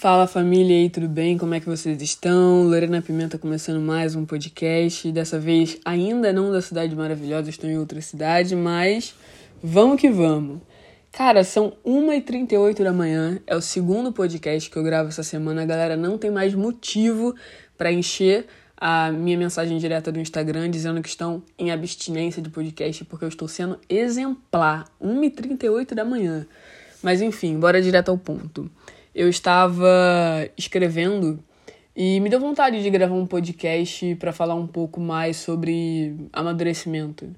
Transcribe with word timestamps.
Fala 0.00 0.28
família 0.28 0.76
aí, 0.76 0.88
tudo 0.88 1.08
bem? 1.08 1.36
Como 1.36 1.54
é 1.54 1.58
que 1.58 1.66
vocês 1.66 2.00
estão? 2.00 2.62
Lorena 2.62 3.02
Pimenta 3.02 3.36
começando 3.36 3.80
mais 3.80 4.14
um 4.14 4.24
podcast. 4.24 5.10
Dessa 5.10 5.40
vez 5.40 5.76
ainda 5.84 6.32
não 6.32 6.52
da 6.52 6.62
Cidade 6.62 6.94
Maravilhosa, 6.94 7.50
estou 7.50 7.68
em 7.68 7.76
outra 7.76 8.00
cidade, 8.00 8.54
mas 8.54 9.12
vamos 9.60 10.00
que 10.00 10.08
vamos. 10.08 10.60
Cara, 11.10 11.42
são 11.42 11.76
1h38 11.84 12.84
da 12.84 12.92
manhã, 12.92 13.40
é 13.44 13.56
o 13.56 13.60
segundo 13.60 14.12
podcast 14.12 14.70
que 14.70 14.76
eu 14.76 14.84
gravo 14.84 15.08
essa 15.08 15.24
semana. 15.24 15.62
A 15.62 15.66
galera 15.66 15.96
não 15.96 16.16
tem 16.16 16.30
mais 16.30 16.54
motivo 16.54 17.34
para 17.76 17.90
encher 17.90 18.46
a 18.76 19.10
minha 19.10 19.36
mensagem 19.36 19.78
direta 19.78 20.12
do 20.12 20.20
Instagram 20.20 20.70
dizendo 20.70 21.02
que 21.02 21.08
estão 21.08 21.42
em 21.58 21.72
abstinência 21.72 22.40
de 22.40 22.50
podcast 22.50 23.04
porque 23.04 23.24
eu 23.24 23.28
estou 23.28 23.48
sendo 23.48 23.76
exemplar. 23.88 24.84
1h38 25.02 25.92
da 25.92 26.04
manhã. 26.04 26.46
Mas 27.02 27.20
enfim, 27.20 27.58
bora 27.58 27.82
direto 27.82 28.10
ao 28.10 28.16
ponto. 28.16 28.70
Eu 29.18 29.28
estava 29.28 30.48
escrevendo 30.56 31.42
e 31.96 32.20
me 32.20 32.30
deu 32.30 32.38
vontade 32.38 32.80
de 32.80 32.88
gravar 32.88 33.16
um 33.16 33.26
podcast 33.26 34.14
para 34.14 34.32
falar 34.32 34.54
um 34.54 34.68
pouco 34.68 35.00
mais 35.00 35.38
sobre 35.38 36.14
amadurecimento. 36.32 37.28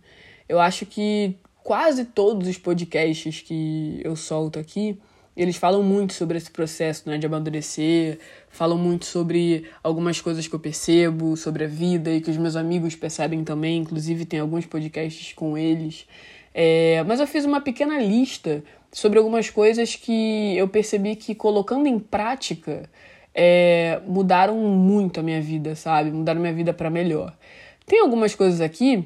Eu 0.47 0.61
acho 0.61 0.85
que 0.85 1.39
quase 1.65 2.05
todos 2.05 2.47
os 2.49 2.59
podcasts 2.59 3.41
que 3.41 3.99
eu 4.05 4.15
solto 4.15 4.59
aqui, 4.59 5.01
eles 5.35 5.57
falam 5.57 5.83
muito 5.83 6.13
sobre 6.13 6.37
esse 6.37 6.51
processo 6.51 7.09
né, 7.09 7.17
de 7.17 7.25
amadurecer, 7.25 8.19
falam 8.51 8.77
muito 8.77 9.07
sobre 9.07 9.65
algumas 9.83 10.21
coisas 10.21 10.47
que 10.47 10.55
eu 10.55 10.61
percebo, 10.61 11.35
sobre 11.35 11.65
a 11.65 11.67
vida 11.67 12.13
e 12.13 12.21
que 12.21 12.31
os 12.31 12.37
meus 12.37 12.57
amigos 12.57 12.95
percebem 12.95 13.43
também, 13.43 13.79
inclusive 13.79 14.27
tem 14.27 14.41
alguns 14.41 14.67
podcasts 14.67 15.33
com 15.33 15.57
eles. 15.57 16.07
É, 16.53 17.03
mas 17.05 17.21
eu 17.21 17.27
fiz 17.27 17.47
uma 17.47 17.63
pequena 17.63 17.99
lista 17.99 18.63
sobre 18.93 19.19
algumas 19.19 19.51
coisas 19.51 19.95
que 19.95 20.57
eu 20.57 20.69
percebi 20.69 21.17
que 21.17 21.35
colocando 21.35 21.87
em 21.87 21.99
prática 21.99 22.89
é, 23.35 24.01
mudaram 24.07 24.57
muito 24.57 25.21
a 25.21 25.23
minha 25.23 25.41
vida, 25.41 25.75
sabe? 25.75 26.11
Mudaram 26.11 26.41
minha 26.41 26.53
vida 26.53 26.73
para 26.73 26.91
melhor. 26.91 27.37
Tem 27.87 28.01
algumas 28.01 28.35
coisas 28.35 28.61
aqui, 28.61 29.05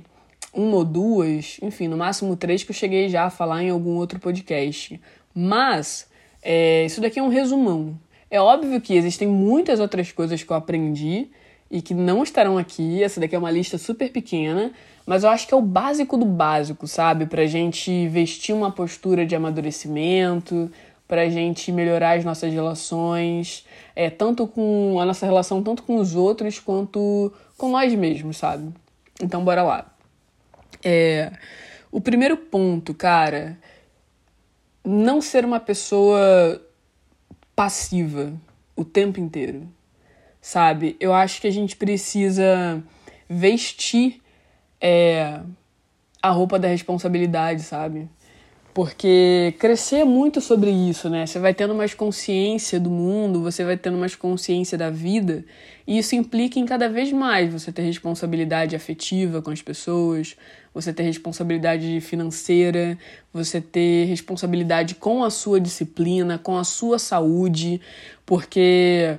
uma 0.53 0.77
ou 0.77 0.84
duas, 0.84 1.59
enfim, 1.62 1.89
no 1.89 1.97
máximo 1.97 2.36
três 2.36 2.62
que 2.62 2.70
eu 2.70 2.75
cheguei 2.75 3.09
já 3.09 3.25
a 3.25 3.31
falar 3.31 3.62
em 3.62 3.70
algum 3.70 3.97
outro 3.97 4.19
podcast. 4.19 5.00
Mas 5.34 6.09
é, 6.42 6.84
isso 6.84 7.00
daqui 7.00 7.19
é 7.19 7.22
um 7.22 7.28
resumão. 7.28 7.98
É 8.31 8.41
óbvio 8.41 8.81
que 8.81 8.94
existem 8.94 9.28
muitas 9.28 9.81
outras 9.81 10.11
coisas 10.12 10.42
que 10.42 10.50
eu 10.50 10.56
aprendi 10.56 11.28
e 11.70 11.83
que 11.83 11.94
não 11.94 12.22
estarão 12.22 12.59
aqui. 12.59 13.03
Essa 13.03 13.20
daqui 13.20 13.34
é 13.34 13.39
uma 13.39 13.50
lista 13.50 13.78
super 13.78 14.11
pequena, 14.11 14.72
mas 15.06 15.24
eu 15.24 15.30
acho 15.30 15.47
que 15.47 15.55
é 15.55 15.56
o 15.56 15.62
básico 15.62 16.16
do 16.16 16.24
básico, 16.24 16.86
sabe? 16.86 17.27
Pra 17.27 17.47
gente 17.47 18.08
vestir 18.08 18.55
uma 18.55 18.70
postura 18.70 19.27
de 19.27 19.36
amadurecimento, 19.36 20.70
pra 21.06 21.28
gente 21.28 21.70
melhorar 21.70 22.16
as 22.19 22.24
nossas 22.24 22.52
relações, 22.52 23.66
é, 23.94 24.08
tanto 24.08 24.47
com 24.47 24.98
a 24.98 25.05
nossa 25.05 25.27
relação 25.27 25.62
tanto 25.62 25.82
com 25.82 25.97
os 25.97 26.14
outros 26.14 26.58
quanto 26.58 27.32
com 27.58 27.70
nós 27.70 27.94
mesmos, 27.94 28.38
sabe? 28.38 28.72
Então 29.22 29.44
bora 29.44 29.62
lá. 29.62 29.94
É, 30.82 31.30
o 31.92 32.00
primeiro 32.00 32.36
ponto, 32.36 32.94
cara, 32.94 33.58
não 34.82 35.20
ser 35.20 35.44
uma 35.44 35.60
pessoa 35.60 36.60
passiva 37.55 38.32
o 38.75 38.84
tempo 38.84 39.20
inteiro, 39.20 39.69
sabe? 40.41 40.97
Eu 40.98 41.12
acho 41.12 41.41
que 41.41 41.47
a 41.47 41.52
gente 41.52 41.77
precisa 41.77 42.82
vestir 43.28 44.23
é, 44.87 45.41
a 46.21 46.29
roupa 46.29 46.59
da 46.59 46.69
responsabilidade, 46.69 47.63
sabe? 47.63 48.07
Porque 48.75 49.55
crescer 49.59 50.01
é 50.01 50.05
muito 50.05 50.43
sobre 50.43 50.71
isso, 50.71 51.09
né? 51.09 51.25
Você 51.25 51.39
vai 51.39 51.55
tendo 51.55 51.75
mais 51.75 51.95
consciência 51.95 52.79
do 52.79 52.91
mundo, 52.91 53.41
você 53.41 53.65
vai 53.65 53.79
tendo 53.79 53.97
mais 53.97 54.15
consciência 54.15 54.77
da 54.77 54.91
vida, 54.91 55.43
e 55.87 55.97
isso 55.97 56.15
implica 56.15 56.59
em 56.59 56.67
cada 56.67 56.87
vez 56.87 57.11
mais 57.12 57.51
você 57.51 57.73
ter 57.73 57.83
responsabilidade 57.83 58.77
afetiva 58.77 59.41
com 59.41 59.51
as 59.51 59.62
pessoas, 59.62 60.37
você 60.75 60.93
ter 60.93 61.05
responsabilidade 61.05 61.99
financeira, 62.03 62.99
você 63.33 63.61
ter 63.61 64.05
responsabilidade 64.05 64.97
com 64.97 65.25
a 65.25 65.31
sua 65.31 65.59
disciplina, 65.59 66.37
com 66.37 66.59
a 66.59 66.65
sua 66.65 66.99
saúde, 66.99 67.81
porque 68.27 69.19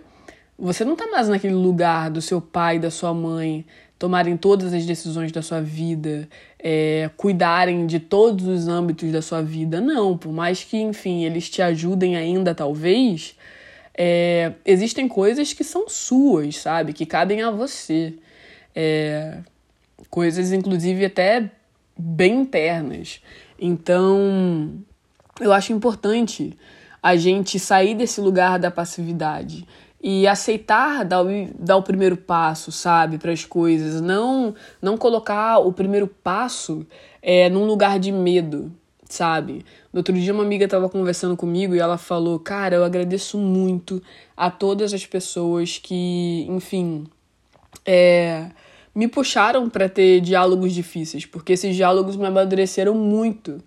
você 0.60 0.86
não 0.86 0.96
tá 0.96 1.08
mais 1.08 1.28
naquele 1.28 1.56
lugar 1.56 2.10
do 2.10 2.22
seu 2.22 2.40
pai, 2.40 2.78
da 2.78 2.92
sua 2.92 3.14
mãe, 3.14 3.66
tomarem 3.98 4.36
todas 4.36 4.74
as 4.74 4.86
decisões 4.86 5.32
da 5.32 5.42
sua 5.42 5.62
vida, 5.62 6.28
é, 6.60 7.10
cuidarem 7.16 7.86
de 7.88 8.00
todos 8.00 8.46
os 8.48 8.68
âmbitos 8.68 9.12
da 9.12 9.22
sua 9.22 9.42
vida. 9.42 9.80
Não, 9.80 10.18
por 10.18 10.32
mais 10.32 10.64
que, 10.64 10.78
enfim, 10.78 11.24
eles 11.24 11.50
te 11.50 11.62
ajudem 11.62 12.16
ainda, 12.16 12.54
talvez, 12.54 13.36
é, 13.98 14.54
existem 14.66 15.08
coisas 15.08 15.54
que 15.54 15.64
são 15.64 15.88
suas, 15.88 16.58
sabe? 16.58 16.92
Que 16.92 17.06
cabem 17.06 17.42
a 17.42 17.50
você. 17.50 18.14
É, 18.76 19.38
coisas, 20.10 20.52
inclusive, 20.52 21.06
até 21.06 21.50
bem 21.98 22.42
internas. 22.42 23.22
Então, 23.58 24.74
eu 25.40 25.54
acho 25.54 25.72
importante 25.72 26.58
a 27.02 27.16
gente 27.16 27.60
sair 27.60 27.96
desse 27.96 28.20
lugar 28.20 28.60
da 28.60 28.70
passividade 28.70 29.66
e 30.08 30.28
aceitar 30.28 31.04
dar 31.04 31.24
o, 31.24 31.28
dar 31.58 31.78
o 31.78 31.82
primeiro 31.82 32.16
passo, 32.16 32.72
sabe, 32.72 33.18
para 33.18 33.32
as 33.32 33.44
coisas. 33.44 34.00
Não, 34.00 34.54
não 34.80 34.98
colocar 34.98 35.58
o 35.58 35.74
primeiro 35.74 36.06
passo 36.06 36.86
é, 37.24 37.50
num 37.50 37.66
lugar 37.66 37.98
de 37.98 38.12
medo, 38.12 38.72
sabe? 39.10 39.66
No 39.92 40.02
outro 40.02 40.14
dia, 40.14 40.32
uma 40.32 40.44
amiga 40.44 40.66
estava 40.66 40.88
conversando 40.88 41.36
comigo 41.36 41.74
e 41.74 41.80
ela 41.80 41.98
falou: 41.98 42.38
Cara, 42.38 42.76
eu 42.76 42.84
agradeço 42.84 43.40
muito 43.40 44.00
a 44.38 44.52
todas 44.52 44.94
as 44.94 45.04
pessoas 45.08 45.80
que, 45.80 46.46
enfim, 46.52 47.08
é, 47.84 48.52
me 48.94 49.08
puxaram 49.08 49.68
para 49.72 49.90
ter 49.90 50.22
diálogos 50.22 50.72
difíceis, 50.72 51.26
porque 51.26 51.54
esses 51.54 51.76
diálogos 51.76 52.16
me 52.16 52.28
amadureceram 52.28 52.94
muito. 52.94 53.60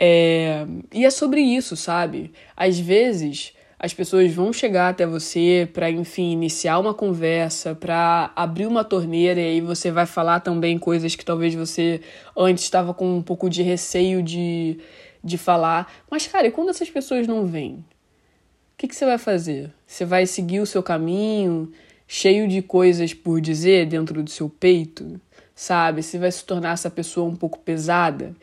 É, 0.00 0.66
e 0.90 1.04
é 1.04 1.10
sobre 1.10 1.42
isso, 1.42 1.76
sabe? 1.76 2.32
Às 2.56 2.78
vezes 2.78 3.52
as 3.78 3.92
pessoas 3.92 4.32
vão 4.32 4.52
chegar 4.52 4.88
até 4.88 5.06
você 5.06 5.68
para, 5.72 5.90
enfim, 5.90 6.32
iniciar 6.32 6.78
uma 6.78 6.94
conversa, 6.94 7.74
para 7.74 8.32
abrir 8.34 8.66
uma 8.66 8.82
torneira 8.82 9.38
e 9.38 9.44
aí 9.44 9.60
você 9.60 9.90
vai 9.90 10.06
falar 10.06 10.40
também 10.40 10.78
coisas 10.78 11.14
que 11.14 11.24
talvez 11.24 11.54
você 11.54 12.00
antes 12.36 12.64
estava 12.64 12.94
com 12.94 13.16
um 13.16 13.22
pouco 13.22 13.50
de 13.50 13.62
receio 13.62 14.22
de, 14.22 14.78
de 15.22 15.36
falar. 15.36 15.92
Mas, 16.10 16.26
cara, 16.26 16.46
e 16.46 16.50
quando 16.50 16.70
essas 16.70 16.88
pessoas 16.88 17.26
não 17.26 17.44
vêm? 17.44 17.74
O 17.74 18.78
que, 18.78 18.88
que 18.88 18.96
você 18.96 19.04
vai 19.04 19.18
fazer? 19.18 19.72
Você 19.86 20.04
vai 20.04 20.26
seguir 20.26 20.60
o 20.60 20.66
seu 20.66 20.82
caminho 20.82 21.70
cheio 22.08 22.48
de 22.48 22.62
coisas 22.62 23.12
por 23.12 23.40
dizer 23.40 23.86
dentro 23.86 24.22
do 24.22 24.30
seu 24.30 24.48
peito? 24.48 25.20
Sabe? 25.54 26.02
Você 26.02 26.18
vai 26.18 26.32
se 26.32 26.44
tornar 26.44 26.72
essa 26.72 26.90
pessoa 26.90 27.28
um 27.28 27.36
pouco 27.36 27.58
pesada? 27.58 28.34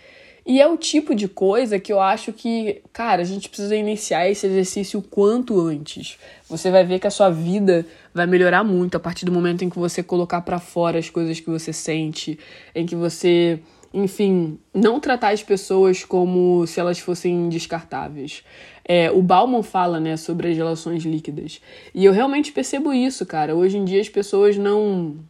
E 0.46 0.60
é 0.60 0.68
o 0.68 0.76
tipo 0.76 1.16
de 1.16 1.28
coisa 1.28 1.80
que 1.80 1.92
eu 1.92 2.02
acho 2.02 2.34
que, 2.34 2.82
cara, 2.92 3.22
a 3.22 3.26
gente 3.26 3.48
precisa 3.48 3.76
iniciar 3.76 4.30
esse 4.30 4.46
exercício 4.46 5.00
o 5.00 5.04
quanto 5.04 5.60
antes. 5.62 6.18
Você 6.50 6.70
vai 6.70 6.84
ver 6.84 7.00
que 7.00 7.08
a 7.08 7.12
sua 7.12 7.30
vida 7.30 7.86
vai 8.14 8.28
melhorar 8.28 8.64
muito 8.64 8.98
a 8.98 9.00
partir 9.00 9.26
do 9.26 9.32
momento 9.32 9.64
em 9.64 9.70
que 9.70 9.80
você 9.80 10.04
colocar 10.04 10.42
para 10.42 10.60
fora 10.60 11.00
as 11.00 11.10
coisas 11.10 11.40
que 11.40 11.50
você 11.50 11.72
sente, 11.72 12.38
em 12.76 12.86
que 12.86 12.96
você, 12.96 13.60
enfim, 13.94 14.60
não 14.74 15.00
tratar 15.00 15.30
as 15.30 15.42
pessoas 15.42 16.04
como 16.04 16.68
se 16.68 16.78
elas 16.78 17.00
fossem 17.00 17.48
descartáveis. 17.48 18.44
É, 18.84 19.10
o 19.10 19.22
Bauman 19.22 19.64
fala, 19.64 19.98
né, 19.98 20.18
sobre 20.18 20.50
as 20.50 20.58
relações 20.58 21.04
líquidas. 21.04 21.62
E 21.96 22.04
eu 22.04 22.12
realmente 22.12 22.52
percebo 22.52 22.92
isso, 22.92 23.26
cara. 23.26 23.56
Hoje 23.56 23.78
em 23.78 23.86
dia 23.86 24.02
as 24.02 24.10
pessoas 24.10 24.58
não 24.58 25.24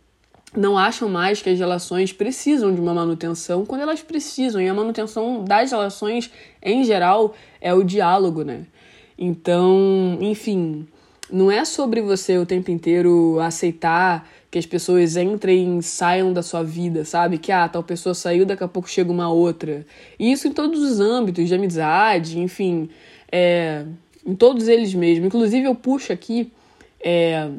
não 0.55 0.77
acham 0.77 1.09
mais 1.09 1.41
que 1.41 1.49
as 1.49 1.59
relações 1.59 2.13
precisam 2.13 2.73
de 2.73 2.79
uma 2.79 2.93
manutenção 2.93 3.65
quando 3.65 3.81
elas 3.81 4.01
precisam. 4.01 4.61
E 4.61 4.67
a 4.67 4.73
manutenção 4.73 5.43
das 5.43 5.71
relações, 5.71 6.31
em 6.61 6.83
geral, 6.83 7.33
é 7.59 7.73
o 7.73 7.83
diálogo, 7.83 8.43
né? 8.43 8.65
Então, 9.17 10.17
enfim, 10.21 10.87
não 11.31 11.51
é 11.51 11.65
sobre 11.65 12.01
você 12.01 12.37
o 12.37 12.45
tempo 12.45 12.71
inteiro 12.71 13.39
aceitar 13.39 14.27
que 14.51 14.59
as 14.59 14.65
pessoas 14.67 15.17
entrem 15.17 15.79
e 15.79 15.83
saiam 15.83 16.31
da 16.31 16.43
sua 16.43 16.63
vida, 16.63 17.03
sabe? 17.03 17.39
Que 17.39 17.51
ah, 17.51 17.67
tal 17.67 17.81
pessoa 17.81 18.13
saiu, 18.13 18.45
daqui 18.45 18.63
a 18.63 18.67
pouco 18.67 18.87
chega 18.87 19.11
uma 19.11 19.29
outra. 19.29 19.83
E 20.19 20.31
isso 20.31 20.47
em 20.47 20.51
todos 20.51 20.79
os 20.79 20.99
âmbitos, 20.99 21.47
de 21.47 21.55
amizade, 21.55 22.39
enfim, 22.39 22.87
é, 23.31 23.83
em 24.23 24.35
todos 24.35 24.67
eles 24.67 24.93
mesmo. 24.93 25.25
Inclusive, 25.25 25.65
eu 25.65 25.73
puxo 25.73 26.13
aqui 26.13 26.51
é, 27.03 27.49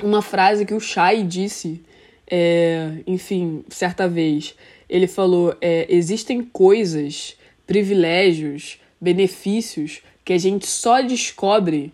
uma 0.00 0.22
frase 0.22 0.64
que 0.64 0.74
o 0.74 0.78
Shai 0.78 1.24
disse 1.24 1.82
é, 2.30 3.02
enfim, 3.06 3.64
certa 3.68 4.08
vez, 4.08 4.54
ele 4.88 5.06
falou: 5.06 5.56
é, 5.60 5.86
existem 5.88 6.42
coisas, 6.42 7.36
privilégios, 7.66 8.78
benefícios 9.00 10.00
que 10.24 10.32
a 10.32 10.38
gente 10.38 10.66
só 10.66 11.00
descobre 11.00 11.92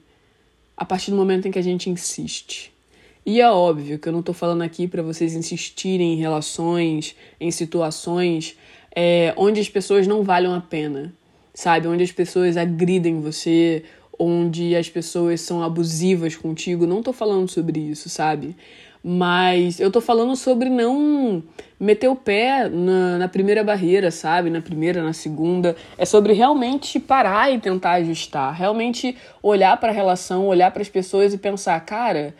a 0.76 0.84
partir 0.84 1.10
do 1.10 1.16
momento 1.16 1.46
em 1.46 1.50
que 1.50 1.58
a 1.58 1.62
gente 1.62 1.90
insiste. 1.90 2.72
E 3.24 3.40
é 3.40 3.48
óbvio 3.48 3.98
que 3.98 4.08
eu 4.08 4.12
não 4.12 4.20
estou 4.20 4.34
falando 4.34 4.62
aqui 4.62 4.88
para 4.88 5.02
vocês 5.02 5.34
insistirem 5.34 6.14
em 6.14 6.16
relações, 6.16 7.14
em 7.38 7.50
situações 7.50 8.56
é, 8.94 9.32
onde 9.36 9.60
as 9.60 9.68
pessoas 9.68 10.06
não 10.06 10.24
valham 10.24 10.52
a 10.54 10.60
pena, 10.60 11.12
sabe? 11.54 11.86
Onde 11.86 12.02
as 12.02 12.10
pessoas 12.10 12.56
agridem 12.56 13.20
você 13.20 13.84
onde 14.18 14.76
as 14.76 14.88
pessoas 14.88 15.40
são 15.40 15.62
abusivas 15.62 16.36
contigo. 16.36 16.86
Não 16.86 17.02
tô 17.02 17.12
falando 17.12 17.48
sobre 17.48 17.80
isso, 17.80 18.08
sabe? 18.08 18.54
Mas 19.04 19.80
eu 19.80 19.90
tô 19.90 20.00
falando 20.00 20.36
sobre 20.36 20.68
não 20.68 21.42
meter 21.78 22.06
o 22.06 22.14
pé 22.14 22.68
na, 22.68 23.18
na, 23.18 23.28
primeira 23.28 23.64
barreira, 23.64 24.12
sabe? 24.12 24.48
Na 24.48 24.60
primeira, 24.60 25.02
na 25.02 25.12
segunda. 25.12 25.74
É 25.98 26.04
sobre 26.04 26.32
realmente 26.32 27.00
parar 27.00 27.52
e 27.52 27.58
tentar 27.58 27.94
ajustar. 27.94 28.54
Realmente 28.54 29.16
olhar 29.42 29.76
para 29.78 29.90
a 29.90 29.94
relação, 29.94 30.46
olhar 30.46 30.70
para 30.70 30.82
as 30.82 30.88
pessoas 30.88 31.34
e 31.34 31.38
pensar, 31.38 31.80
cara, 31.80 32.32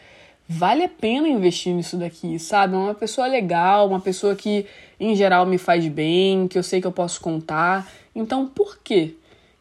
vale 0.49 0.85
a 0.85 0.89
pena 0.89 1.29
investir 1.29 1.75
nisso 1.75 1.97
daqui, 1.97 2.39
sabe? 2.39 2.77
Uma 2.77 2.95
pessoa 2.95 3.27
legal, 3.27 3.89
uma 3.89 4.01
pessoa 4.01 4.37
que 4.37 4.65
em 5.01 5.17
geral 5.17 5.45
me 5.45 5.59
faz 5.59 5.87
bem, 5.89 6.47
que 6.47 6.57
eu 6.57 6.63
sei 6.63 6.81
que 6.81 6.87
eu 6.87 6.93
posso 6.93 7.21
contar. 7.21 7.91
Então, 8.15 8.47
por 8.47 8.79
quê? 8.79 9.15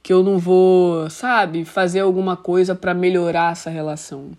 Que 0.03 0.13
eu 0.13 0.21
não 0.21 0.37
vou, 0.37 1.09
sabe, 1.09 1.65
fazer 1.65 2.01
alguma 2.01 2.37
coisa 2.37 2.75
para 2.75 2.93
melhorar 2.93 3.53
essa 3.53 3.71
relação. 3.71 4.31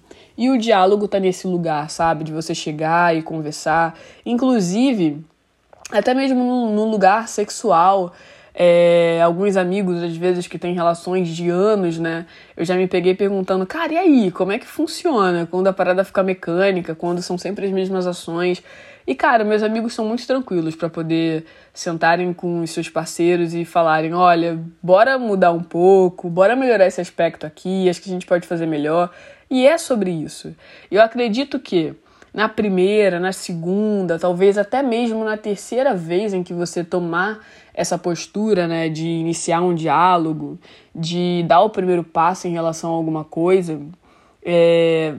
E 0.43 0.51
o 0.51 0.59
diálogo 0.59 1.07
tá 1.07 1.21
nesse 1.21 1.47
lugar, 1.47 1.89
sabe? 1.89 2.25
De 2.25 2.33
você 2.33 2.53
chegar 2.53 3.17
e 3.17 3.23
conversar. 3.23 3.97
Inclusive, 4.27 5.25
até 5.93 6.13
mesmo 6.13 6.43
no, 6.69 6.85
lugar 6.91 7.29
sexual. 7.29 8.13
É, 8.53 9.21
alguns 9.23 9.57
amigos, 9.57 10.03
às 10.03 10.17
vezes, 10.17 10.49
que 10.49 10.59
têm 10.59 10.75
relações 10.75 11.29
de 11.29 11.49
anos, 11.49 11.97
né? 11.97 12.27
Eu 12.57 12.65
já 12.65 12.75
me 12.75 12.89
peguei 12.89 13.15
perguntando, 13.15 13.65
cara, 13.65 13.93
e 13.93 13.97
aí? 13.97 14.31
Como 14.33 14.51
é 14.51 14.59
que 14.59 14.67
funciona? 14.67 15.47
Quando 15.49 15.69
a 15.69 15.73
parada 15.73 16.03
fica 16.03 16.25
mecânica, 16.25 16.93
quando 16.93 17.23
são 17.23 17.39
sempre 17.39 17.67
as 17.67 17.71
mesmas 17.71 18.05
ações. 18.05 18.61
E, 19.07 19.15
cara, 19.15 19.45
meus 19.45 19.63
amigos 19.63 19.95
são 19.95 20.05
muito 20.05 20.27
tranquilos 20.27 20.75
para 20.75 20.89
poder 20.89 21.45
sentarem 21.73 22.33
com 22.33 22.63
os 22.63 22.71
seus 22.73 22.89
parceiros 22.89 23.55
e 23.55 23.65
falarem: 23.65 24.13
olha, 24.13 24.59
bora 24.83 25.17
mudar 25.21 25.53
um 25.53 25.63
pouco, 25.63 26.29
bora 26.29 26.57
melhorar 26.57 26.89
esse 26.89 27.01
aspecto 27.01 27.47
aqui, 27.47 27.89
acho 27.89 28.03
que 28.03 28.11
a 28.11 28.13
gente 28.13 28.27
pode 28.27 28.45
fazer 28.45 28.67
melhor. 28.67 29.09
E 29.53 29.67
é 29.67 29.77
sobre 29.77 30.11
isso. 30.11 30.57
Eu 30.91 31.03
acredito 31.03 31.61
que 31.61 31.93
na 32.33 32.49
primeira, 32.49 33.21
na 33.21 33.33
segunda, 33.33 34.19
talvez 34.19 34.57
até 34.57 34.83
mesmo 34.83 35.23
na 35.23 35.37
terceira 35.37 35.95
vez 35.95 36.33
em 36.33 36.43
que 36.43 36.55
você 36.55 36.83
tomar 36.83 37.47
essa 37.75 37.99
postura, 37.99 38.67
né, 38.67 38.89
de 38.89 39.07
iniciar 39.07 39.61
um 39.61 39.75
diálogo, 39.75 40.59
de 40.95 41.45
dar 41.47 41.61
o 41.61 41.69
primeiro 41.69 42.03
passo 42.03 42.49
em 42.49 42.53
relação 42.53 42.93
a 42.93 42.95
alguma 42.95 43.25
coisa, 43.25 43.79
é, 44.43 45.17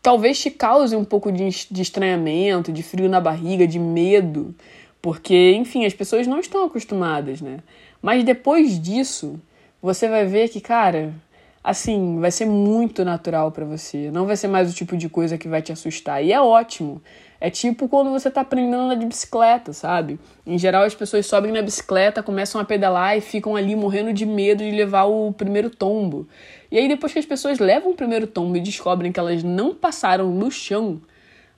talvez 0.00 0.38
te 0.38 0.48
cause 0.48 0.94
um 0.94 1.04
pouco 1.04 1.32
de, 1.32 1.48
de 1.68 1.82
estranhamento, 1.82 2.70
de 2.70 2.84
frio 2.84 3.08
na 3.08 3.20
barriga, 3.20 3.66
de 3.66 3.80
medo, 3.80 4.54
porque, 5.02 5.54
enfim, 5.56 5.84
as 5.84 5.92
pessoas 5.92 6.28
não 6.28 6.38
estão 6.38 6.64
acostumadas, 6.64 7.40
né? 7.40 7.58
Mas 8.00 8.22
depois 8.22 8.80
disso, 8.80 9.40
você 9.82 10.06
vai 10.06 10.24
ver 10.24 10.50
que, 10.50 10.60
cara, 10.60 11.12
assim, 11.62 12.18
vai 12.18 12.30
ser 12.30 12.46
muito 12.46 13.04
natural 13.04 13.52
para 13.52 13.64
você. 13.64 14.10
Não 14.10 14.26
vai 14.26 14.36
ser 14.36 14.48
mais 14.48 14.70
o 14.70 14.74
tipo 14.74 14.96
de 14.96 15.08
coisa 15.08 15.38
que 15.38 15.48
vai 15.48 15.62
te 15.62 15.72
assustar. 15.72 16.24
E 16.24 16.32
é 16.32 16.40
ótimo. 16.40 17.00
É 17.40 17.50
tipo 17.50 17.88
quando 17.88 18.10
você 18.10 18.30
tá 18.30 18.40
aprendendo 18.42 18.76
a 18.76 18.84
andar 18.84 18.94
de 18.94 19.06
bicicleta, 19.06 19.72
sabe? 19.72 20.18
Em 20.46 20.56
geral, 20.58 20.84
as 20.84 20.94
pessoas 20.94 21.26
sobem 21.26 21.52
na 21.52 21.62
bicicleta, 21.62 22.22
começam 22.22 22.60
a 22.60 22.64
pedalar 22.64 23.16
e 23.16 23.20
ficam 23.20 23.56
ali 23.56 23.74
morrendo 23.74 24.12
de 24.12 24.24
medo 24.24 24.62
de 24.62 24.70
levar 24.70 25.04
o 25.04 25.32
primeiro 25.32 25.68
tombo. 25.68 26.28
E 26.70 26.78
aí, 26.78 26.88
depois 26.88 27.12
que 27.12 27.18
as 27.18 27.26
pessoas 27.26 27.58
levam 27.58 27.92
o 27.92 27.96
primeiro 27.96 28.26
tombo 28.26 28.56
e 28.56 28.60
descobrem 28.60 29.10
que 29.10 29.18
elas 29.18 29.42
não 29.42 29.74
passaram 29.74 30.30
no 30.30 30.50
chão, 30.50 31.00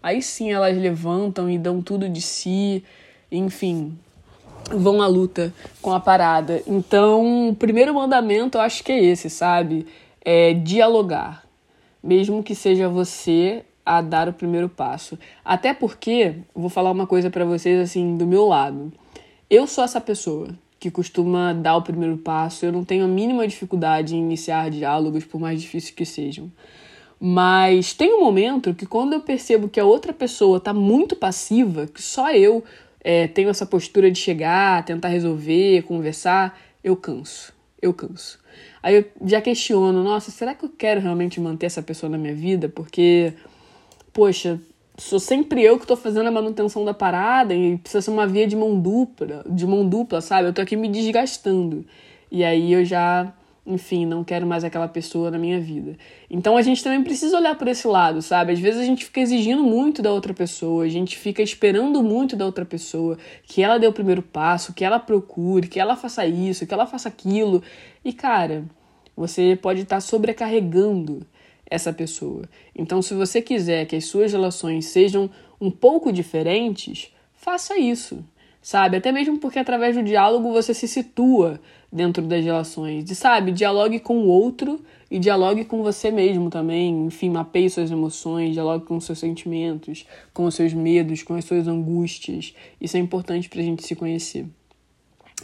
aí 0.02 0.22
sim 0.22 0.52
elas 0.52 0.76
levantam 0.76 1.50
e 1.50 1.58
dão 1.58 1.82
tudo 1.82 2.08
de 2.08 2.20
si. 2.20 2.82
Enfim, 3.30 3.98
vão 4.70 5.02
à 5.02 5.06
luta 5.06 5.52
com 5.82 5.92
a 5.92 6.00
parada. 6.00 6.62
Então, 6.66 7.50
o 7.50 7.54
primeiro 7.54 7.94
mandamento 7.94 8.58
eu 8.58 8.62
acho 8.62 8.82
que 8.82 8.92
é 8.92 9.02
esse, 9.02 9.28
sabe? 9.28 9.86
É 10.24 10.54
dialogar. 10.54 11.44
Mesmo 12.02 12.42
que 12.42 12.54
seja 12.54 12.88
você 12.88 13.64
a 13.84 14.00
dar 14.00 14.28
o 14.28 14.32
primeiro 14.32 14.68
passo. 14.68 15.18
Até 15.44 15.74
porque, 15.74 16.36
vou 16.54 16.70
falar 16.70 16.90
uma 16.90 17.06
coisa 17.06 17.30
para 17.30 17.44
vocês 17.44 17.78
assim, 17.80 18.16
do 18.16 18.26
meu 18.26 18.46
lado. 18.46 18.92
Eu 19.50 19.66
sou 19.66 19.84
essa 19.84 20.00
pessoa 20.00 20.48
que 20.80 20.90
costuma 20.90 21.52
dar 21.52 21.76
o 21.76 21.82
primeiro 21.82 22.16
passo. 22.16 22.64
Eu 22.64 22.72
não 22.72 22.84
tenho 22.84 23.04
a 23.04 23.08
mínima 23.08 23.46
dificuldade 23.46 24.14
em 24.14 24.18
iniciar 24.18 24.70
diálogos, 24.70 25.24
por 25.24 25.40
mais 25.40 25.60
difíceis 25.60 25.94
que 25.94 26.04
sejam. 26.04 26.50
Mas 27.20 27.94
tem 27.94 28.12
um 28.12 28.20
momento 28.20 28.74
que 28.74 28.84
quando 28.84 29.14
eu 29.14 29.20
percebo 29.20 29.68
que 29.68 29.80
a 29.80 29.84
outra 29.84 30.12
pessoa 30.12 30.60
tá 30.60 30.74
muito 30.74 31.16
passiva, 31.16 31.86
que 31.86 32.02
só 32.02 32.30
eu 32.32 32.62
é, 33.04 33.28
tenho 33.28 33.50
essa 33.50 33.66
postura 33.66 34.10
de 34.10 34.18
chegar, 34.18 34.82
tentar 34.84 35.08
resolver, 35.08 35.82
conversar, 35.82 36.58
eu 36.82 36.96
canso. 36.96 37.52
Eu 37.80 37.92
canso. 37.92 38.38
Aí 38.82 38.96
eu 38.96 39.04
já 39.26 39.42
questiono, 39.42 40.02
nossa, 40.02 40.30
será 40.30 40.54
que 40.54 40.64
eu 40.64 40.70
quero 40.70 41.00
realmente 41.02 41.38
manter 41.38 41.66
essa 41.66 41.82
pessoa 41.82 42.08
na 42.08 42.16
minha 42.16 42.34
vida? 42.34 42.66
Porque, 42.66 43.34
poxa, 44.10 44.58
sou 44.96 45.20
sempre 45.20 45.62
eu 45.62 45.78
que 45.78 45.86
tô 45.86 45.96
fazendo 45.96 46.26
a 46.26 46.30
manutenção 46.30 46.82
da 46.82 46.94
parada 46.94 47.54
e 47.54 47.76
precisa 47.76 48.00
ser 48.00 48.10
uma 48.10 48.26
via 48.26 48.46
de 48.46 48.56
mão 48.56 48.80
dupla, 48.80 49.44
de 49.50 49.66
mão 49.66 49.86
dupla, 49.86 50.22
sabe? 50.22 50.48
Eu 50.48 50.54
tô 50.54 50.62
aqui 50.62 50.76
me 50.76 50.88
desgastando. 50.88 51.84
E 52.30 52.42
aí 52.42 52.72
eu 52.72 52.84
já 52.86 53.30
enfim, 53.66 54.04
não 54.04 54.22
quero 54.22 54.46
mais 54.46 54.62
aquela 54.62 54.86
pessoa 54.86 55.30
na 55.30 55.38
minha 55.38 55.58
vida. 55.58 55.96
Então 56.28 56.56
a 56.56 56.62
gente 56.62 56.84
também 56.84 57.02
precisa 57.02 57.36
olhar 57.38 57.56
por 57.56 57.66
esse 57.66 57.86
lado, 57.86 58.20
sabe? 58.20 58.52
Às 58.52 58.60
vezes 58.60 58.80
a 58.80 58.84
gente 58.84 59.06
fica 59.06 59.20
exigindo 59.20 59.62
muito 59.62 60.02
da 60.02 60.12
outra 60.12 60.34
pessoa, 60.34 60.84
a 60.84 60.88
gente 60.88 61.16
fica 61.16 61.42
esperando 61.42 62.02
muito 62.02 62.36
da 62.36 62.44
outra 62.44 62.64
pessoa, 62.64 63.16
que 63.44 63.62
ela 63.62 63.78
dê 63.78 63.86
o 63.86 63.92
primeiro 63.92 64.22
passo, 64.22 64.74
que 64.74 64.84
ela 64.84 64.98
procure, 64.98 65.66
que 65.66 65.80
ela 65.80 65.96
faça 65.96 66.26
isso, 66.26 66.66
que 66.66 66.74
ela 66.74 66.86
faça 66.86 67.08
aquilo. 67.08 67.62
E 68.04 68.12
cara, 68.12 68.64
você 69.16 69.58
pode 69.60 69.80
estar 69.80 70.00
sobrecarregando 70.00 71.26
essa 71.64 71.92
pessoa. 71.92 72.42
Então, 72.76 73.00
se 73.00 73.14
você 73.14 73.40
quiser 73.40 73.86
que 73.86 73.96
as 73.96 74.04
suas 74.04 74.32
relações 74.32 74.86
sejam 74.86 75.30
um 75.58 75.70
pouco 75.70 76.12
diferentes, 76.12 77.10
faça 77.32 77.78
isso 77.78 78.22
sabe? 78.64 78.96
Até 78.96 79.12
mesmo 79.12 79.38
porque 79.38 79.58
através 79.58 79.94
do 79.94 80.02
diálogo 80.02 80.50
você 80.50 80.72
se 80.72 80.88
situa 80.88 81.60
dentro 81.94 82.22
das 82.24 82.44
relações. 82.44 83.08
E 83.08 83.14
sabe, 83.14 83.52
dialogue 83.52 84.00
com 84.00 84.18
o 84.18 84.26
outro 84.26 84.80
e 85.08 85.18
dialogue 85.18 85.64
com 85.64 85.80
você 85.80 86.10
mesmo 86.10 86.50
também. 86.50 87.06
Enfim, 87.06 87.30
mapeie 87.30 87.70
suas 87.70 87.88
emoções, 87.88 88.52
dialogue 88.52 88.84
com 88.84 88.98
seus 88.98 89.20
sentimentos, 89.20 90.04
com 90.32 90.44
os 90.44 90.56
seus 90.56 90.74
medos, 90.74 91.22
com 91.22 91.34
as 91.34 91.44
suas 91.44 91.68
angústias. 91.68 92.52
Isso 92.80 92.96
é 92.96 93.00
importante 93.00 93.48
pra 93.48 93.62
gente 93.62 93.86
se 93.86 93.94
conhecer. 93.94 94.44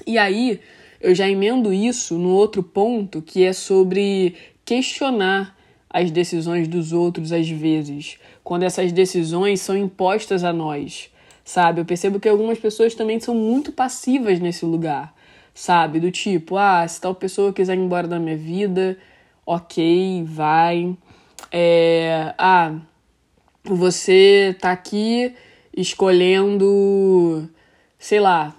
E 0.04 0.18
aí, 0.18 0.58
eu 1.00 1.14
já 1.14 1.28
emendo 1.28 1.72
isso 1.72 2.18
no 2.18 2.30
outro 2.30 2.64
ponto 2.64 3.22
que 3.22 3.44
é 3.44 3.52
sobre 3.52 4.34
questionar 4.64 5.56
as 5.88 6.10
decisões 6.10 6.66
dos 6.66 6.92
outros 6.92 7.32
às 7.32 7.48
vezes, 7.48 8.18
quando 8.42 8.64
essas 8.64 8.90
decisões 8.92 9.60
são 9.60 9.76
impostas 9.76 10.42
a 10.42 10.52
nós 10.52 11.10
sabe? 11.42 11.80
Eu 11.80 11.84
percebo 11.84 12.20
que 12.20 12.28
algumas 12.28 12.58
pessoas 12.58 12.94
também 12.94 13.18
são 13.18 13.34
muito 13.34 13.72
passivas 13.72 14.38
nesse 14.38 14.64
lugar, 14.64 15.12
sabe? 15.60 16.00
Do 16.00 16.10
tipo, 16.10 16.56
ah, 16.56 16.88
se 16.88 16.98
tal 16.98 17.14
pessoa 17.14 17.52
quiser 17.52 17.76
ir 17.76 17.80
embora 17.80 18.08
da 18.08 18.18
minha 18.18 18.36
vida, 18.36 18.96
ok, 19.44 20.24
vai. 20.26 20.96
É, 21.52 22.34
ah, 22.38 22.76
você 23.62 24.56
tá 24.58 24.72
aqui 24.72 25.34
escolhendo, 25.76 27.46
sei 27.98 28.20
lá, 28.20 28.54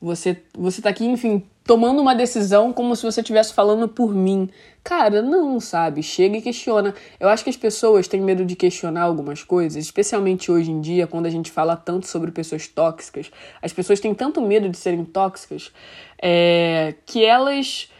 você, 0.00 0.42
você 0.54 0.80
tá 0.80 0.88
aqui, 0.88 1.04
enfim, 1.04 1.44
tomando 1.66 2.00
uma 2.00 2.14
decisão 2.14 2.72
como 2.72 2.94
se 2.94 3.02
você 3.02 3.20
estivesse 3.20 3.52
falando 3.52 3.88
por 3.88 4.14
mim. 4.14 4.48
Cara, 4.84 5.20
não, 5.20 5.58
sabe? 5.58 6.00
Chega 6.00 6.36
e 6.36 6.40
questiona. 6.40 6.94
Eu 7.18 7.28
acho 7.28 7.42
que 7.42 7.50
as 7.50 7.56
pessoas 7.56 8.06
têm 8.06 8.20
medo 8.20 8.44
de 8.44 8.54
questionar 8.54 9.02
algumas 9.02 9.42
coisas, 9.42 9.84
especialmente 9.84 10.50
hoje 10.50 10.70
em 10.70 10.80
dia, 10.80 11.08
quando 11.08 11.26
a 11.26 11.30
gente 11.30 11.50
fala 11.50 11.76
tanto 11.76 12.06
sobre 12.06 12.30
pessoas 12.30 12.68
tóxicas. 12.68 13.32
As 13.60 13.72
pessoas 13.72 13.98
têm 13.98 14.14
tanto 14.14 14.40
medo 14.40 14.68
de 14.68 14.76
serem 14.76 15.04
tóxicas 15.04 15.72
é, 16.20 16.94
que 17.04 17.24
elas 17.24 17.90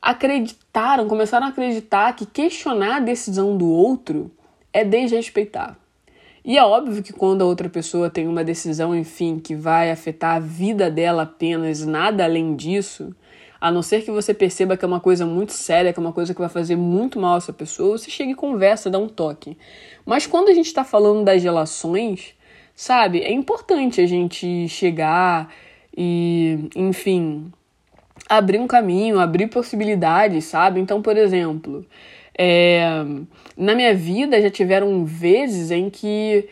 acreditaram, 0.00 1.06
começaram 1.08 1.46
a 1.46 1.50
acreditar 1.50 2.14
que 2.14 2.24
questionar 2.24 2.96
a 2.96 3.00
decisão 3.00 3.56
do 3.56 3.70
outro 3.70 4.30
é 4.72 4.84
desrespeitar. 4.84 5.76
E 6.42 6.56
é 6.56 6.64
óbvio 6.64 7.02
que 7.02 7.12
quando 7.12 7.42
a 7.42 7.44
outra 7.44 7.68
pessoa 7.68 8.08
tem 8.08 8.26
uma 8.26 8.42
decisão, 8.42 8.96
enfim, 8.96 9.38
que 9.38 9.54
vai 9.54 9.90
afetar 9.90 10.36
a 10.36 10.40
vida 10.40 10.90
dela 10.90 11.24
apenas, 11.24 11.84
nada 11.84 12.24
além 12.24 12.56
disso, 12.56 13.14
a 13.60 13.70
não 13.70 13.82
ser 13.82 14.02
que 14.02 14.10
você 14.10 14.32
perceba 14.32 14.74
que 14.74 14.84
é 14.84 14.88
uma 14.88 15.00
coisa 15.00 15.26
muito 15.26 15.52
séria, 15.52 15.92
que 15.92 16.00
é 16.00 16.02
uma 16.02 16.14
coisa 16.14 16.32
que 16.32 16.40
vai 16.40 16.48
fazer 16.48 16.76
muito 16.76 17.20
mal 17.20 17.34
a 17.34 17.36
essa 17.36 17.52
pessoa, 17.52 17.98
você 17.98 18.10
chega 18.10 18.30
e 18.30 18.34
conversa, 18.34 18.88
dá 18.88 18.98
um 18.98 19.06
toque. 19.06 19.58
Mas 20.06 20.26
quando 20.26 20.48
a 20.48 20.54
gente 20.54 20.66
está 20.66 20.82
falando 20.82 21.24
das 21.24 21.42
relações, 21.42 22.34
sabe, 22.74 23.20
é 23.20 23.30
importante 23.30 24.00
a 24.00 24.06
gente 24.06 24.66
chegar 24.66 25.52
e, 26.02 26.70
enfim, 26.74 27.52
abrir 28.26 28.58
um 28.58 28.66
caminho, 28.66 29.20
abrir 29.20 29.48
possibilidades, 29.48 30.46
sabe? 30.46 30.80
Então, 30.80 31.02
por 31.02 31.14
exemplo, 31.14 31.84
é, 32.38 33.04
na 33.54 33.74
minha 33.74 33.94
vida 33.94 34.40
já 34.40 34.48
tiveram 34.48 35.04
vezes 35.04 35.70
em 35.70 35.90
que 35.90 36.48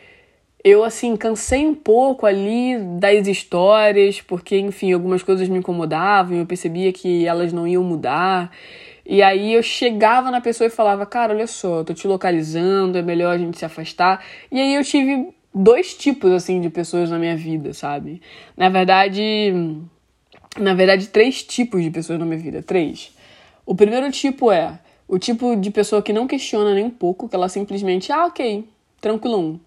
eu 0.63 0.85
assim 0.85 1.17
cansei 1.17 1.67
um 1.67 1.75
pouco 1.75 2.27
ali 2.27 2.77
das 3.01 3.27
histórias, 3.27 4.21
porque 4.21 4.59
enfim, 4.59 4.93
algumas 4.93 5.23
coisas 5.23 5.49
me 5.49 5.59
incomodavam, 5.61 6.37
eu 6.37 6.45
percebia 6.45 6.93
que 6.93 7.27
elas 7.27 7.51
não 7.51 7.67
iam 7.67 7.83
mudar. 7.83 8.53
E 9.07 9.23
aí 9.23 9.55
eu 9.55 9.63
chegava 9.63 10.31
na 10.31 10.43
pessoa 10.43 10.67
e 10.67 10.71
falava, 10.71 11.07
cara, 11.07 11.33
olha 11.33 11.47
só, 11.47 11.83
tô 11.83 11.95
te 11.95 12.07
localizando, 12.07 12.99
é 12.99 13.03
melhor 13.03 13.35
a 13.35 13.39
gente 13.39 13.59
se 13.59 13.65
afastar. 13.65 14.23
E 14.53 14.61
aí 14.61 14.75
eu 14.75 14.85
tive 14.85 15.33
dois 15.55 15.95
tipos, 15.95 16.31
assim, 16.33 16.61
de 16.61 16.71
pessoas 16.71 17.11
na 17.11 17.19
minha 17.19 17.37
vida, 17.37 17.73
sabe? 17.73 18.21
Na 18.57 18.69
verdade, 18.69 19.53
na 20.59 20.75
verdade, 20.75 21.09
três 21.09 21.43
tipos 21.43 21.83
de 21.83 21.91
pessoas 21.91 22.19
na 22.19 22.25
minha 22.25 22.39
vida, 22.39 22.63
três. 22.63 23.13
O 23.67 23.75
primeiro 23.75 24.11
tipo 24.11 24.51
é 24.51 24.79
o 25.07 25.19
tipo 25.19 25.57
de 25.57 25.71
pessoa 25.71 26.03
que 26.03 26.13
não 26.13 26.27
questiona 26.27 26.75
nem 26.75 26.85
um 26.85 26.91
pouco, 26.91 27.29
que 27.29 27.35
ela 27.35 27.49
simplesmente, 27.49 28.13
ah, 28.13 28.27
ok, 28.27 28.65
tranquilão, 29.01 29.61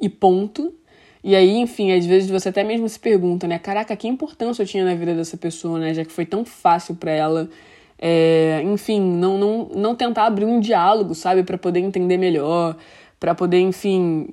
e 0.00 0.08
ponto. 0.08 0.74
E 1.22 1.34
aí, 1.34 1.56
enfim, 1.56 1.92
às 1.92 2.06
vezes 2.06 2.30
você 2.30 2.50
até 2.50 2.62
mesmo 2.62 2.88
se 2.88 2.98
pergunta, 2.98 3.48
né? 3.48 3.58
Caraca, 3.58 3.96
que 3.96 4.06
importância 4.06 4.62
eu 4.62 4.66
tinha 4.66 4.84
na 4.84 4.94
vida 4.94 5.14
dessa 5.14 5.36
pessoa, 5.36 5.78
né? 5.78 5.92
Já 5.92 6.04
que 6.04 6.12
foi 6.12 6.24
tão 6.24 6.44
fácil 6.44 6.94
para 6.94 7.10
ela 7.10 7.50
é, 7.98 8.62
enfim, 8.64 9.00
não, 9.00 9.38
não, 9.38 9.70
não 9.74 9.94
tentar 9.94 10.26
abrir 10.26 10.44
um 10.44 10.60
diálogo, 10.60 11.14
sabe, 11.14 11.42
para 11.42 11.56
poder 11.56 11.80
entender 11.80 12.16
melhor, 12.16 12.76
para 13.18 13.34
poder, 13.34 13.60
enfim, 13.60 14.28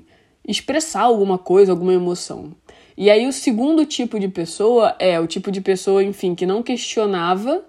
expressar 0.48 1.02
alguma 1.02 1.38
coisa, 1.38 1.72
alguma 1.72 1.94
emoção. 1.94 2.52
E 2.96 3.10
aí 3.10 3.28
o 3.28 3.34
segundo 3.34 3.86
tipo 3.86 4.20
de 4.20 4.28
pessoa 4.28 4.96
é 5.00 5.20
o 5.20 5.26
tipo 5.26 5.52
de 5.52 5.62
pessoa, 5.62 6.04
enfim, 6.04 6.36
que 6.36 6.46
não 6.46 6.62
questionava 6.62 7.64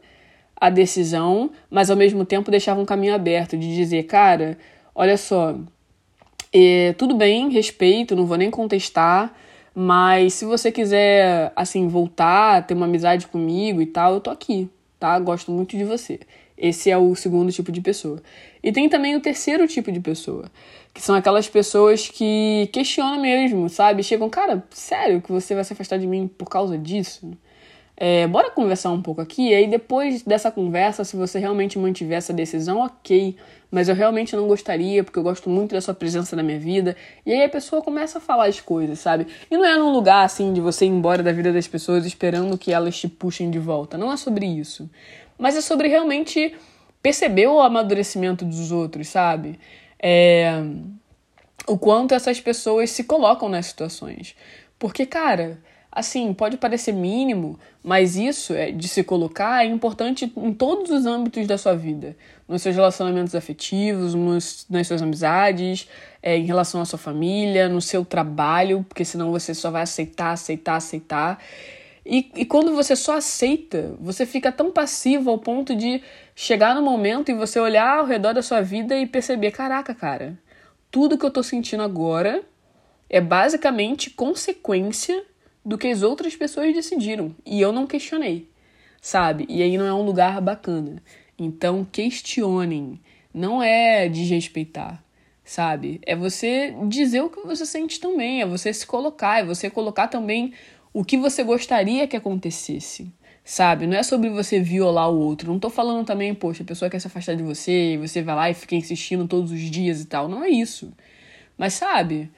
a 0.56 0.70
decisão, 0.70 1.50
mas 1.70 1.90
ao 1.90 1.96
mesmo 1.96 2.24
tempo 2.24 2.50
deixava 2.50 2.80
um 2.80 2.84
caminho 2.84 3.14
aberto 3.14 3.56
de 3.56 3.74
dizer, 3.74 4.04
cara, 4.04 4.58
olha 4.94 5.16
só, 5.16 5.56
é, 6.52 6.94
tudo 6.94 7.14
bem, 7.14 7.50
respeito, 7.50 8.14
não 8.14 8.26
vou 8.26 8.36
nem 8.36 8.50
contestar, 8.50 9.34
mas 9.74 10.34
se 10.34 10.44
você 10.44 10.70
quiser, 10.70 11.52
assim, 11.56 11.88
voltar, 11.88 12.66
ter 12.66 12.74
uma 12.74 12.86
amizade 12.86 13.26
comigo 13.26 13.82
e 13.82 13.86
tal, 13.86 14.14
eu 14.14 14.20
tô 14.20 14.30
aqui, 14.30 14.68
tá? 15.00 15.18
Gosto 15.18 15.50
muito 15.50 15.76
de 15.76 15.84
você. 15.84 16.20
Esse 16.56 16.90
é 16.90 16.96
o 16.96 17.14
segundo 17.14 17.50
tipo 17.50 17.72
de 17.72 17.80
pessoa. 17.80 18.22
E 18.62 18.72
tem 18.72 18.88
também 18.88 19.16
o 19.16 19.20
terceiro 19.20 19.66
tipo 19.66 19.90
de 19.90 20.00
pessoa, 20.00 20.44
que 20.92 21.02
são 21.02 21.14
aquelas 21.14 21.48
pessoas 21.48 22.08
que 22.08 22.68
questionam 22.72 23.20
mesmo, 23.20 23.68
sabe? 23.68 24.02
Chegam, 24.02 24.30
cara, 24.30 24.64
sério 24.70 25.20
que 25.20 25.32
você 25.32 25.54
vai 25.54 25.64
se 25.64 25.72
afastar 25.72 25.98
de 25.98 26.06
mim 26.06 26.28
por 26.28 26.48
causa 26.48 26.78
disso? 26.78 27.36
É, 27.96 28.26
bora 28.26 28.50
conversar 28.50 28.90
um 28.90 29.00
pouco 29.00 29.20
aqui, 29.20 29.50
e 29.50 29.54
aí 29.54 29.66
depois 29.68 30.22
dessa 30.22 30.50
conversa, 30.50 31.04
se 31.04 31.16
você 31.16 31.38
realmente 31.38 31.78
mantiver 31.78 32.18
essa 32.18 32.32
decisão, 32.32 32.80
ok, 32.80 33.36
mas 33.70 33.88
eu 33.88 33.94
realmente 33.94 34.34
não 34.34 34.48
gostaria, 34.48 35.04
porque 35.04 35.16
eu 35.16 35.22
gosto 35.22 35.48
muito 35.48 35.72
da 35.72 35.80
sua 35.80 35.94
presença 35.94 36.34
na 36.34 36.42
minha 36.42 36.58
vida, 36.58 36.96
e 37.24 37.32
aí 37.32 37.44
a 37.44 37.48
pessoa 37.48 37.82
começa 37.82 38.18
a 38.18 38.20
falar 38.20 38.46
as 38.46 38.60
coisas, 38.60 38.98
sabe? 38.98 39.28
E 39.48 39.56
não 39.56 39.64
é 39.64 39.76
num 39.76 39.92
lugar 39.92 40.24
assim 40.24 40.52
de 40.52 40.60
você 40.60 40.86
ir 40.86 40.88
embora 40.88 41.22
da 41.22 41.30
vida 41.30 41.52
das 41.52 41.68
pessoas 41.68 42.04
esperando 42.04 42.58
que 42.58 42.72
elas 42.72 42.98
te 42.98 43.06
puxem 43.06 43.48
de 43.48 43.60
volta, 43.60 43.96
não 43.96 44.12
é 44.12 44.16
sobre 44.16 44.44
isso, 44.44 44.90
mas 45.38 45.56
é 45.56 45.60
sobre 45.60 45.88
realmente 45.88 46.54
perceber 47.02 47.46
o 47.46 47.60
amadurecimento 47.60 48.44
dos 48.44 48.72
outros, 48.72 49.08
sabe? 49.08 49.58
É... 49.98 50.52
O 51.66 51.78
quanto 51.78 52.14
essas 52.14 52.40
pessoas 52.40 52.90
se 52.90 53.04
colocam 53.04 53.48
nas 53.48 53.66
situações. 53.66 54.36
Porque, 54.78 55.06
cara, 55.06 55.58
Assim, 55.94 56.34
pode 56.34 56.56
parecer 56.56 56.90
mínimo, 56.90 57.56
mas 57.80 58.16
isso 58.16 58.52
é 58.52 58.72
de 58.72 58.88
se 58.88 59.04
colocar 59.04 59.64
é 59.64 59.68
importante 59.68 60.32
em 60.36 60.52
todos 60.52 60.90
os 60.90 61.06
âmbitos 61.06 61.46
da 61.46 61.56
sua 61.56 61.76
vida. 61.76 62.16
Nos 62.48 62.62
seus 62.62 62.74
relacionamentos 62.74 63.32
afetivos, 63.32 64.12
nos, 64.12 64.66
nas 64.68 64.88
suas 64.88 65.00
amizades, 65.00 65.88
é, 66.20 66.36
em 66.36 66.46
relação 66.46 66.80
à 66.80 66.84
sua 66.84 66.98
família, 66.98 67.68
no 67.68 67.80
seu 67.80 68.04
trabalho, 68.04 68.84
porque 68.88 69.04
senão 69.04 69.30
você 69.30 69.54
só 69.54 69.70
vai 69.70 69.82
aceitar, 69.82 70.32
aceitar, 70.32 70.74
aceitar. 70.74 71.40
E, 72.04 72.30
e 72.36 72.44
quando 72.44 72.74
você 72.74 72.94
só 72.94 73.16
aceita, 73.16 73.94
você 73.98 74.26
fica 74.26 74.52
tão 74.52 74.70
passivo 74.70 75.30
ao 75.30 75.38
ponto 75.38 75.74
de 75.74 76.02
chegar 76.34 76.74
no 76.74 76.82
momento 76.82 77.30
e 77.30 77.34
você 77.34 77.58
olhar 77.58 77.98
ao 77.98 78.06
redor 78.06 78.34
da 78.34 78.42
sua 78.42 78.60
vida 78.60 78.96
e 78.96 79.06
perceber: 79.06 79.52
caraca, 79.52 79.94
cara, 79.94 80.38
tudo 80.90 81.16
que 81.16 81.24
eu 81.24 81.30
tô 81.30 81.42
sentindo 81.42 81.82
agora 81.82 82.42
é 83.08 83.20
basicamente 83.20 84.10
consequência 84.10 85.24
do 85.64 85.78
que 85.78 85.88
as 85.88 86.02
outras 86.02 86.36
pessoas 86.36 86.74
decidiram. 86.74 87.34
E 87.44 87.60
eu 87.60 87.72
não 87.72 87.86
questionei, 87.86 88.50
sabe? 89.00 89.46
E 89.48 89.62
aí 89.62 89.78
não 89.78 89.86
é 89.86 89.94
um 89.94 90.02
lugar 90.02 90.40
bacana. 90.40 91.02
Então, 91.38 91.86
questionem. 91.90 93.00
Não 93.32 93.60
é 93.60 94.08
desrespeitar, 94.08 95.02
sabe? 95.44 96.00
É 96.06 96.14
você 96.14 96.72
dizer 96.86 97.20
o 97.22 97.30
que 97.30 97.40
você 97.40 97.66
sente 97.66 97.98
também, 97.98 98.40
é 98.40 98.46
você 98.46 98.72
se 98.72 98.86
colocar, 98.86 99.40
é 99.40 99.44
você 99.44 99.68
colocar 99.68 100.06
também 100.06 100.52
o 100.94 101.04
que 101.04 101.18
você 101.18 101.44
gostaria 101.44 102.08
que 102.08 102.16
acontecesse, 102.16 103.12
sabe? 103.44 103.86
Não 103.86 103.98
é 103.98 104.02
sobre 104.02 104.30
você 104.30 104.58
violar 104.60 105.10
o 105.10 105.18
outro. 105.18 105.52
Não 105.52 105.58
tô 105.58 105.68
falando 105.68 106.06
também, 106.06 106.34
poxa, 106.34 106.62
a 106.62 106.66
pessoa 106.66 106.90
quer 106.90 107.00
se 107.00 107.06
afastar 107.06 107.36
de 107.36 107.42
você 107.42 107.92
e 107.92 107.98
você 107.98 108.22
vai 108.22 108.34
lá 108.34 108.50
e 108.50 108.54
fica 108.54 108.74
insistindo 108.74 109.28
todos 109.28 109.52
os 109.52 109.60
dias 109.60 110.00
e 110.00 110.06
tal. 110.06 110.28
Não 110.28 110.42
é 110.42 110.48
isso. 110.48 110.90
Mas, 111.58 111.74
sabe? 111.74 112.30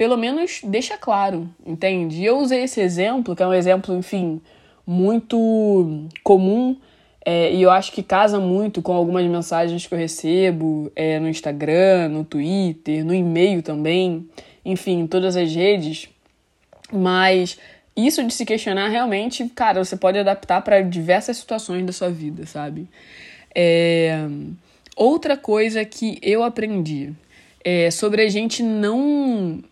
pelo 0.00 0.16
menos 0.16 0.62
deixa 0.64 0.96
claro, 0.96 1.46
entende? 1.62 2.24
Eu 2.24 2.38
usei 2.38 2.62
esse 2.62 2.80
exemplo, 2.80 3.36
que 3.36 3.42
é 3.42 3.46
um 3.46 3.52
exemplo, 3.52 3.94
enfim, 3.94 4.40
muito 4.86 6.08
comum 6.24 6.74
é, 7.22 7.52
e 7.52 7.60
eu 7.60 7.70
acho 7.70 7.92
que 7.92 8.02
casa 8.02 8.40
muito 8.40 8.80
com 8.80 8.94
algumas 8.94 9.26
mensagens 9.26 9.86
que 9.86 9.92
eu 9.92 9.98
recebo 9.98 10.90
é, 10.96 11.18
no 11.18 11.28
Instagram, 11.28 12.08
no 12.08 12.24
Twitter, 12.24 13.04
no 13.04 13.14
e-mail 13.14 13.62
também, 13.62 14.26
enfim, 14.64 15.06
todas 15.06 15.36
as 15.36 15.54
redes. 15.54 16.08
Mas 16.90 17.58
isso 18.06 18.24
de 18.24 18.32
se 18.32 18.44
questionar 18.44 18.88
realmente, 18.88 19.48
cara, 19.48 19.84
você 19.84 19.96
pode 19.96 20.18
adaptar 20.18 20.62
para 20.62 20.80
diversas 20.80 21.36
situações 21.36 21.84
da 21.84 21.92
sua 21.92 22.10
vida, 22.10 22.46
sabe? 22.46 22.88
É... 23.54 24.18
Outra 24.96 25.36
coisa 25.36 25.84
que 25.84 26.18
eu 26.22 26.42
aprendi 26.42 27.12
é 27.64 27.90
sobre 27.90 28.22
a 28.22 28.28
gente 28.28 28.62
não 28.62 29.62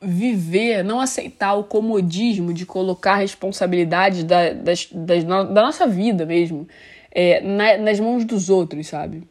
viver, 0.00 0.84
não 0.84 1.00
aceitar 1.00 1.54
o 1.54 1.64
comodismo 1.64 2.52
de 2.52 2.66
colocar 2.66 3.12
a 3.12 3.16
responsabilidade 3.16 4.24
da, 4.24 4.52
das, 4.52 4.88
das, 4.92 5.24
da 5.24 5.62
nossa 5.62 5.86
vida 5.86 6.26
mesmo 6.26 6.68
é, 7.10 7.40
na, 7.40 7.78
nas 7.78 7.98
mãos 7.98 8.24
dos 8.24 8.50
outros, 8.50 8.88
sabe? 8.88 9.22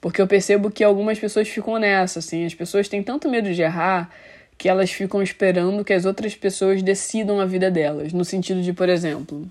Porque 0.00 0.20
eu 0.20 0.26
percebo 0.26 0.70
que 0.70 0.84
algumas 0.84 1.18
pessoas 1.18 1.48
ficam 1.48 1.78
nessa, 1.78 2.18
assim, 2.18 2.44
as 2.44 2.54
pessoas 2.54 2.88
têm 2.88 3.02
tanto 3.02 3.28
medo 3.28 3.52
de 3.54 3.62
errar 3.62 4.10
que 4.56 4.68
elas 4.68 4.90
ficam 4.90 5.22
esperando 5.22 5.84
que 5.84 5.92
as 5.92 6.04
outras 6.04 6.34
pessoas 6.34 6.82
decidam 6.82 7.40
a 7.40 7.44
vida 7.46 7.70
delas. 7.70 8.12
No 8.12 8.24
sentido 8.24 8.62
de, 8.62 8.72
por 8.72 8.88
exemplo, 8.88 9.50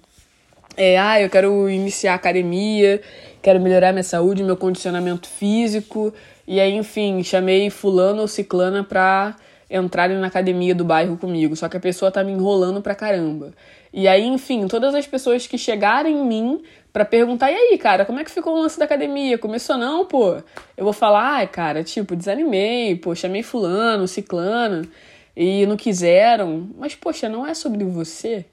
é, 0.77 0.97
ah, 0.97 1.21
eu 1.21 1.29
quero 1.29 1.69
iniciar 1.69 2.13
academia, 2.13 3.01
quero 3.41 3.59
melhorar 3.59 3.91
minha 3.91 4.03
saúde, 4.03 4.43
meu 4.43 4.55
condicionamento 4.55 5.27
físico, 5.27 6.13
e 6.47 6.59
aí, 6.59 6.73
enfim, 6.73 7.23
chamei 7.23 7.69
fulano 7.69 8.21
ou 8.21 8.27
ciclana 8.27 8.83
pra 8.83 9.35
entrarem 9.71 10.17
na 10.17 10.27
academia 10.27 10.75
do 10.75 10.83
bairro 10.83 11.17
comigo, 11.17 11.55
só 11.55 11.69
que 11.69 11.77
a 11.77 11.79
pessoa 11.79 12.11
tá 12.11 12.23
me 12.23 12.31
enrolando 12.31 12.81
pra 12.81 12.93
caramba. 12.93 13.53
E 13.93 14.07
aí, 14.07 14.25
enfim, 14.25 14.67
todas 14.67 14.93
as 14.93 15.07
pessoas 15.07 15.47
que 15.47 15.57
chegarem 15.57 16.17
em 16.17 16.25
mim 16.25 16.61
para 16.91 17.05
perguntar, 17.05 17.51
e 17.51 17.55
aí, 17.55 17.77
cara, 17.77 18.05
como 18.05 18.19
é 18.19 18.23
que 18.23 18.31
ficou 18.31 18.55
o 18.55 18.61
lance 18.61 18.77
da 18.77 18.85
academia? 18.85 19.37
Começou 19.37 19.77
não, 19.77 20.05
pô? 20.05 20.35
Eu 20.75 20.83
vou 20.83 20.93
falar, 20.93 21.35
ai, 21.35 21.47
cara, 21.47 21.83
tipo, 21.83 22.15
desanimei, 22.15 22.95
pô, 22.95 23.15
chamei 23.15 23.43
fulano, 23.43 24.07
ciclano, 24.07 24.87
e 25.35 25.65
não 25.65 25.77
quiseram. 25.77 26.69
Mas, 26.77 26.95
poxa, 26.95 27.29
não 27.29 27.45
é 27.45 27.53
sobre 27.53 27.83
você. 27.85 28.45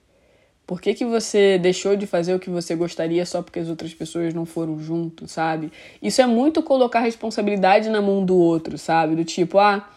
Por 0.69 0.83
que, 0.83 0.93
que 0.93 1.05
você 1.05 1.59
deixou 1.59 1.97
de 1.97 2.07
fazer 2.07 2.35
o 2.35 2.39
que 2.39 2.51
você 2.51 2.77
gostaria 2.77 3.25
só 3.25 3.41
porque 3.41 3.59
as 3.59 3.69
outras 3.71 3.95
pessoas 3.95 4.35
não 4.35 4.45
foram 4.45 4.79
junto, 4.79 5.27
sabe? 5.27 5.73
Isso 6.03 6.21
é 6.21 6.27
muito 6.27 6.63
colocar 6.63 7.01
responsabilidade 7.01 7.89
na 7.89 8.03
mão 8.03 8.23
do 8.23 8.37
outro, 8.37 8.77
sabe? 8.77 9.17
Do 9.17 9.25
tipo, 9.25 9.59
ah, 9.59 9.89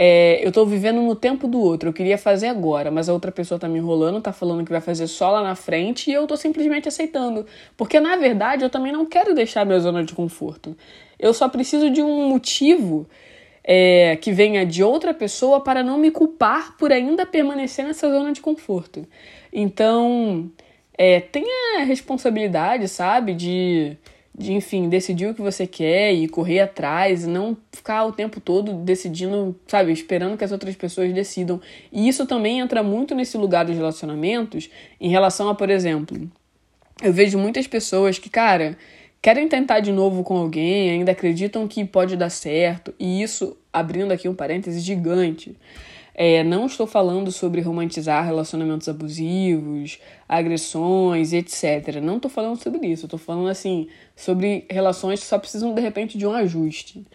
é, 0.00 0.38
eu 0.46 0.52
tô 0.52 0.64
vivendo 0.64 1.00
no 1.00 1.16
tempo 1.16 1.48
do 1.48 1.58
outro, 1.60 1.88
eu 1.88 1.92
queria 1.92 2.16
fazer 2.16 2.46
agora, 2.46 2.88
mas 2.88 3.08
a 3.08 3.12
outra 3.12 3.32
pessoa 3.32 3.58
tá 3.58 3.68
me 3.68 3.80
enrolando, 3.80 4.20
tá 4.20 4.32
falando 4.32 4.64
que 4.64 4.70
vai 4.70 4.80
fazer 4.80 5.08
só 5.08 5.32
lá 5.32 5.42
na 5.42 5.56
frente 5.56 6.08
e 6.08 6.12
eu 6.12 6.24
tô 6.24 6.36
simplesmente 6.36 6.86
aceitando. 6.86 7.44
Porque 7.76 7.98
na 7.98 8.14
verdade 8.14 8.62
eu 8.62 8.70
também 8.70 8.92
não 8.92 9.04
quero 9.04 9.34
deixar 9.34 9.66
minha 9.66 9.80
zona 9.80 10.04
de 10.04 10.14
conforto. 10.14 10.76
Eu 11.18 11.34
só 11.34 11.48
preciso 11.48 11.90
de 11.90 12.00
um 12.00 12.28
motivo 12.28 13.08
é, 13.64 14.14
que 14.14 14.30
venha 14.30 14.64
de 14.64 14.84
outra 14.84 15.12
pessoa 15.12 15.64
para 15.64 15.82
não 15.82 15.98
me 15.98 16.12
culpar 16.12 16.76
por 16.76 16.92
ainda 16.92 17.26
permanecer 17.26 17.84
nessa 17.84 18.08
zona 18.08 18.32
de 18.32 18.40
conforto. 18.40 19.04
Então, 19.52 20.48
é, 20.96 21.18
tenha 21.18 21.84
responsabilidade, 21.84 22.86
sabe, 22.86 23.34
de 23.34 23.96
de, 24.38 24.52
enfim, 24.52 24.88
decidir 24.88 25.26
o 25.26 25.34
que 25.34 25.42
você 25.42 25.66
quer 25.66 26.12
e 26.12 26.28
correr 26.28 26.60
atrás, 26.60 27.26
não 27.26 27.56
ficar 27.72 28.04
o 28.04 28.12
tempo 28.12 28.40
todo 28.40 28.72
decidindo, 28.72 29.56
sabe, 29.66 29.92
esperando 29.92 30.36
que 30.38 30.44
as 30.44 30.52
outras 30.52 30.76
pessoas 30.76 31.12
decidam. 31.12 31.60
E 31.92 32.06
isso 32.06 32.24
também 32.24 32.60
entra 32.60 32.82
muito 32.82 33.14
nesse 33.16 33.36
lugar 33.36 33.64
dos 33.64 33.76
relacionamentos 33.76 34.70
em 35.00 35.10
relação 35.10 35.48
a, 35.48 35.54
por 35.54 35.68
exemplo, 35.70 36.30
eu 37.02 37.12
vejo 37.12 37.36
muitas 37.36 37.66
pessoas 37.66 38.18
que, 38.18 38.30
cara, 38.30 38.78
querem 39.20 39.48
tentar 39.48 39.80
de 39.80 39.90
novo 39.90 40.22
com 40.22 40.36
alguém, 40.36 40.90
ainda 40.90 41.10
acreditam 41.10 41.66
que 41.66 41.84
pode 41.84 42.16
dar 42.16 42.30
certo, 42.30 42.94
e 42.98 43.20
isso, 43.20 43.56
abrindo 43.72 44.12
aqui 44.12 44.28
um 44.28 44.34
parêntese 44.34 44.78
gigante, 44.78 45.56
É, 46.20 46.42
não 46.42 46.66
estou 46.66 46.84
falando 46.84 47.30
sobre 47.30 47.60
romantizar 47.60 48.24
relacionamentos 48.26 48.88
abusivos, 48.88 50.00
agressões, 50.28 51.32
etc. 51.32 52.00
Não 52.02 52.16
estou 52.16 52.28
falando 52.28 52.60
sobre 52.60 52.88
isso. 52.88 53.06
Estou 53.06 53.20
falando 53.20 53.48
assim 53.48 53.86
sobre 54.18 54.66
relações 54.68 55.20
que 55.20 55.26
só 55.26 55.38
precisam 55.38 55.72
de 55.72 55.80
repente 55.80 56.18
de 56.18 56.26
um 56.26 56.32
ajuste. 56.32 57.06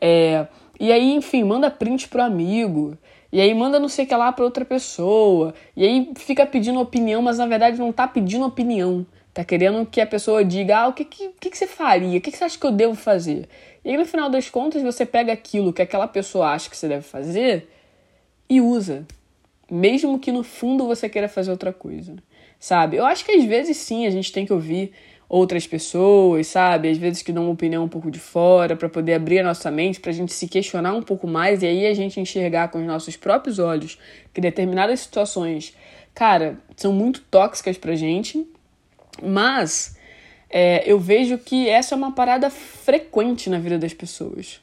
É, 0.00 0.46
e 0.78 0.92
aí, 0.92 1.12
enfim, 1.12 1.42
manda 1.42 1.68
print 1.70 2.08
pro 2.08 2.22
amigo. 2.22 2.96
E 3.32 3.40
aí 3.40 3.52
manda 3.52 3.80
não 3.80 3.88
sei 3.88 4.04
o 4.04 4.08
que 4.08 4.14
lá 4.14 4.30
pra 4.30 4.44
outra 4.44 4.64
pessoa. 4.64 5.54
E 5.76 5.84
aí 5.84 6.12
fica 6.16 6.46
pedindo 6.46 6.78
opinião, 6.78 7.20
mas 7.20 7.38
na 7.38 7.46
verdade 7.46 7.78
não 7.78 7.90
tá 7.90 8.06
pedindo 8.06 8.46
opinião. 8.46 9.04
Tá 9.34 9.44
querendo 9.44 9.84
que 9.84 10.00
a 10.00 10.06
pessoa 10.06 10.44
diga, 10.44 10.78
ah, 10.78 10.88
o 10.88 10.92
que, 10.92 11.04
que, 11.04 11.30
que, 11.40 11.50
que 11.50 11.58
você 11.58 11.66
faria? 11.66 12.18
O 12.18 12.20
que, 12.20 12.30
que 12.30 12.36
você 12.36 12.44
acha 12.44 12.58
que 12.58 12.66
eu 12.66 12.70
devo 12.70 12.94
fazer? 12.94 13.48
E 13.84 13.90
aí, 13.90 13.96
no 13.96 14.04
final 14.04 14.30
das 14.30 14.48
contas, 14.48 14.82
você 14.82 15.04
pega 15.04 15.32
aquilo 15.32 15.72
que 15.72 15.82
aquela 15.82 16.06
pessoa 16.06 16.50
acha 16.52 16.70
que 16.70 16.76
você 16.76 16.86
deve 16.86 17.02
fazer 17.02 17.68
e 18.48 18.60
usa. 18.60 19.04
Mesmo 19.68 20.18
que 20.18 20.30
no 20.30 20.44
fundo 20.44 20.86
você 20.86 21.08
queira 21.08 21.28
fazer 21.28 21.50
outra 21.50 21.72
coisa. 21.72 22.14
Sabe? 22.60 22.98
Eu 22.98 23.04
acho 23.04 23.24
que 23.24 23.32
às 23.32 23.44
vezes 23.44 23.76
sim 23.78 24.06
a 24.06 24.10
gente 24.10 24.30
tem 24.30 24.46
que 24.46 24.52
ouvir 24.52 24.92
outras 25.32 25.66
pessoas, 25.66 26.46
sabe? 26.46 26.90
Às 26.90 26.98
vezes 26.98 27.22
que 27.22 27.32
dão 27.32 27.44
uma 27.44 27.52
opinião 27.52 27.84
um 27.84 27.88
pouco 27.88 28.10
de 28.10 28.18
fora 28.18 28.76
para 28.76 28.86
poder 28.86 29.14
abrir 29.14 29.38
a 29.38 29.42
nossa 29.42 29.70
mente, 29.70 29.98
pra 29.98 30.12
gente 30.12 30.30
se 30.30 30.46
questionar 30.46 30.92
um 30.92 31.00
pouco 31.00 31.26
mais 31.26 31.62
e 31.62 31.66
aí 31.66 31.86
a 31.86 31.94
gente 31.94 32.20
enxergar 32.20 32.68
com 32.68 32.78
os 32.78 32.84
nossos 32.84 33.16
próprios 33.16 33.58
olhos 33.58 33.98
que 34.34 34.42
determinadas 34.42 35.00
situações, 35.00 35.74
cara, 36.14 36.58
são 36.76 36.92
muito 36.92 37.22
tóxicas 37.22 37.78
pra 37.78 37.94
gente, 37.94 38.46
mas 39.22 39.96
é, 40.50 40.82
eu 40.84 41.00
vejo 41.00 41.38
que 41.38 41.66
essa 41.66 41.94
é 41.94 41.96
uma 41.96 42.12
parada 42.12 42.50
frequente 42.50 43.48
na 43.48 43.58
vida 43.58 43.78
das 43.78 43.94
pessoas 43.94 44.60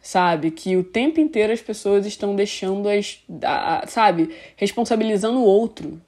sabe? 0.00 0.50
Que 0.50 0.76
o 0.76 0.84
tempo 0.84 1.20
inteiro 1.20 1.52
as 1.52 1.60
pessoas 1.60 2.06
estão 2.06 2.34
deixando 2.34 2.88
as. 2.88 3.18
A, 3.42 3.84
sabe? 3.86 4.30
Responsabilizando 4.56 5.40
o 5.40 5.44
outro. 5.44 6.00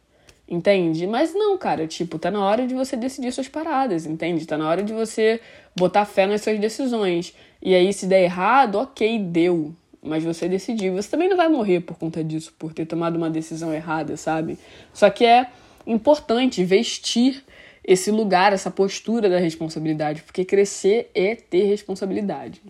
Entende? 0.53 1.07
Mas 1.07 1.33
não, 1.33 1.57
cara, 1.57 1.87
tipo, 1.87 2.19
tá 2.19 2.31
na 2.31 2.45
hora 2.45 2.67
de 2.67 2.75
você 2.75 2.95
decidir 2.95 3.33
suas 3.33 3.49
paradas, 3.49 4.05
entende? 4.05 4.45
Tá 4.45 4.59
na 4.59 4.69
hora 4.69 4.83
de 4.83 4.93
você 4.93 5.41
botar 5.75 6.05
fé 6.05 6.27
nas 6.27 6.43
suas 6.43 6.59
decisões. 6.59 7.35
E 7.63 7.75
aí, 7.75 7.91
se 7.91 8.05
der 8.05 8.25
errado, 8.25 8.75
ok, 8.75 9.19
deu. 9.19 9.73
Mas 10.03 10.23
você 10.23 10.51
decidiu. 10.51 10.93
Você 10.93 11.09
também 11.09 11.31
não 11.31 11.39
vai 11.39 11.49
morrer 11.49 11.81
por 11.81 11.97
conta 11.97 12.23
disso, 12.23 12.53
por 12.59 12.75
ter 12.75 12.85
tomado 12.85 13.17
uma 13.17 13.31
decisão 13.31 13.73
errada, 13.73 14.15
sabe? 14.19 14.59
Só 14.93 15.09
que 15.09 15.25
é 15.25 15.47
importante 15.87 16.63
vestir 16.63 17.43
esse 17.83 18.11
lugar, 18.11 18.53
essa 18.53 18.71
postura 18.71 19.31
da 19.31 19.39
responsabilidade, 19.39 20.21
porque 20.21 20.45
crescer 20.45 21.11
é 21.15 21.35
ter 21.35 21.65
responsabilidade. 21.65 22.61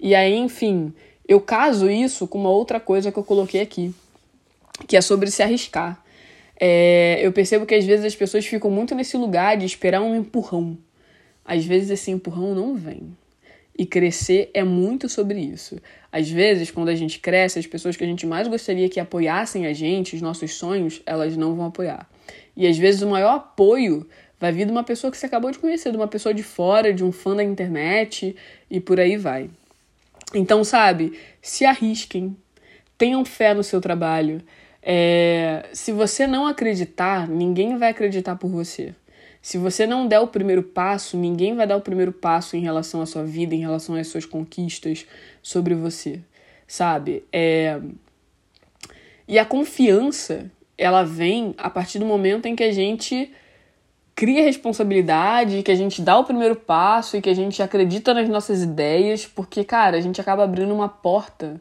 E 0.00 0.14
aí, 0.14 0.34
enfim, 0.38 0.90
eu 1.28 1.38
caso 1.38 1.90
isso 1.90 2.26
com 2.26 2.38
uma 2.38 2.50
outra 2.50 2.80
coisa 2.80 3.12
que 3.12 3.18
eu 3.18 3.24
coloquei 3.24 3.60
aqui, 3.60 3.94
que 4.88 4.96
é 4.96 5.02
sobre 5.02 5.30
se 5.30 5.42
arriscar. 5.42 5.99
É, 6.62 7.18
eu 7.22 7.32
percebo 7.32 7.64
que 7.64 7.74
às 7.74 7.86
vezes 7.86 8.04
as 8.04 8.14
pessoas 8.14 8.46
ficam 8.46 8.70
muito 8.70 8.94
nesse 8.94 9.16
lugar 9.16 9.56
de 9.56 9.64
esperar 9.64 10.02
um 10.02 10.14
empurrão. 10.14 10.76
Às 11.42 11.64
vezes 11.64 11.88
esse 11.88 12.10
empurrão 12.10 12.54
não 12.54 12.76
vem. 12.76 13.16
E 13.76 13.86
crescer 13.86 14.50
é 14.52 14.62
muito 14.62 15.08
sobre 15.08 15.40
isso. 15.40 15.80
Às 16.12 16.28
vezes, 16.28 16.70
quando 16.70 16.90
a 16.90 16.94
gente 16.94 17.18
cresce, 17.18 17.58
as 17.58 17.66
pessoas 17.66 17.96
que 17.96 18.04
a 18.04 18.06
gente 18.06 18.26
mais 18.26 18.46
gostaria 18.46 18.90
que 18.90 19.00
apoiassem 19.00 19.66
a 19.66 19.72
gente, 19.72 20.14
os 20.14 20.20
nossos 20.20 20.52
sonhos, 20.52 21.00
elas 21.06 21.34
não 21.34 21.54
vão 21.54 21.66
apoiar. 21.66 22.06
E 22.54 22.66
às 22.66 22.76
vezes 22.76 23.00
o 23.00 23.08
maior 23.08 23.36
apoio 23.36 24.06
vai 24.38 24.52
vir 24.52 24.66
de 24.66 24.72
uma 24.72 24.84
pessoa 24.84 25.10
que 25.10 25.16
você 25.16 25.24
acabou 25.24 25.50
de 25.50 25.58
conhecer, 25.58 25.90
de 25.90 25.96
uma 25.96 26.08
pessoa 26.08 26.34
de 26.34 26.42
fora, 26.42 26.92
de 26.92 27.02
um 27.02 27.10
fã 27.10 27.34
da 27.34 27.42
internet 27.42 28.36
e 28.70 28.80
por 28.80 29.00
aí 29.00 29.16
vai. 29.16 29.48
Então, 30.34 30.62
sabe, 30.62 31.18
se 31.40 31.64
arrisquem, 31.64 32.36
tenham 32.98 33.24
fé 33.24 33.54
no 33.54 33.62
seu 33.62 33.80
trabalho. 33.80 34.42
É, 34.82 35.68
se 35.72 35.92
você 35.92 36.26
não 36.26 36.46
acreditar, 36.46 37.28
ninguém 37.28 37.76
vai 37.76 37.90
acreditar 37.90 38.36
por 38.36 38.48
você. 38.48 38.94
Se 39.42 39.56
você 39.56 39.86
não 39.86 40.06
der 40.06 40.20
o 40.20 40.26
primeiro 40.26 40.62
passo, 40.62 41.16
ninguém 41.16 41.54
vai 41.54 41.66
dar 41.66 41.76
o 41.76 41.80
primeiro 41.80 42.12
passo 42.12 42.56
em 42.56 42.60
relação 42.60 43.00
à 43.00 43.06
sua 43.06 43.24
vida, 43.24 43.54
em 43.54 43.60
relação 43.60 43.94
às 43.94 44.08
suas 44.08 44.26
conquistas 44.26 45.06
sobre 45.42 45.74
você, 45.74 46.20
sabe? 46.66 47.24
É... 47.32 47.80
E 49.26 49.38
a 49.38 49.44
confiança, 49.44 50.50
ela 50.76 51.04
vem 51.04 51.54
a 51.56 51.70
partir 51.70 51.98
do 51.98 52.04
momento 52.04 52.46
em 52.46 52.56
que 52.56 52.64
a 52.64 52.72
gente 52.72 53.32
cria 54.14 54.42
responsabilidade, 54.42 55.62
que 55.62 55.70
a 55.70 55.74
gente 55.74 56.02
dá 56.02 56.18
o 56.18 56.24
primeiro 56.24 56.54
passo 56.56 57.16
e 57.16 57.22
que 57.22 57.30
a 57.30 57.34
gente 57.34 57.62
acredita 57.62 58.12
nas 58.12 58.28
nossas 58.28 58.62
ideias, 58.62 59.26
porque, 59.26 59.64
cara, 59.64 59.96
a 59.96 60.00
gente 60.00 60.20
acaba 60.20 60.44
abrindo 60.44 60.74
uma 60.74 60.88
porta 60.88 61.58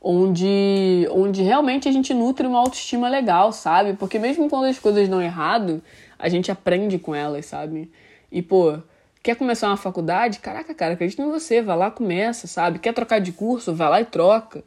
onde, 0.00 1.06
onde 1.10 1.42
realmente 1.42 1.88
a 1.88 1.92
gente 1.92 2.14
nutre 2.14 2.46
uma 2.46 2.58
autoestima 2.58 3.08
legal, 3.08 3.52
sabe? 3.52 3.94
Porque 3.94 4.18
mesmo 4.18 4.48
quando 4.48 4.64
as 4.64 4.78
coisas 4.78 5.08
dão 5.08 5.20
errado, 5.22 5.82
a 6.18 6.28
gente 6.28 6.50
aprende 6.50 6.98
com 6.98 7.14
elas, 7.14 7.46
sabe? 7.46 7.90
E, 8.32 8.42
pô, 8.42 8.78
quer 9.22 9.36
começar 9.36 9.68
uma 9.68 9.76
faculdade? 9.76 10.38
Caraca, 10.38 10.74
cara, 10.74 10.94
acredita 10.94 11.22
em 11.22 11.30
você, 11.30 11.62
vai 11.62 11.76
lá, 11.76 11.90
começa, 11.90 12.46
sabe? 12.46 12.78
Quer 12.78 12.94
trocar 12.94 13.20
de 13.20 13.32
curso? 13.32 13.74
Vai 13.74 13.88
lá 13.90 14.00
e 14.00 14.04
troca, 14.04 14.64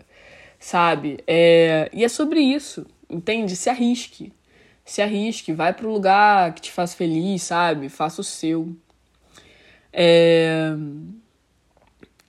sabe? 0.59 1.19
É... 1.27 1.89
E 1.93 2.03
é 2.03 2.09
sobre 2.09 2.39
isso, 2.41 2.85
entende? 3.09 3.55
Se 3.55 3.69
arrisque 3.69 4.31
se 4.85 5.01
arrisque, 5.01 5.53
vai 5.53 5.73
para 5.73 5.87
o 5.87 5.91
lugar 5.91 6.53
que 6.53 6.61
te 6.61 6.71
faz 6.71 6.93
feliz, 6.93 7.43
sabe? 7.43 7.89
Faça 7.89 8.21
o 8.21 8.23
seu. 8.23 8.75
É... 9.91 10.73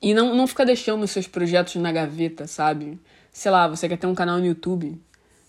E 0.04 0.12
não, 0.12 0.34
não 0.34 0.46
fica 0.46 0.66
deixando 0.66 1.02
os 1.02 1.10
seus 1.10 1.26
projetos 1.26 1.76
na 1.76 1.90
gaveta, 1.90 2.46
sabe? 2.46 3.00
Sei 3.32 3.50
lá, 3.50 3.66
você 3.66 3.88
quer 3.88 3.96
ter 3.96 4.06
um 4.06 4.14
canal 4.14 4.36
no 4.38 4.44
YouTube. 4.44 5.00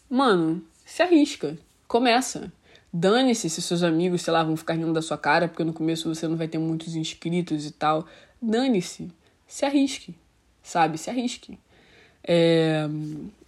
Mano, 0.10 0.64
se 0.86 1.04
arrisca. 1.04 1.58
Começa. 1.90 2.50
Dane-se 2.92 3.50
se 3.50 3.62
seus 3.62 3.84
amigos, 3.84 4.22
sei 4.22 4.32
lá, 4.32 4.46
vão 4.46 4.56
ficar 4.56 4.76
rindo 4.76 4.94
da 4.94 5.02
sua 5.02 5.18
cara, 5.18 5.50
porque 5.50 5.66
no 5.66 5.74
começo 5.74 6.08
você 6.08 6.26
não 6.26 6.38
vai 6.38 6.48
ter 6.48 6.58
muitos 6.58 6.96
inscritos 6.96 7.66
e 7.66 7.72
tal. 7.72 8.08
Dane-se. 8.42 9.12
Se 9.46 9.66
arrisque. 9.66 10.16
Sabe? 10.64 10.98
Se 10.98 11.10
arrisque. 11.10 11.60
É, 12.26 12.88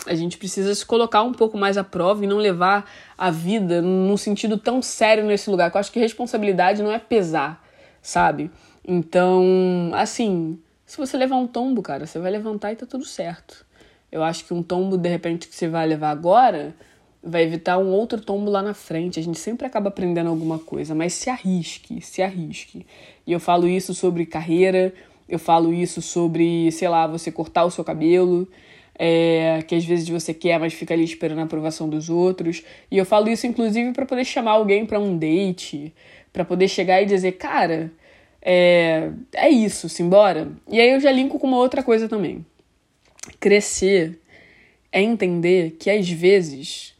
a 0.07 0.13
gente 0.13 0.37
precisa 0.37 0.75
se 0.75 0.85
colocar 0.85 1.23
um 1.23 1.31
pouco 1.31 1.57
mais 1.57 1.77
à 1.77 1.85
prova 1.85 2.25
e 2.25 2.27
não 2.27 2.37
levar 2.37 2.85
a 3.17 3.31
vida 3.31 3.81
num 3.81 4.17
sentido 4.17 4.57
tão 4.57 4.81
sério 4.81 5.23
nesse 5.25 5.49
lugar. 5.49 5.71
eu 5.73 5.79
acho 5.79 5.89
que 5.89 6.01
responsabilidade 6.01 6.83
não 6.83 6.91
é 6.91 6.99
pesar, 6.99 7.65
sabe? 8.01 8.51
Então, 8.85 9.89
assim, 9.93 10.59
se 10.87 10.97
você 10.97 11.17
levar 11.17 11.35
um 11.35 11.45
tombo, 11.45 11.81
cara, 11.81 12.07
você 12.07 12.17
vai 12.17 12.31
levantar 12.31 12.71
e 12.71 12.77
tá 12.77 12.85
tudo 12.85 13.03
certo. 13.03 13.65
Eu 14.09 14.23
acho 14.23 14.45
que 14.45 14.53
um 14.53 14.63
tombo, 14.63 14.97
de 14.97 15.09
repente, 15.09 15.47
que 15.49 15.53
você 15.53 15.67
vai 15.67 15.85
levar 15.85 16.11
agora, 16.11 16.73
vai 17.21 17.43
evitar 17.43 17.77
um 17.77 17.91
outro 17.91 18.21
tombo 18.21 18.49
lá 18.49 18.63
na 18.63 18.73
frente. 18.73 19.19
A 19.19 19.23
gente 19.23 19.37
sempre 19.37 19.67
acaba 19.67 19.89
aprendendo 19.89 20.29
alguma 20.29 20.57
coisa, 20.57 20.95
mas 20.95 21.11
se 21.11 21.29
arrisque, 21.29 21.99
se 21.99 22.21
arrisque. 22.21 22.87
E 23.27 23.33
eu 23.33 23.39
falo 23.39 23.67
isso 23.67 23.93
sobre 23.93 24.25
carreira, 24.25 24.93
eu 25.27 25.37
falo 25.37 25.73
isso 25.73 26.01
sobre, 26.01 26.71
sei 26.71 26.87
lá, 26.87 27.05
você 27.05 27.29
cortar 27.33 27.65
o 27.65 27.69
seu 27.69 27.83
cabelo, 27.83 28.47
é, 28.97 29.61
que 29.67 29.75
às 29.75 29.83
vezes 29.83 30.07
você 30.07 30.33
quer, 30.33 30.57
mas 30.57 30.73
fica 30.73 30.93
ali 30.93 31.03
esperando 31.03 31.39
a 31.39 31.43
aprovação 31.43 31.89
dos 31.89 32.09
outros. 32.09 32.63
E 32.89 32.97
eu 32.97 33.05
falo 33.05 33.27
isso, 33.27 33.45
inclusive, 33.45 33.91
para 33.91 34.05
poder 34.05 34.23
chamar 34.23 34.51
alguém 34.51 34.85
para 34.85 35.01
um 35.01 35.17
date, 35.17 35.93
para 36.31 36.45
poder 36.45 36.69
chegar 36.69 37.01
e 37.01 37.05
dizer, 37.05 37.33
cara, 37.33 37.91
é, 38.49 39.11
é 39.33 39.49
isso, 39.49 39.89
simbora. 39.89 40.49
E 40.71 40.79
aí 40.79 40.91
eu 40.91 41.01
já 41.01 41.11
linko 41.11 41.37
com 41.37 41.47
uma 41.47 41.57
outra 41.57 41.83
coisa 41.83 42.07
também. 42.07 42.45
Crescer 43.41 44.21
é 44.89 45.01
entender 45.01 45.75
que 45.77 45.89
às 45.89 46.09
vezes 46.09 46.95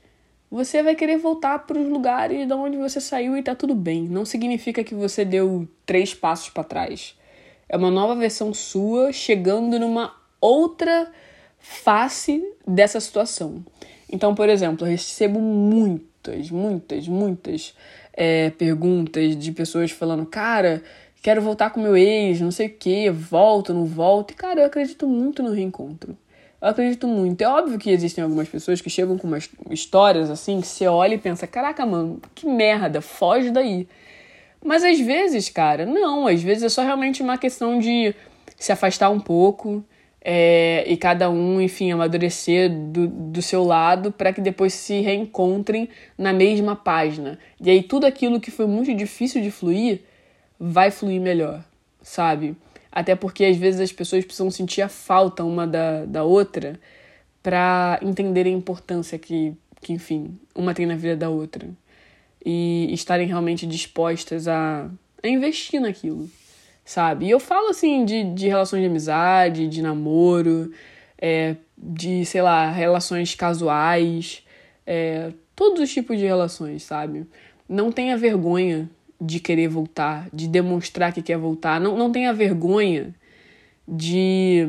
você 0.52 0.84
vai 0.84 0.94
querer 0.94 1.18
voltar 1.18 1.60
para 1.60 1.80
os 1.80 1.88
lugares 1.88 2.46
de 2.46 2.54
onde 2.54 2.76
você 2.76 3.00
saiu 3.00 3.38
e 3.38 3.42
tá 3.42 3.56
tudo 3.56 3.74
bem. 3.74 4.04
Não 4.10 4.26
significa 4.26 4.84
que 4.84 4.94
você 4.94 5.24
deu 5.24 5.66
três 5.86 6.14
passos 6.14 6.50
para 6.50 6.66
trás. 6.66 7.16
É 7.70 7.78
uma 7.78 7.90
nova 7.90 8.14
versão 8.14 8.54
sua 8.54 9.14
chegando 9.14 9.80
numa 9.80 10.14
outra 10.42 11.10
face 11.58 12.44
dessa 12.68 13.00
situação. 13.00 13.64
Então, 14.12 14.36
por 14.36 14.50
exemplo, 14.50 14.86
eu 14.86 14.92
recebo 14.92 15.40
muitas, 15.40 16.52
muitas, 16.52 17.08
muitas 17.08 17.74
é, 18.12 18.50
perguntas 18.50 19.38
de 19.38 19.54
pessoas 19.54 19.92
falando: 19.92 20.26
cara, 20.26 20.84
quero 21.28 21.42
voltar 21.42 21.72
com 21.72 21.82
meu 21.82 21.98
ex, 21.98 22.40
não 22.40 22.52
sei 22.52 22.68
o 22.68 22.74
que, 22.74 23.10
volto, 23.10 23.74
não 23.74 23.84
volto. 23.84 24.32
E, 24.32 24.34
cara, 24.34 24.62
eu 24.62 24.66
acredito 24.66 25.06
muito 25.06 25.44
no 25.44 25.52
reencontro. 25.52 26.18
Eu 26.62 26.70
acredito 26.70 27.06
muito. 27.06 27.42
É 27.42 27.50
óbvio 27.50 27.78
que 27.78 27.90
existem 27.90 28.24
algumas 28.24 28.48
pessoas 28.48 28.80
que 28.80 28.90
chegam 28.90 29.18
com 29.18 29.28
umas 29.28 29.50
histórias 29.70 30.30
assim 30.30 30.62
que 30.62 30.68
você 30.68 30.88
olha 30.88 31.16
e 31.16 31.18
pensa: 31.18 31.46
caraca, 31.46 31.86
mano, 31.86 32.22
que 32.34 32.48
merda, 32.48 33.02
foge 33.02 33.52
daí. 33.52 33.90
Mas 34.64 34.86
às 34.86 35.02
vezes, 35.02 35.50
cara, 35.50 35.86
não. 35.86 36.28
Às 36.28 36.42
vezes 36.42 36.64
é 36.64 36.70
só 36.70 36.82
realmente 36.82 37.22
uma 37.22 37.38
questão 37.38 37.78
de 37.78 38.16
se 38.56 38.72
afastar 38.72 39.10
um 39.10 39.20
pouco 39.20 39.84
é, 40.22 40.86
e 40.88 40.96
cada 40.96 41.30
um, 41.30 41.60
enfim, 41.60 41.92
amadurecer 41.92 42.70
do, 42.70 43.06
do 43.06 43.42
seu 43.42 43.66
lado 43.66 44.14
para 44.14 44.32
que 44.32 44.40
depois 44.40 44.74
se 44.74 45.02
reencontrem 45.02 45.90
na 46.18 46.32
mesma 46.32 46.74
página. 46.74 47.38
E 47.60 47.70
aí 47.70 47.84
tudo 47.84 48.06
aquilo 48.06 48.40
que 48.40 48.50
foi 48.50 48.66
muito 48.66 48.96
difícil 48.96 49.42
de 49.42 49.52
fluir 49.52 50.04
vai 50.60 50.92
fluir 50.92 51.22
melhor, 51.22 51.64
sabe? 52.02 52.56
Até 52.92 53.16
porque 53.16 53.46
às 53.46 53.58
vezes 53.58 53.80
as 53.80 53.92
pessoas 53.92 54.26
precisam 54.26 54.50
sentir 54.50 54.82
a 54.82 54.90
falta 54.90 55.44
uma 55.44 55.68
da, 55.68 56.06
da 56.06 56.24
outra 56.24 56.80
para 57.44 58.00
entender 58.02 58.46
a 58.46 58.50
importância 58.50 59.18
que, 59.20 59.54
que, 59.82 59.94
enfim, 59.94 60.38
uma 60.56 60.74
tem 60.74 60.86
na 60.86 60.96
vida 60.96 61.16
da 61.16 61.30
outra. 61.30 61.70
E 62.44 62.92
estarem 62.92 63.28
realmente 63.28 63.68
dispostas 63.68 64.48
a, 64.48 64.90
a 65.22 65.28
investir 65.28 65.80
naquilo, 65.80 66.30
sabe? 66.84 67.26
E 67.26 67.30
eu 67.30 67.40
falo, 67.40 67.70
assim, 67.70 68.04
de, 68.06 68.24
de 68.34 68.48
relações 68.48 68.82
de 68.82 68.88
amizade, 68.88 69.68
de 69.68 69.82
namoro, 69.82 70.72
é, 71.18 71.56
de, 71.78 72.26
sei 72.26 72.42
lá, 72.42 72.72
relações 72.72 73.36
casuais, 73.36 74.44
é, 74.86 75.32
todos 75.56 75.82
os 75.82 75.94
tipos 75.94 76.18
de 76.18 76.26
relações, 76.26 76.84
sabe? 76.84 77.28
Não 77.68 77.92
tenha 77.92 78.18
vergonha 78.18 78.90
de 79.20 79.40
querer 79.40 79.68
voltar, 79.68 80.28
de 80.32 80.48
demonstrar 80.48 81.12
que 81.12 81.22
quer 81.22 81.38
voltar. 81.38 81.80
Não, 81.80 81.98
não 81.98 82.12
tenha 82.12 82.34
vergonha 82.34 83.14
de 83.88 84.68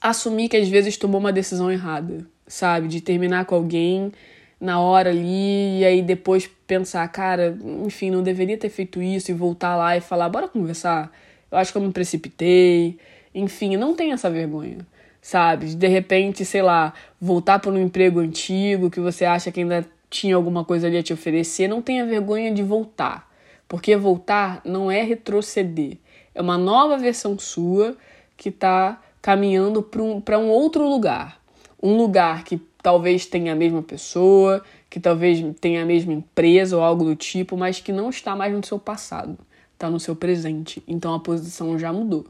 assumir 0.00 0.48
que 0.48 0.56
às 0.56 0.68
vezes 0.68 0.96
tomou 0.96 1.20
uma 1.20 1.32
decisão 1.32 1.70
errada, 1.70 2.26
sabe? 2.46 2.88
De 2.88 3.00
terminar 3.00 3.44
com 3.44 3.54
alguém 3.54 4.12
na 4.60 4.80
hora 4.80 5.10
ali 5.10 5.80
e 5.80 5.84
aí 5.84 6.02
depois 6.02 6.48
pensar, 6.66 7.06
cara, 7.08 7.56
enfim, 7.84 8.10
não 8.10 8.22
deveria 8.22 8.56
ter 8.56 8.70
feito 8.70 9.02
isso 9.02 9.30
e 9.30 9.34
voltar 9.34 9.76
lá 9.76 9.96
e 9.96 10.00
falar, 10.00 10.28
bora 10.28 10.48
conversar. 10.48 11.12
Eu 11.50 11.58
acho 11.58 11.72
que 11.72 11.78
eu 11.78 11.82
me 11.82 11.92
precipitei. 11.92 12.98
Enfim, 13.34 13.76
não 13.76 13.94
tem 13.94 14.12
essa 14.12 14.30
vergonha, 14.30 14.78
sabe? 15.20 15.74
De 15.74 15.86
repente, 15.86 16.44
sei 16.44 16.62
lá, 16.62 16.94
voltar 17.20 17.58
para 17.58 17.70
um 17.70 17.78
emprego 17.78 18.18
antigo 18.20 18.90
que 18.90 18.98
você 18.98 19.24
acha 19.24 19.52
que 19.52 19.60
ainda 19.60 19.86
tinha 20.08 20.34
alguma 20.34 20.64
coisa 20.64 20.86
ali 20.86 20.96
a 20.96 21.02
te 21.02 21.12
oferecer, 21.12 21.68
não 21.68 21.82
tenha 21.82 22.04
vergonha 22.06 22.52
de 22.52 22.62
voltar. 22.62 23.28
Porque 23.68 23.96
voltar 23.96 24.60
não 24.64 24.90
é 24.90 25.02
retroceder. 25.02 25.98
É 26.34 26.40
uma 26.40 26.58
nova 26.58 26.96
versão 26.96 27.38
sua 27.38 27.96
que 28.36 28.50
está 28.50 29.02
caminhando 29.22 29.82
para 29.82 30.02
um, 30.02 30.22
um 30.44 30.48
outro 30.48 30.88
lugar. 30.88 31.40
Um 31.82 31.96
lugar 31.96 32.44
que 32.44 32.60
talvez 32.82 33.26
tenha 33.26 33.52
a 33.52 33.56
mesma 33.56 33.82
pessoa, 33.82 34.62
que 34.88 35.00
talvez 35.00 35.44
tenha 35.60 35.82
a 35.82 35.84
mesma 35.84 36.12
empresa 36.12 36.76
ou 36.76 36.82
algo 36.82 37.04
do 37.04 37.16
tipo, 37.16 37.56
mas 37.56 37.80
que 37.80 37.90
não 37.90 38.10
está 38.10 38.36
mais 38.36 38.52
no 38.52 38.64
seu 38.64 38.78
passado, 38.78 39.36
está 39.72 39.90
no 39.90 39.98
seu 39.98 40.14
presente. 40.14 40.82
Então 40.86 41.12
a 41.12 41.18
posição 41.18 41.78
já 41.78 41.92
mudou. 41.92 42.26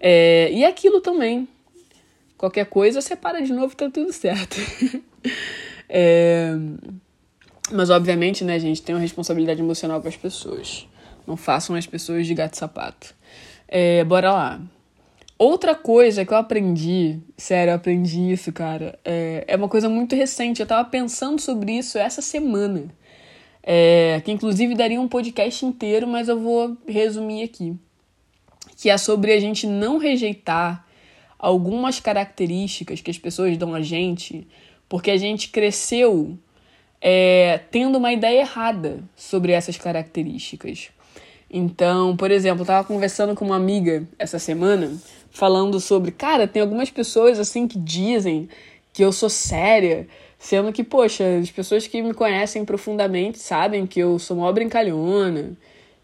É, 0.00 0.50
e 0.52 0.64
aquilo 0.64 1.00
também. 1.00 1.46
Qualquer 2.36 2.66
coisa, 2.66 3.00
você 3.00 3.14
para 3.14 3.40
de 3.42 3.52
novo 3.52 3.76
tá 3.76 3.88
tudo 3.90 4.12
certo. 4.12 4.56
é, 5.88 6.50
mas, 7.70 7.90
obviamente, 7.90 8.44
né, 8.44 8.58
gente, 8.58 8.82
tem 8.82 8.94
uma 8.94 9.00
responsabilidade 9.00 9.60
emocional 9.60 10.00
com 10.00 10.08
as 10.08 10.16
pessoas. 10.16 10.86
Não 11.26 11.36
façam 11.36 11.76
as 11.76 11.86
pessoas 11.86 12.26
de 12.26 12.34
gato 12.34 12.54
e 12.54 12.58
sapato. 12.58 13.14
É, 13.68 14.02
bora 14.04 14.32
lá. 14.32 14.60
Outra 15.38 15.74
coisa 15.74 16.24
que 16.24 16.32
eu 16.34 16.36
aprendi, 16.36 17.18
sério, 17.36 17.70
eu 17.70 17.76
aprendi 17.76 18.30
isso, 18.32 18.52
cara, 18.52 18.98
é, 19.04 19.44
é 19.46 19.56
uma 19.56 19.68
coisa 19.68 19.88
muito 19.88 20.14
recente. 20.14 20.60
Eu 20.60 20.66
tava 20.66 20.86
pensando 20.88 21.40
sobre 21.40 21.72
isso 21.72 21.96
essa 21.96 22.20
semana. 22.20 22.92
É, 23.62 24.20
que 24.24 24.32
inclusive 24.32 24.74
daria 24.74 25.00
um 25.00 25.08
podcast 25.08 25.64
inteiro, 25.64 26.06
mas 26.06 26.28
eu 26.28 26.38
vou 26.38 26.76
resumir 26.86 27.42
aqui. 27.42 27.74
Que 28.76 28.90
é 28.90 28.98
sobre 28.98 29.32
a 29.32 29.40
gente 29.40 29.66
não 29.66 29.96
rejeitar 29.96 30.84
algumas 31.38 32.00
características 32.00 33.00
que 33.00 33.10
as 33.10 33.18
pessoas 33.18 33.56
dão 33.56 33.74
a 33.74 33.80
gente, 33.80 34.46
porque 34.88 35.10
a 35.10 35.16
gente 35.16 35.48
cresceu 35.48 36.38
é, 37.00 37.60
tendo 37.70 37.98
uma 37.98 38.12
ideia 38.12 38.40
errada 38.40 39.02
sobre 39.16 39.52
essas 39.52 39.76
características. 39.76 40.90
Então, 41.50 42.16
por 42.16 42.30
exemplo, 42.30 42.62
eu 42.62 42.66
tava 42.66 42.86
conversando 42.86 43.34
com 43.34 43.44
uma 43.44 43.56
amiga 43.56 44.06
essa 44.18 44.38
semana, 44.38 44.92
falando 45.30 45.80
sobre, 45.80 46.12
cara, 46.12 46.46
tem 46.46 46.62
algumas 46.62 46.90
pessoas 46.90 47.38
assim 47.38 47.66
que 47.66 47.78
dizem 47.78 48.48
que 48.92 49.02
eu 49.02 49.12
sou 49.12 49.28
séria, 49.28 50.06
sendo 50.38 50.72
que, 50.72 50.84
poxa, 50.84 51.24
as 51.40 51.50
pessoas 51.50 51.86
que 51.86 52.02
me 52.02 52.14
conhecem 52.14 52.64
profundamente 52.64 53.38
sabem 53.38 53.86
que 53.86 54.00
eu 54.00 54.18
sou 54.18 54.38
uma 54.38 54.52
brincalhona, 54.52 55.56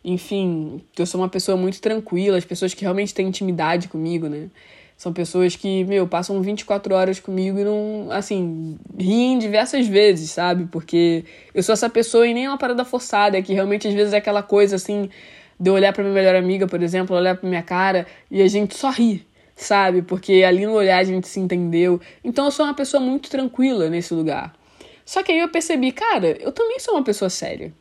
enfim, 0.05 0.81
que 0.93 1.03
eu 1.03 1.07
sou 1.07 1.21
uma 1.21 1.29
pessoa 1.29 1.57
muito 1.57 1.81
tranquila, 1.81 2.39
as 2.39 2.45
pessoas 2.45 2.75
que 2.75 2.83
realmente 2.83 3.15
têm 3.15 3.27
intimidade 3.27 3.89
comigo, 3.89 4.29
né? 4.29 4.49
São 4.97 5.13
pessoas 5.13 5.55
que, 5.55 5.85
meu, 5.85 6.09
passam 6.09 6.41
24 6.41 6.95
horas 6.95 7.21
comigo 7.21 7.59
e 7.59 7.65
não, 7.65 8.09
assim, 8.11 8.79
riem 8.99 9.39
diversas 9.39 9.87
vezes, 9.87 10.31
sabe? 10.31 10.67
Porque 10.73 11.25
eu 11.55 11.63
sou 11.63 11.75
essa 11.75 11.91
pessoa 11.91 12.27
e 12.27 12.33
nem 12.33 12.47
é 12.47 12.49
uma 12.49 12.57
parada 12.57 12.85
forçada, 12.85 13.37
é 13.37 13.43
que 13.43 13.53
realmente 13.53 13.87
às 13.87 13.93
vezes 13.93 14.15
é 14.15 14.17
aquela 14.17 14.43
coisa 14.43 14.77
assim, 14.77 15.11
de 15.61 15.69
eu 15.69 15.75
olhar 15.75 15.93
pra 15.93 16.03
minha 16.03 16.15
melhor 16.15 16.35
amiga, 16.35 16.67
por 16.67 16.83
exemplo, 16.83 17.15
olhar 17.15 17.37
pra 17.37 17.47
minha 17.47 17.63
cara 17.63 18.07
e 18.31 18.41
a 18.41 18.49
gente 18.49 18.75
só 18.75 18.89
ri, 18.89 19.27
sabe? 19.55 20.01
Porque 20.01 20.43
ali 20.43 20.65
no 20.65 20.73
olhar 20.73 20.99
a 20.99 21.05
gente 21.05 21.29
se 21.29 21.41
entendeu. 21.41 22.01
Então 22.25 22.47
eu 22.47 22.51
sou 22.51 22.65
uma 22.65 22.75
pessoa 22.75 23.03
muito 23.03 23.29
tranquila 23.29 23.91
nesse 23.91 24.15
lugar. 24.15 24.55
Só 25.05 25.23
que 25.23 25.31
aí 25.31 25.39
eu 25.39 25.49
percebi, 25.51 25.93
cara, 25.93 26.37
eu 26.41 26.53
também 26.53 26.81
sou 26.81 26.95
uma 26.95 27.05
pessoa 27.05 27.29
séria. 27.29 27.73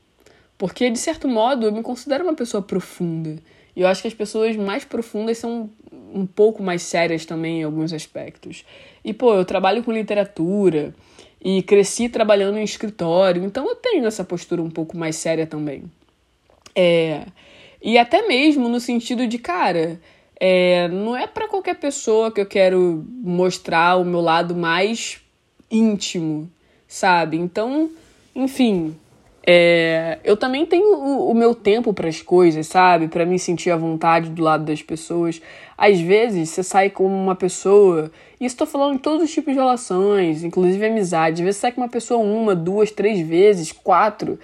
Porque, 0.58 0.90
de 0.90 1.00
certo 1.00 1.28
modo, 1.28 1.66
eu 1.66 1.72
me 1.72 1.82
considero 1.82 2.24
uma 2.24 2.34
pessoa 2.34 2.62
profunda. 2.62 3.36
E 3.76 3.82
eu 3.82 3.88
acho 3.88 4.02
que 4.02 4.08
as 4.08 4.14
pessoas 4.14 4.56
mais 4.56 4.86
profundas 4.86 5.38
são 5.38 5.70
um 6.16 6.26
pouco 6.26 6.64
mais 6.64 6.82
sérias 6.82 7.26
também 7.26 7.60
em 7.60 7.64
alguns 7.64 7.92
aspectos. 7.92 8.64
E, 9.04 9.14
pô, 9.14 9.36
eu 9.36 9.44
trabalho 9.44 9.84
com 9.84 9.92
literatura 9.92 10.96
e 11.44 11.62
cresci 11.62 12.08
trabalhando 12.08 12.58
em 12.58 12.64
escritório, 12.64 13.44
então 13.44 13.68
eu 13.68 13.76
tenho 13.76 14.08
essa 14.08 14.24
postura 14.24 14.62
um 14.62 14.70
pouco 14.70 14.98
mais 14.98 15.18
séria 15.18 15.46
também. 15.46 15.84
É, 16.74 17.26
e 17.82 17.98
até 17.98 18.26
mesmo 18.28 18.68
no 18.70 18.80
sentido 18.80 19.28
de, 19.28 19.38
cara, 19.38 20.00
é, 20.40 20.88
não 20.88 21.16
é 21.16 21.28
para 21.28 21.48
qualquer 21.48 21.76
pessoa 21.76 22.32
que 22.32 22.42
eu 22.42 22.46
quero 22.46 23.06
mostrar 23.22 23.98
o 23.98 24.06
meu 24.06 24.22
lado 24.22 24.56
mais 24.56 25.20
íntimo, 25.70 26.50
sabe? 26.88 27.38
Então, 27.38 27.90
enfim, 28.34 28.96
é, 29.48 30.18
eu 30.24 30.36
também 30.36 30.66
tenho 30.66 30.98
o, 30.98 31.30
o 31.30 31.36
meu 31.36 31.54
tempo 31.54 31.94
para 31.94 32.10
as 32.10 32.22
coisas, 32.22 32.66
sabe? 32.66 33.08
Para 33.08 33.26
me 33.26 33.38
sentir 33.38 33.70
à 33.70 33.78
vontade 33.78 34.30
do 34.30 34.42
lado 34.42 34.66
das 34.66 34.82
pessoas. 34.82 35.40
Às 35.78 36.00
vezes 36.00 36.50
você 36.50 36.64
sai 36.64 36.90
com 36.90 37.06
uma 37.06 37.36
pessoa, 37.36 38.12
e 38.40 38.46
estou 38.46 38.66
falando 38.66 38.96
em 38.96 38.98
todos 38.98 39.24
os 39.24 39.32
tipos 39.32 39.54
de 39.54 39.60
relações, 39.60 40.44
inclusive 40.44 40.84
amizade. 40.86 41.42
Às 41.42 41.46
vezes 41.46 41.58
você 41.58 41.62
sai 41.62 41.72
com 41.74 41.82
uma 41.82 41.90
pessoa 41.90 42.20
uma, 42.20 42.56
duas, 42.56 42.90
três 42.90 43.20
vezes, 43.20 43.72
quatro. 43.72 44.40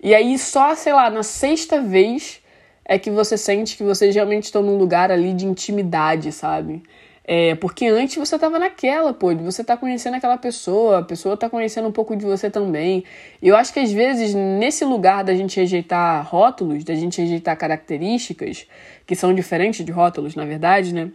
E 0.00 0.14
aí 0.14 0.38
só, 0.38 0.74
sei 0.76 0.92
lá, 0.92 1.10
na 1.10 1.24
sexta 1.24 1.80
vez 1.80 2.40
é 2.84 2.96
que 2.96 3.10
você 3.10 3.36
sente 3.36 3.76
que 3.76 3.82
vocês 3.82 4.14
realmente 4.14 4.44
estão 4.44 4.62
num 4.62 4.78
lugar 4.78 5.10
ali 5.10 5.32
de 5.34 5.46
intimidade, 5.46 6.30
sabe? 6.30 6.82
É, 7.30 7.54
porque 7.56 7.86
antes 7.86 8.16
você 8.16 8.38
tava 8.38 8.58
naquela, 8.58 9.12
pô, 9.12 9.34
você 9.36 9.62
tá 9.62 9.76
conhecendo 9.76 10.14
aquela 10.14 10.38
pessoa, 10.38 11.00
a 11.00 11.02
pessoa 11.02 11.36
tá 11.36 11.50
conhecendo 11.50 11.86
um 11.86 11.92
pouco 11.92 12.16
de 12.16 12.24
você 12.24 12.48
também. 12.48 13.04
E 13.42 13.48
eu 13.48 13.54
acho 13.54 13.70
que 13.70 13.78
às 13.78 13.92
vezes, 13.92 14.34
nesse 14.34 14.82
lugar 14.82 15.22
da 15.22 15.34
gente 15.34 15.60
rejeitar 15.60 16.26
rótulos, 16.26 16.84
da 16.84 16.94
gente 16.94 17.20
rejeitar 17.20 17.54
características, 17.58 18.66
que 19.06 19.14
são 19.14 19.34
diferentes 19.34 19.84
de 19.84 19.92
rótulos, 19.92 20.34
na 20.34 20.46
verdade, 20.46 20.94
né? 20.94 21.10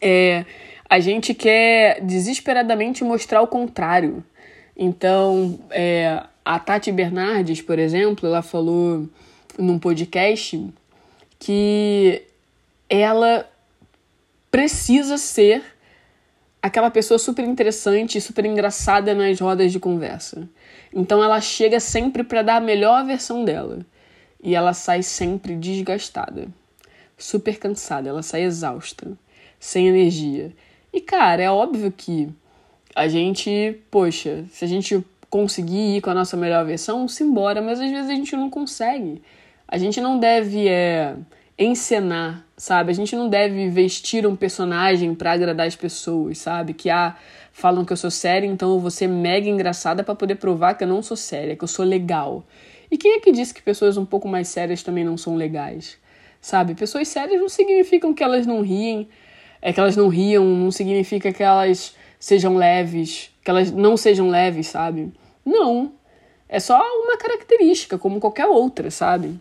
É, 0.00 0.44
a 0.88 1.00
gente 1.00 1.34
quer 1.34 2.00
desesperadamente 2.00 3.02
mostrar 3.02 3.42
o 3.42 3.48
contrário. 3.48 4.22
Então, 4.76 5.58
é, 5.72 6.22
a 6.44 6.60
Tati 6.60 6.92
Bernardes, 6.92 7.60
por 7.60 7.80
exemplo, 7.80 8.28
ela 8.28 8.40
falou 8.40 9.08
num 9.58 9.80
podcast 9.80 10.64
que 11.40 12.22
ela 12.88 13.48
precisa 14.54 15.18
ser 15.18 15.64
aquela 16.62 16.88
pessoa 16.88 17.18
super 17.18 17.44
interessante 17.44 18.18
e 18.18 18.20
super 18.20 18.44
engraçada 18.44 19.12
nas 19.12 19.40
rodas 19.40 19.72
de 19.72 19.80
conversa. 19.80 20.48
Então 20.94 21.24
ela 21.24 21.40
chega 21.40 21.80
sempre 21.80 22.22
para 22.22 22.40
dar 22.40 22.56
a 22.58 22.60
melhor 22.60 23.04
versão 23.04 23.44
dela. 23.44 23.80
E 24.40 24.54
ela 24.54 24.72
sai 24.72 25.02
sempre 25.02 25.56
desgastada, 25.56 26.46
super 27.18 27.58
cansada, 27.58 28.08
ela 28.08 28.22
sai 28.22 28.44
exausta, 28.44 29.18
sem 29.58 29.88
energia. 29.88 30.52
E 30.92 31.00
cara, 31.00 31.42
é 31.42 31.50
óbvio 31.50 31.90
que 31.90 32.28
a 32.94 33.08
gente, 33.08 33.80
poxa, 33.90 34.44
se 34.52 34.64
a 34.64 34.68
gente 34.68 35.04
conseguir 35.28 35.96
ir 35.96 36.00
com 36.00 36.10
a 36.10 36.14
nossa 36.14 36.36
melhor 36.36 36.64
versão, 36.64 37.08
simbora, 37.08 37.60
mas 37.60 37.80
às 37.80 37.90
vezes 37.90 38.08
a 38.08 38.14
gente 38.14 38.36
não 38.36 38.48
consegue. 38.48 39.20
A 39.66 39.76
gente 39.78 40.00
não 40.00 40.16
deve 40.16 40.68
é, 40.68 41.16
encenar, 41.58 42.43
sabe? 42.56 42.90
A 42.90 42.94
gente 42.94 43.16
não 43.16 43.28
deve 43.28 43.68
vestir 43.68 44.26
um 44.26 44.36
personagem 44.36 45.14
para 45.14 45.32
agradar 45.32 45.66
as 45.66 45.76
pessoas, 45.76 46.38
sabe? 46.38 46.74
Que 46.74 46.90
ah, 46.90 47.16
falam 47.52 47.84
que 47.84 47.92
eu 47.92 47.96
sou 47.96 48.10
séria, 48.10 48.46
então 48.46 48.72
eu 48.72 48.80
vou 48.80 48.90
ser 48.90 49.06
mega 49.06 49.48
engraçada 49.48 50.02
para 50.02 50.14
poder 50.14 50.36
provar 50.36 50.74
que 50.74 50.84
eu 50.84 50.88
não 50.88 51.02
sou 51.02 51.16
séria, 51.16 51.56
que 51.56 51.64
eu 51.64 51.68
sou 51.68 51.84
legal. 51.84 52.44
E 52.90 52.96
quem 52.96 53.14
é 53.14 53.20
que 53.20 53.32
disse 53.32 53.54
que 53.54 53.62
pessoas 53.62 53.96
um 53.96 54.04
pouco 54.04 54.28
mais 54.28 54.48
sérias 54.48 54.82
também 54.82 55.04
não 55.04 55.16
são 55.16 55.34
legais? 55.34 55.98
Sabe? 56.40 56.74
Pessoas 56.74 57.08
sérias 57.08 57.40
não 57.40 57.48
significam 57.48 58.12
que 58.14 58.22
elas 58.22 58.46
não 58.46 58.60
riem, 58.60 59.08
é 59.60 59.72
que 59.72 59.80
elas 59.80 59.96
não 59.96 60.08
riam, 60.08 60.44
não 60.44 60.70
significa 60.70 61.32
que 61.32 61.42
elas 61.42 61.96
sejam 62.18 62.56
leves, 62.56 63.30
que 63.42 63.50
elas 63.50 63.70
não 63.70 63.96
sejam 63.96 64.28
leves, 64.28 64.68
sabe? 64.68 65.12
Não. 65.44 65.92
É 66.48 66.60
só 66.60 66.78
uma 67.02 67.16
característica, 67.16 67.98
como 67.98 68.20
qualquer 68.20 68.46
outra, 68.46 68.90
sabe? 68.90 69.40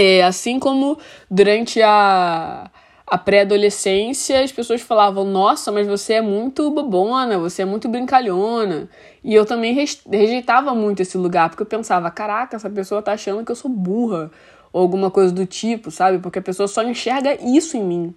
É, 0.00 0.22
assim 0.22 0.60
como 0.60 0.96
durante 1.28 1.82
a, 1.82 2.70
a 3.04 3.18
pré-adolescência, 3.18 4.44
as 4.44 4.52
pessoas 4.52 4.80
falavam: 4.80 5.24
Nossa, 5.24 5.72
mas 5.72 5.88
você 5.88 6.14
é 6.14 6.20
muito 6.20 6.70
bobona, 6.70 7.36
você 7.36 7.62
é 7.62 7.64
muito 7.64 7.88
brincalhona. 7.88 8.88
E 9.24 9.34
eu 9.34 9.44
também 9.44 9.74
rejeitava 9.74 10.72
muito 10.72 11.00
esse 11.00 11.18
lugar, 11.18 11.48
porque 11.50 11.62
eu 11.62 11.66
pensava: 11.66 12.10
Caraca, 12.12 12.54
essa 12.54 12.70
pessoa 12.70 13.02
tá 13.02 13.12
achando 13.12 13.44
que 13.44 13.50
eu 13.50 13.56
sou 13.56 13.68
burra, 13.68 14.30
ou 14.72 14.82
alguma 14.82 15.10
coisa 15.10 15.32
do 15.32 15.44
tipo, 15.44 15.90
sabe? 15.90 16.18
Porque 16.18 16.38
a 16.38 16.42
pessoa 16.42 16.68
só 16.68 16.84
enxerga 16.84 17.36
isso 17.42 17.76
em 17.76 17.82
mim. 17.82 18.14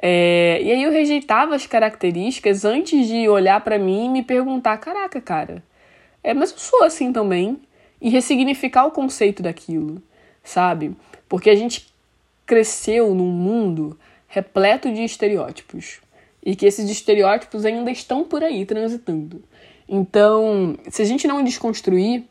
É, 0.00 0.60
e 0.62 0.70
aí 0.70 0.82
eu 0.84 0.92
rejeitava 0.92 1.56
as 1.56 1.66
características 1.66 2.64
antes 2.64 3.08
de 3.08 3.28
olhar 3.28 3.60
para 3.62 3.76
mim 3.76 4.06
e 4.06 4.08
me 4.08 4.22
perguntar: 4.22 4.78
Caraca, 4.78 5.20
cara, 5.20 5.64
é, 6.22 6.32
mas 6.32 6.52
eu 6.52 6.58
sou 6.58 6.84
assim 6.84 7.12
também. 7.12 7.60
E 8.00 8.08
ressignificar 8.10 8.86
o 8.86 8.92
conceito 8.92 9.42
daquilo, 9.42 10.00
sabe? 10.44 10.96
Porque 11.28 11.50
a 11.50 11.54
gente 11.54 11.92
cresceu 12.46 13.14
num 13.14 13.30
mundo 13.30 13.98
repleto 14.26 14.92
de 14.92 15.04
estereótipos 15.04 16.00
e 16.44 16.56
que 16.56 16.66
esses 16.66 16.88
estereótipos 16.88 17.64
ainda 17.64 17.90
estão 17.90 18.24
por 18.24 18.42
aí 18.42 18.64
transitando. 18.64 19.42
Então, 19.88 20.76
se 20.90 21.02
a 21.02 21.04
gente 21.04 21.26
não 21.26 21.42
desconstruir 21.42 22.24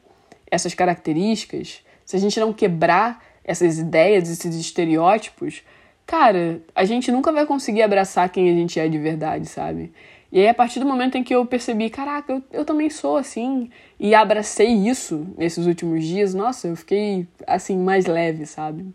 essas 0.50 0.74
características, 0.74 1.82
se 2.06 2.16
a 2.16 2.20
gente 2.20 2.40
não 2.40 2.54
quebrar 2.54 3.24
essas 3.44 3.80
ideias, 3.80 4.30
esses 4.30 4.56
estereótipos, 4.56 5.62
cara, 6.06 6.62
a 6.74 6.86
gente 6.86 7.12
nunca 7.12 7.32
vai 7.32 7.46
conseguir 7.46 7.82
abraçar 7.82 8.30
quem 8.30 8.50
a 8.50 8.54
gente 8.54 8.80
é 8.80 8.88
de 8.88 8.98
verdade, 8.98 9.48
sabe? 9.48 9.92
E 10.32 10.40
aí, 10.40 10.48
a 10.50 10.54
partir 10.54 10.80
do 10.80 10.86
momento 10.86 11.18
em 11.18 11.24
que 11.24 11.34
eu 11.34 11.46
percebi, 11.46 11.90
caraca, 11.90 12.34
eu, 12.34 12.44
eu 12.52 12.66
também 12.66 12.90
sou 12.90 13.16
assim, 13.16 13.70
e 14.00 14.14
abracei 14.14 14.68
isso 14.68 15.26
nesses 15.38 15.66
últimos 15.66 16.04
dias, 16.04 16.34
nossa, 16.34 16.68
eu 16.68 16.76
fiquei, 16.76 17.28
assim, 17.46 17.78
mais 17.78 18.06
leve, 18.06 18.46
sabe? 18.46 18.86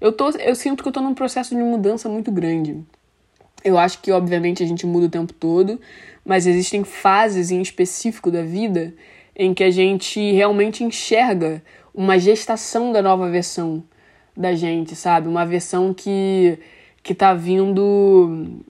Eu, 0.00 0.12
tô, 0.12 0.30
eu 0.30 0.54
sinto 0.54 0.82
que 0.82 0.88
eu 0.88 0.92
tô 0.92 1.00
num 1.00 1.14
processo 1.14 1.54
de 1.54 1.62
mudança 1.62 2.08
muito 2.08 2.32
grande. 2.32 2.82
Eu 3.64 3.78
acho 3.78 4.00
que, 4.00 4.10
obviamente, 4.10 4.62
a 4.62 4.66
gente 4.66 4.84
muda 4.84 5.06
o 5.06 5.10
tempo 5.10 5.32
todo, 5.32 5.80
mas 6.24 6.46
existem 6.46 6.82
fases 6.82 7.50
em 7.50 7.62
específico 7.62 8.30
da 8.30 8.42
vida 8.42 8.94
em 9.36 9.54
que 9.54 9.64
a 9.64 9.70
gente 9.70 10.20
realmente 10.32 10.84
enxerga 10.84 11.62
uma 11.94 12.18
gestação 12.18 12.92
da 12.92 13.00
nova 13.00 13.30
versão 13.30 13.82
da 14.36 14.54
gente, 14.54 14.96
sabe? 14.96 15.28
Uma 15.28 15.46
versão 15.46 15.94
que, 15.94 16.58
que 17.02 17.14
tá 17.14 17.32
vindo 17.32 18.62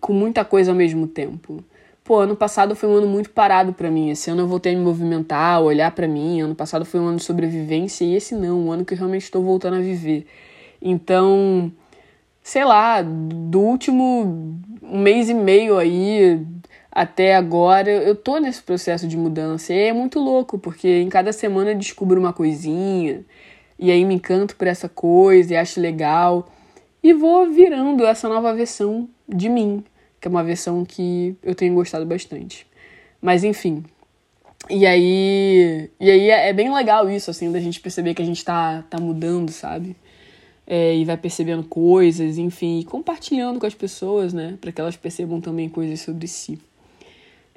com 0.00 0.12
muita 0.12 0.44
coisa 0.44 0.70
ao 0.70 0.76
mesmo 0.76 1.06
tempo. 1.06 1.62
Pô, 2.04 2.18
ano 2.18 2.36
passado 2.36 2.76
foi 2.76 2.88
um 2.88 2.94
ano 2.94 3.08
muito 3.08 3.30
parado 3.30 3.72
para 3.72 3.90
mim. 3.90 4.10
Esse 4.10 4.30
ano 4.30 4.42
eu 4.42 4.46
voltei 4.46 4.72
a 4.74 4.78
me 4.78 4.84
movimentar, 4.84 5.60
olhar 5.60 5.90
para 5.90 6.06
mim. 6.06 6.40
Ano 6.40 6.54
passado 6.54 6.84
foi 6.84 7.00
um 7.00 7.06
ano 7.06 7.16
de 7.18 7.24
sobrevivência 7.24 8.04
e 8.04 8.14
esse 8.14 8.34
não, 8.34 8.66
um 8.66 8.72
ano 8.72 8.84
que 8.84 8.94
eu 8.94 8.98
realmente 8.98 9.22
estou 9.22 9.42
voltando 9.42 9.76
a 9.76 9.80
viver. 9.80 10.24
Então, 10.80 11.72
sei 12.42 12.64
lá, 12.64 13.02
do 13.02 13.60
último 13.60 14.56
mês 14.80 15.28
e 15.28 15.34
meio 15.34 15.78
aí 15.78 16.40
até 16.92 17.34
agora, 17.34 17.90
eu 17.90 18.14
tô 18.14 18.38
nesse 18.38 18.62
processo 18.62 19.08
de 19.08 19.16
mudança. 19.16 19.74
E 19.74 19.88
é 19.88 19.92
muito 19.92 20.20
louco, 20.20 20.58
porque 20.58 21.02
em 21.02 21.08
cada 21.08 21.32
semana 21.32 21.72
eu 21.72 21.76
descubro 21.76 22.20
uma 22.20 22.32
coisinha, 22.32 23.24
e 23.78 23.90
aí 23.90 24.04
me 24.04 24.14
encanto 24.14 24.56
por 24.56 24.66
essa 24.66 24.88
coisa 24.88 25.52
e 25.54 25.56
acho 25.56 25.80
legal. 25.80 26.48
E 27.02 27.12
vou 27.12 27.50
virando 27.50 28.06
essa 28.06 28.28
nova 28.28 28.54
versão 28.54 29.08
de 29.28 29.48
mim, 29.48 29.84
que 30.20 30.28
é 30.28 30.30
uma 30.30 30.44
versão 30.44 30.84
que 30.84 31.36
eu 31.42 31.54
tenho 31.54 31.74
gostado 31.74 32.06
bastante. 32.06 32.66
Mas 33.20 33.44
enfim. 33.44 33.84
E 34.68 34.84
aí, 34.86 35.90
e 36.00 36.10
aí 36.10 36.30
é, 36.30 36.48
é 36.48 36.52
bem 36.52 36.72
legal 36.72 37.08
isso, 37.08 37.30
assim, 37.30 37.52
da 37.52 37.60
gente 37.60 37.80
perceber 37.80 38.14
que 38.14 38.22
a 38.22 38.24
gente 38.24 38.44
tá, 38.44 38.82
tá 38.90 38.98
mudando, 38.98 39.50
sabe? 39.50 39.96
É, 40.66 40.96
e 40.96 41.04
vai 41.04 41.16
percebendo 41.16 41.62
coisas, 41.62 42.38
enfim, 42.38 42.80
e 42.80 42.84
compartilhando 42.84 43.60
com 43.60 43.66
as 43.66 43.74
pessoas, 43.74 44.32
né? 44.32 44.58
Para 44.60 44.72
que 44.72 44.80
elas 44.80 44.96
percebam 44.96 45.40
também 45.40 45.68
coisas 45.68 46.00
sobre 46.00 46.26
si. 46.26 46.58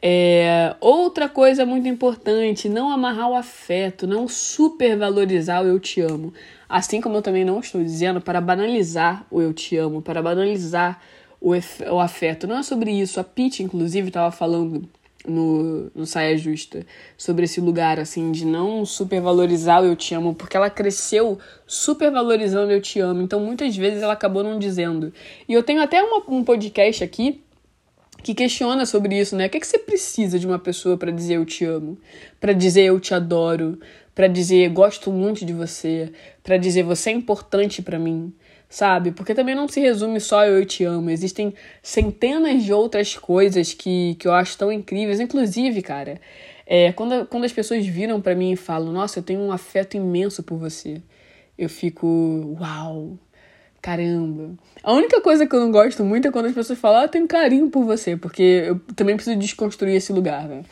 É, 0.01 0.75
outra 0.79 1.27
coisa 1.27 1.65
muito 1.65 1.87
importante, 1.87 2.69
não 2.69 2.89
amarrar 2.89 3.29
o 3.29 3.35
afeto, 3.35 4.07
não 4.07 4.27
supervalorizar 4.27 5.63
o 5.63 5.67
eu 5.67 5.79
te 5.79 5.99
amo. 5.99 6.33
Assim 6.69 7.01
como 7.01 7.17
eu 7.17 7.21
também 7.21 7.43
não 7.43 7.59
estou 7.59 7.83
dizendo 7.83 8.21
para 8.21 8.39
banalizar 8.39 9.25
o 9.29 9.41
eu 9.41 9.51
te 9.53 9.75
amo, 9.75 10.01
para 10.01 10.21
banalizar 10.21 11.01
o, 11.41 11.51
o 11.91 11.99
afeto. 11.99 12.47
Não 12.47 12.57
é 12.57 12.63
sobre 12.63 12.91
isso. 12.91 13.19
A 13.19 13.23
Pete, 13.23 13.63
inclusive, 13.63 14.07
estava 14.07 14.31
falando 14.31 14.87
no, 15.27 15.91
no 15.93 16.05
Saia 16.05 16.37
Justa 16.37 16.85
sobre 17.17 17.45
esse 17.45 17.59
lugar, 17.59 17.99
assim, 17.99 18.31
de 18.31 18.45
não 18.45 18.85
supervalorizar 18.85 19.81
o 19.81 19.85
eu 19.85 19.95
te 19.95 20.13
amo, 20.13 20.33
porque 20.33 20.55
ela 20.55 20.69
cresceu 20.69 21.37
supervalorizando 21.67 22.71
eu 22.71 22.81
te 22.81 22.99
amo. 22.99 23.21
Então, 23.21 23.39
muitas 23.39 23.75
vezes 23.75 24.01
ela 24.01 24.13
acabou 24.13 24.43
não 24.43 24.57
dizendo. 24.57 25.13
E 25.47 25.53
eu 25.53 25.63
tenho 25.63 25.81
até 25.81 26.01
uma, 26.01 26.23
um 26.27 26.43
podcast 26.43 27.03
aqui 27.03 27.43
que 28.21 28.33
questiona 28.33 28.85
sobre 28.85 29.17
isso, 29.17 29.35
né? 29.35 29.47
O 29.47 29.49
que, 29.49 29.57
é 29.57 29.59
que 29.59 29.67
você 29.67 29.79
precisa 29.79 30.37
de 30.37 30.45
uma 30.45 30.59
pessoa 30.59 30.97
para 30.97 31.11
dizer 31.11 31.35
eu 31.35 31.45
te 31.45 31.63
amo, 31.63 31.97
para 32.39 32.53
dizer 32.53 32.83
eu 32.83 32.99
te 32.99 33.13
adoro, 33.13 33.79
para 34.13 34.27
dizer 34.27 34.69
gosto 34.69 35.11
muito 35.11 35.45
de 35.45 35.53
você, 35.53 36.11
para 36.43 36.57
dizer 36.57 36.83
você 36.83 37.11
é 37.11 37.13
importante 37.13 37.81
para 37.81 37.97
mim, 37.97 38.33
sabe? 38.69 39.11
Porque 39.11 39.33
também 39.33 39.55
não 39.55 39.67
se 39.67 39.79
resume 39.79 40.19
só 40.19 40.45
eu 40.45 40.63
te 40.65 40.83
amo. 40.83 41.09
Existem 41.09 41.53
centenas 41.81 42.63
de 42.63 42.71
outras 42.71 43.17
coisas 43.17 43.73
que, 43.73 44.15
que 44.19 44.27
eu 44.27 44.33
acho 44.33 44.57
tão 44.57 44.71
incríveis. 44.71 45.19
Inclusive, 45.19 45.81
cara, 45.81 46.21
é, 46.65 46.91
quando, 46.93 47.25
quando 47.25 47.45
as 47.45 47.51
pessoas 47.51 47.85
viram 47.85 48.21
para 48.21 48.35
mim 48.35 48.51
e 48.51 48.55
falam, 48.55 48.93
nossa, 48.93 49.19
eu 49.19 49.23
tenho 49.23 49.39
um 49.41 49.51
afeto 49.51 49.97
imenso 49.97 50.43
por 50.43 50.57
você, 50.57 51.01
eu 51.57 51.67
fico, 51.67 52.55
uau, 52.61 53.17
caramba. 53.81 54.51
A 54.83 54.93
única 54.93 55.19
coisa 55.19 55.47
que 55.47 55.55
eu 55.55 55.59
não 55.59 55.71
gosto 55.71 56.05
muito 56.05 56.27
é 56.27 56.31
quando 56.31 56.45
as 56.45 56.53
pessoas 56.53 56.77
falam, 56.77 57.01
ah, 57.01 57.03
eu 57.05 57.09
tenho 57.09 57.27
carinho 57.27 57.69
por 57.69 57.83
você, 57.83 58.15
porque 58.15 58.65
eu 58.67 58.79
também 58.95 59.15
preciso 59.15 59.37
desconstruir 59.37 59.95
esse 59.95 60.13
lugar, 60.13 60.47
né? 60.47 60.63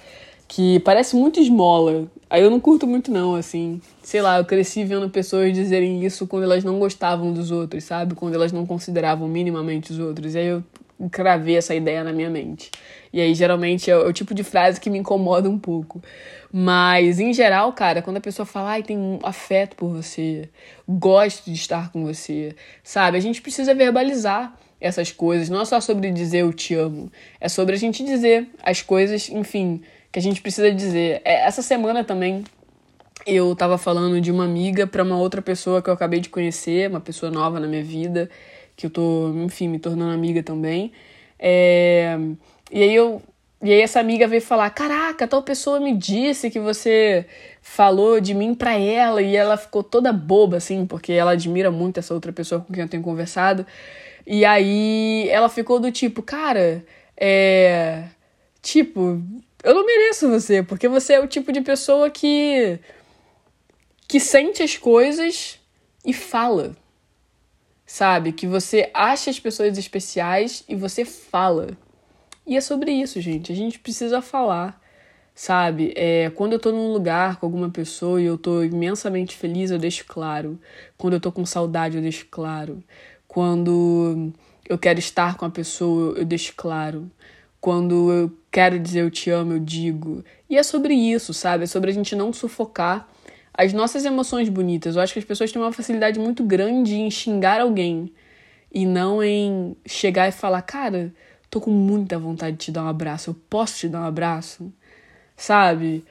Que 0.48 0.80
parece 0.80 1.16
muito 1.16 1.40
esmola. 1.40 2.08
Aí 2.30 2.42
eu 2.42 2.50
não 2.50 2.60
curto 2.60 2.88
muito, 2.88 3.12
não, 3.12 3.36
assim. 3.36 3.82
Sei 4.02 4.22
lá, 4.22 4.38
eu 4.38 4.46
cresci 4.46 4.84
vendo 4.84 5.10
pessoas 5.10 5.54
dizerem 5.54 6.06
isso 6.06 6.26
quando 6.28 6.44
elas 6.44 6.64
não 6.64 6.80
gostavam 6.80 7.34
dos 7.34 7.52
outros, 7.52 7.84
sabe? 7.84 8.16
Quando 8.16 8.36
elas 8.36 8.52
não 8.52 8.66
consideravam 8.66 9.28
minimamente 9.28 9.92
os 9.92 10.00
outros. 10.00 10.36
E 10.36 10.40
aí 10.40 10.48
eu 10.48 10.64
cravei 11.12 11.58
essa 11.58 11.76
ideia 11.76 12.04
na 12.04 12.12
minha 12.12 12.30
mente. 12.30 12.72
E 13.14 13.22
aí, 13.22 13.34
geralmente, 13.36 13.90
é 13.92 13.98
o, 13.98 14.10
é 14.10 14.14
tipo 14.14 14.34
de 14.34 14.44
frase 14.44 14.80
que 14.80 14.90
me 14.90 14.98
incomoda 14.98 15.50
um 15.50 15.60
pouco. 15.60 16.02
Mas, 16.52 17.20
em 17.20 17.34
geral, 17.34 17.72
cara, 17.74 18.02
quando 18.02 18.18
a 18.18 18.22
pessoa 18.22 18.46
fala, 18.46 18.72
ai, 18.72 18.84
tem 18.84 18.98
um 18.98 19.20
afeto 19.24 19.76
por 19.76 19.90
você, 19.90 20.50
gosto 20.88 21.46
de 21.46 21.54
estar 21.54 21.92
com 21.92 22.06
você, 22.06 22.56
sabe? 22.84 23.18
A 23.18 23.22
gente 23.22 23.42
precisa 23.42 23.76
verbalizar 23.76 24.58
essas 24.80 25.12
coisas. 25.12 25.50
Não 25.50 25.62
é 25.62 25.66
só 25.66 25.80
sobre 25.80 26.12
dizer 26.12 26.40
eu 26.40 26.54
te 26.54 26.74
amo. 26.74 27.12
É 27.40 27.50
sobre 27.50 27.76
a 27.76 27.78
gente 27.78 28.04
dizer 28.04 28.48
as 28.64 28.82
coisas, 28.82 29.30
enfim, 29.30 29.82
que 30.12 30.20
a 30.20 30.22
gente 30.22 30.42
precisa 30.42 30.72
dizer. 30.72 31.22
É, 31.24 31.46
essa 31.46 31.62
semana 31.62 32.04
também 32.04 32.44
eu 33.26 33.56
tava 33.56 33.78
falando 33.78 34.22
de 34.22 34.32
uma 34.32 34.46
amiga 34.46 34.88
para 34.88 35.04
uma 35.04 35.18
outra 35.18 35.42
pessoa 35.42 35.82
que 35.82 35.90
eu 35.90 35.94
acabei 35.94 36.20
de 36.20 36.30
conhecer, 36.30 36.90
uma 36.90 37.02
pessoa 37.02 37.32
nova 37.32 37.60
na 37.60 37.68
minha 37.68 37.84
vida, 37.84 38.30
que 38.76 38.86
eu 38.86 38.90
tô, 38.90 39.34
enfim, 39.44 39.68
me 39.68 39.80
tornando 39.80 40.14
amiga 40.14 40.42
também. 40.44 40.92
É... 41.40 42.18
E 42.72 42.84
aí 42.84 42.94
eu 42.96 43.22
e 43.62 43.74
aí 43.74 43.82
essa 43.82 44.00
amiga 44.00 44.28
veio 44.28 44.42
falar: 44.42 44.70
"Caraca, 44.70 45.28
tal 45.28 45.42
pessoa 45.44 45.80
me 45.80 45.96
disse 45.96 46.50
que 46.50 46.60
você 46.60 47.26
falou 47.62 48.20
de 48.22 48.34
mim 48.34 48.54
para 48.54 48.78
ela" 48.78 49.22
e 49.22 49.36
ela 49.36 49.58
ficou 49.58 49.84
toda 49.84 50.14
boba 50.14 50.58
assim, 50.58 50.86
porque 50.86 51.12
ela 51.14 51.32
admira 51.32 51.72
muito 51.72 52.00
essa 52.00 52.14
outra 52.14 52.32
pessoa 52.32 52.62
com 52.62 52.74
quem 52.74 52.84
eu 52.84 52.90
tenho 52.90 53.04
conversado. 53.04 53.66
E 54.26 54.46
aí 54.46 55.28
ela 55.30 55.50
ficou 55.50 55.80
do 55.80 55.92
tipo: 55.92 56.22
"Cara, 56.22 56.84
é 57.18 58.04
tipo, 58.62 59.22
eu 59.64 59.74
não 59.74 59.86
mereço 59.86 60.30
você, 60.30 60.62
porque 60.64 60.88
você 60.88 61.14
é 61.14 61.20
o 61.20 61.28
tipo 61.28 61.52
de 61.52 61.62
pessoa 61.62 62.10
que 62.10 62.80
que 64.08 64.20
sente 64.20 64.64
as 64.64 64.78
coisas 64.78 65.60
e 66.06 66.14
fala. 66.14 66.76
Sabe? 67.86 68.32
Que 68.32 68.48
você 68.48 68.90
acha 68.94 69.30
as 69.30 69.40
pessoas 69.40 69.78
especiais 69.78 70.64
e 70.68 70.76
você 70.76 71.04
fala. 71.04 71.78
E 72.46 72.56
é 72.56 72.62
sobre 72.62 72.92
isso, 72.92 73.20
gente. 73.20 73.52
A 73.52 73.56
gente 73.56 73.80
precisa 73.80 74.22
falar, 74.22 74.82
sabe? 75.36 75.94
É, 75.96 76.30
quando 76.30 76.54
eu 76.54 76.60
tô 76.60 76.72
num 76.72 76.94
lugar 76.94 77.38
com 77.38 77.46
alguma 77.46 77.70
pessoa 77.70 78.22
e 78.22 78.26
eu 78.26 78.38
tô 78.38 78.64
imensamente 78.64 79.36
feliz, 79.36 79.72
eu 79.72 79.78
deixo 79.78 80.06
claro. 80.06 80.60
Quando 80.98 81.14
eu 81.14 81.20
tô 81.20 81.32
com 81.32 81.46
saudade, 81.46 81.98
eu 81.98 82.02
deixo 82.02 82.28
claro. 82.32 82.82
Quando 83.28 84.32
eu 84.68 84.78
quero 84.78 85.00
estar 85.00 85.36
com 85.36 85.46
a 85.46 85.50
pessoa, 85.50 86.18
eu 86.18 86.26
deixo 86.26 86.54
claro. 86.56 87.12
Quando 87.60 88.12
eu 88.12 88.38
quero 88.52 88.80
dizer 88.80 89.02
eu 89.02 89.12
te 89.12 89.30
amo, 89.30 89.54
eu 89.54 89.60
digo. 89.60 90.24
E 90.50 90.58
é 90.58 90.64
sobre 90.64 90.94
isso, 90.94 91.34
sabe? 91.34 91.64
É 91.64 91.68
sobre 91.68 91.92
a 91.92 91.94
gente 91.94 92.16
não 92.16 92.32
sufocar 92.32 93.08
as 93.54 93.74
nossas 93.74 94.06
emoções 94.06 94.50
bonitas. 94.50 94.96
Eu 94.96 95.02
acho 95.02 95.14
que 95.14 95.20
as 95.20 95.26
pessoas 95.26 95.52
têm 95.52 95.62
uma 95.62 95.74
facilidade 95.74 96.20
muito 96.20 96.44
grande 96.44 96.96
em 96.96 97.10
xingar 97.10 97.60
alguém 97.60 98.14
e 98.72 98.86
não 98.86 99.24
em 99.24 99.76
chegar 99.86 100.28
e 100.28 100.32
falar, 100.32 100.62
cara 100.62 101.12
tô 101.50 101.62
com 101.62 101.72
muita 101.72 102.20
vontade 102.20 102.58
de 102.58 102.66
te 102.66 102.72
dar 102.72 102.84
um 102.84 102.88
abraço, 102.88 103.30
eu 103.30 103.34
posso 103.50 103.80
te 103.80 103.90
dar 103.90 104.02
um 104.02 104.06
abraço? 104.06 104.72
Sabe? 105.36 106.04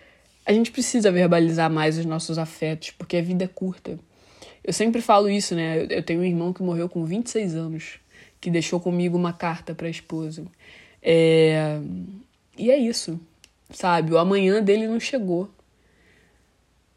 A 0.45 0.53
gente 0.53 0.71
precisa 0.71 1.11
verbalizar 1.11 1.71
mais 1.71 1.99
os 1.99 2.07
nossos 2.07 2.39
afetos, 2.39 2.91
porque 2.91 3.17
a 3.17 3.23
vida 3.23 3.45
é 3.45 3.49
curta. 3.49 3.99
Eu 4.63 4.73
sempre 4.73 5.01
falo 5.01 5.29
isso, 5.29 5.55
né? 5.55 5.87
Eu 5.91 6.03
tenho 6.03 6.21
um 6.21 6.25
irmão 6.25 6.53
que 6.53 6.63
morreu 6.63 6.89
com 6.89 7.05
26 7.05 7.55
anos, 7.55 7.99
que 8.41 8.51
deixou 8.51 8.81
comigo 8.81 9.17
uma 9.17 9.33
carta 9.33 9.75
para 9.75 9.87
a 9.87 9.91
esposa. 9.91 10.45
É... 11.03 11.79
E 12.59 12.71
é 12.71 12.79
isso, 12.79 13.21
sabe? 13.71 14.13
O 14.13 14.19
amanhã 14.19 14.63
dele 14.63 14.87
não 14.87 14.99
chegou. 14.99 15.51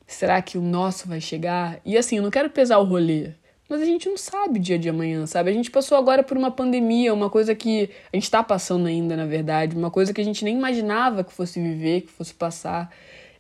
Será 0.08 0.42
que 0.42 0.58
o 0.58 0.62
nosso 0.62 1.08
vai 1.08 1.22
chegar? 1.22 1.80
E 1.86 1.98
assim, 1.98 2.18
eu 2.18 2.24
não 2.24 2.32
quero 2.32 2.50
pesar 2.50 2.80
o 2.80 2.84
rolê, 2.84 3.32
mas 3.70 3.82
a 3.82 3.86
gente 3.86 4.10
não 4.10 4.18
sabe 4.18 4.58
o 4.58 4.62
dia 4.62 4.80
de 4.80 4.90
amanhã, 4.90 5.28
sabe? 5.28 5.52
A 5.52 5.54
gente 5.54 5.70
passou 5.70 5.98
agora 5.98 6.24
por 6.24 6.36
uma 6.36 6.50
pandemia, 6.50 7.14
uma 7.14 7.30
coisa 7.30 7.54
que 7.54 7.92
a 8.12 8.16
gente 8.18 8.24
está 8.24 8.42
passando 8.44 8.88
ainda, 8.88 9.16
na 9.16 9.28
verdade, 9.28 9.76
uma 9.76 9.92
coisa 9.92 10.12
que 10.12 10.20
a 10.20 10.24
gente 10.24 10.44
nem 10.44 10.58
imaginava 10.58 11.24
que 11.24 11.32
fosse 11.32 11.62
viver, 11.62 12.02
que 12.02 12.12
fosse 12.12 12.34
passar. 12.34 12.92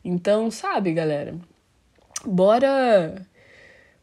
Então, 0.05 0.51
sabe, 0.51 0.93
galera? 0.93 1.35
Bora 2.25 3.25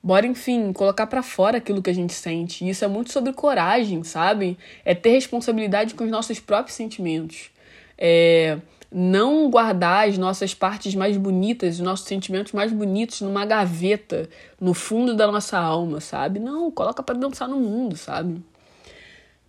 bora, 0.07 0.25
enfim, 0.25 0.73
colocar 0.73 1.09
para 1.09 1.21
fora 1.21 1.59
aquilo 1.59 1.83
que 1.83 1.91
a 1.91 1.93
gente 1.93 2.13
sente. 2.13 2.65
E 2.65 2.71
isso 2.71 2.85
é 2.85 2.89
muito 2.89 3.11
sobre 3.11 3.33
coragem, 3.33 4.05
sabe? 4.05 4.57
É 4.85 4.95
ter 4.95 5.11
responsabilidade 5.11 5.97
com 5.97 6.05
os 6.05 6.11
nossos 6.11 6.39
próprios 6.39 6.77
sentimentos. 6.77 7.51
É 7.99 8.57
não 8.89 9.51
guardar 9.51 10.09
as 10.09 10.17
nossas 10.17 10.55
partes 10.55 10.95
mais 10.95 11.17
bonitas, 11.17 11.75
os 11.75 11.81
nossos 11.81 12.07
sentimentos 12.07 12.53
mais 12.53 12.73
bonitos 12.73 13.21
numa 13.21 13.45
gaveta, 13.45 14.31
no 14.61 14.73
fundo 14.73 15.13
da 15.17 15.27
nossa 15.27 15.59
alma, 15.59 16.01
sabe? 16.01 16.39
Não, 16.39 16.71
coloca 16.71 17.03
para 17.03 17.19
dançar 17.19 17.49
no 17.49 17.59
mundo, 17.59 17.97
sabe? 17.97 18.41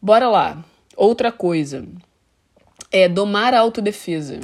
Bora 0.01 0.27
lá. 0.27 0.65
Outra 0.95 1.31
coisa 1.31 1.87
é 2.91 3.07
domar 3.07 3.53
a 3.53 3.59
autodefesa. 3.59 4.39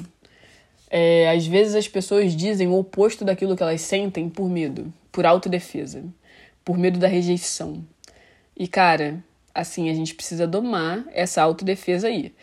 É, 0.91 1.31
às 1.31 1.47
vezes 1.47 1.73
as 1.73 1.87
pessoas 1.87 2.35
dizem 2.35 2.67
o 2.67 2.77
oposto 2.77 3.25
daquilo 3.25 3.57
que 3.57 3.63
elas 3.63 3.81
sentem 3.81 4.29
por 4.29 4.47
medo, 4.47 4.93
por 5.13 5.25
autodefesa, 5.25 6.03
por 6.65 6.77
medo 6.77 6.99
da 6.99 7.07
rejeição. 7.07 7.85
E 8.57 8.67
cara, 8.67 9.23
assim, 9.53 9.89
a 9.89 9.93
gente 9.93 10.15
precisa 10.15 10.45
domar 10.45 11.05
essa 11.13 11.41
autodefesa 11.41 12.07
aí. 12.07 12.33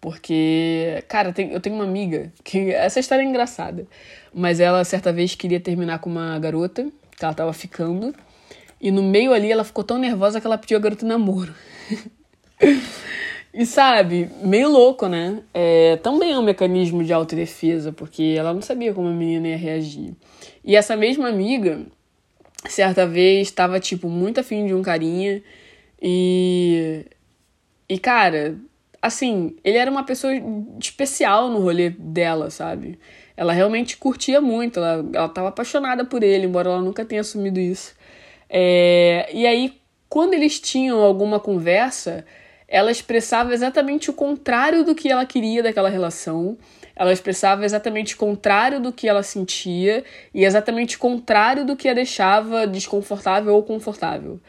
Porque, 0.00 1.02
cara, 1.08 1.32
tem, 1.32 1.50
eu 1.52 1.60
tenho 1.60 1.74
uma 1.74 1.84
amiga 1.84 2.32
que. 2.44 2.70
Essa 2.72 3.00
história 3.00 3.22
é 3.22 3.26
engraçada. 3.26 3.86
Mas 4.32 4.60
ela, 4.60 4.84
certa 4.84 5.12
vez, 5.12 5.34
queria 5.34 5.58
terminar 5.58 5.98
com 5.98 6.08
uma 6.08 6.38
garota, 6.38 6.86
que 7.16 7.24
ela 7.24 7.34
tava 7.34 7.52
ficando. 7.52 8.14
E 8.80 8.92
no 8.92 9.02
meio 9.02 9.32
ali 9.32 9.50
ela 9.50 9.64
ficou 9.64 9.82
tão 9.82 9.98
nervosa 9.98 10.40
que 10.40 10.46
ela 10.46 10.56
pediu 10.56 10.76
a 10.76 10.80
garota 10.80 11.04
namoro. 11.04 11.52
e 13.52 13.66
sabe, 13.66 14.30
meio 14.40 14.70
louco, 14.70 15.08
né? 15.08 15.42
É, 15.52 15.96
também 15.96 16.32
é 16.32 16.38
um 16.38 16.42
mecanismo 16.42 17.02
de 17.02 17.12
autodefesa, 17.12 17.90
porque 17.90 18.36
ela 18.38 18.54
não 18.54 18.62
sabia 18.62 18.94
como 18.94 19.08
a 19.08 19.12
menina 19.12 19.48
ia 19.48 19.56
reagir. 19.56 20.14
E 20.64 20.76
essa 20.76 20.96
mesma 20.96 21.28
amiga, 21.28 21.84
certa 22.66 23.06
vez, 23.06 23.48
estava, 23.48 23.80
tipo, 23.80 24.08
muito 24.08 24.40
afim 24.40 24.66
de 24.66 24.74
um 24.74 24.82
carinha. 24.82 25.42
E. 26.00 27.04
E, 27.88 27.98
cara, 27.98 28.56
assim, 29.00 29.56
ele 29.64 29.78
era 29.78 29.90
uma 29.90 30.04
pessoa 30.04 30.32
especial 30.80 31.48
no 31.50 31.60
rolê 31.60 31.90
dela, 31.90 32.50
sabe? 32.50 32.98
Ela 33.36 33.52
realmente 33.52 33.96
curtia 33.96 34.40
muito, 34.40 34.78
ela, 34.78 35.08
ela 35.14 35.28
tava 35.28 35.48
apaixonada 35.48 36.04
por 36.04 36.22
ele, 36.22 36.46
embora 36.46 36.68
ela 36.68 36.82
nunca 36.82 37.04
tenha 37.04 37.20
assumido 37.20 37.60
isso. 37.60 37.94
É, 38.50 39.28
e 39.32 39.46
aí, 39.46 39.80
quando 40.08 40.34
eles 40.34 40.60
tinham 40.60 41.00
alguma 41.00 41.38
conversa, 41.40 42.24
ela 42.66 42.90
expressava 42.90 43.54
exatamente 43.54 44.10
o 44.10 44.12
contrário 44.12 44.84
do 44.84 44.94
que 44.94 45.10
ela 45.10 45.24
queria 45.24 45.62
daquela 45.62 45.88
relação. 45.88 46.58
Ela 46.98 47.12
expressava 47.12 47.64
exatamente 47.64 48.16
o 48.16 48.18
contrário 48.18 48.80
do 48.80 48.92
que 48.92 49.06
ela 49.06 49.22
sentia 49.22 50.04
e 50.34 50.44
exatamente 50.44 50.96
o 50.96 50.98
contrário 50.98 51.64
do 51.64 51.76
que 51.76 51.88
a 51.88 51.94
deixava 51.94 52.66
desconfortável 52.66 53.54
ou 53.54 53.62
confortável. 53.62 54.40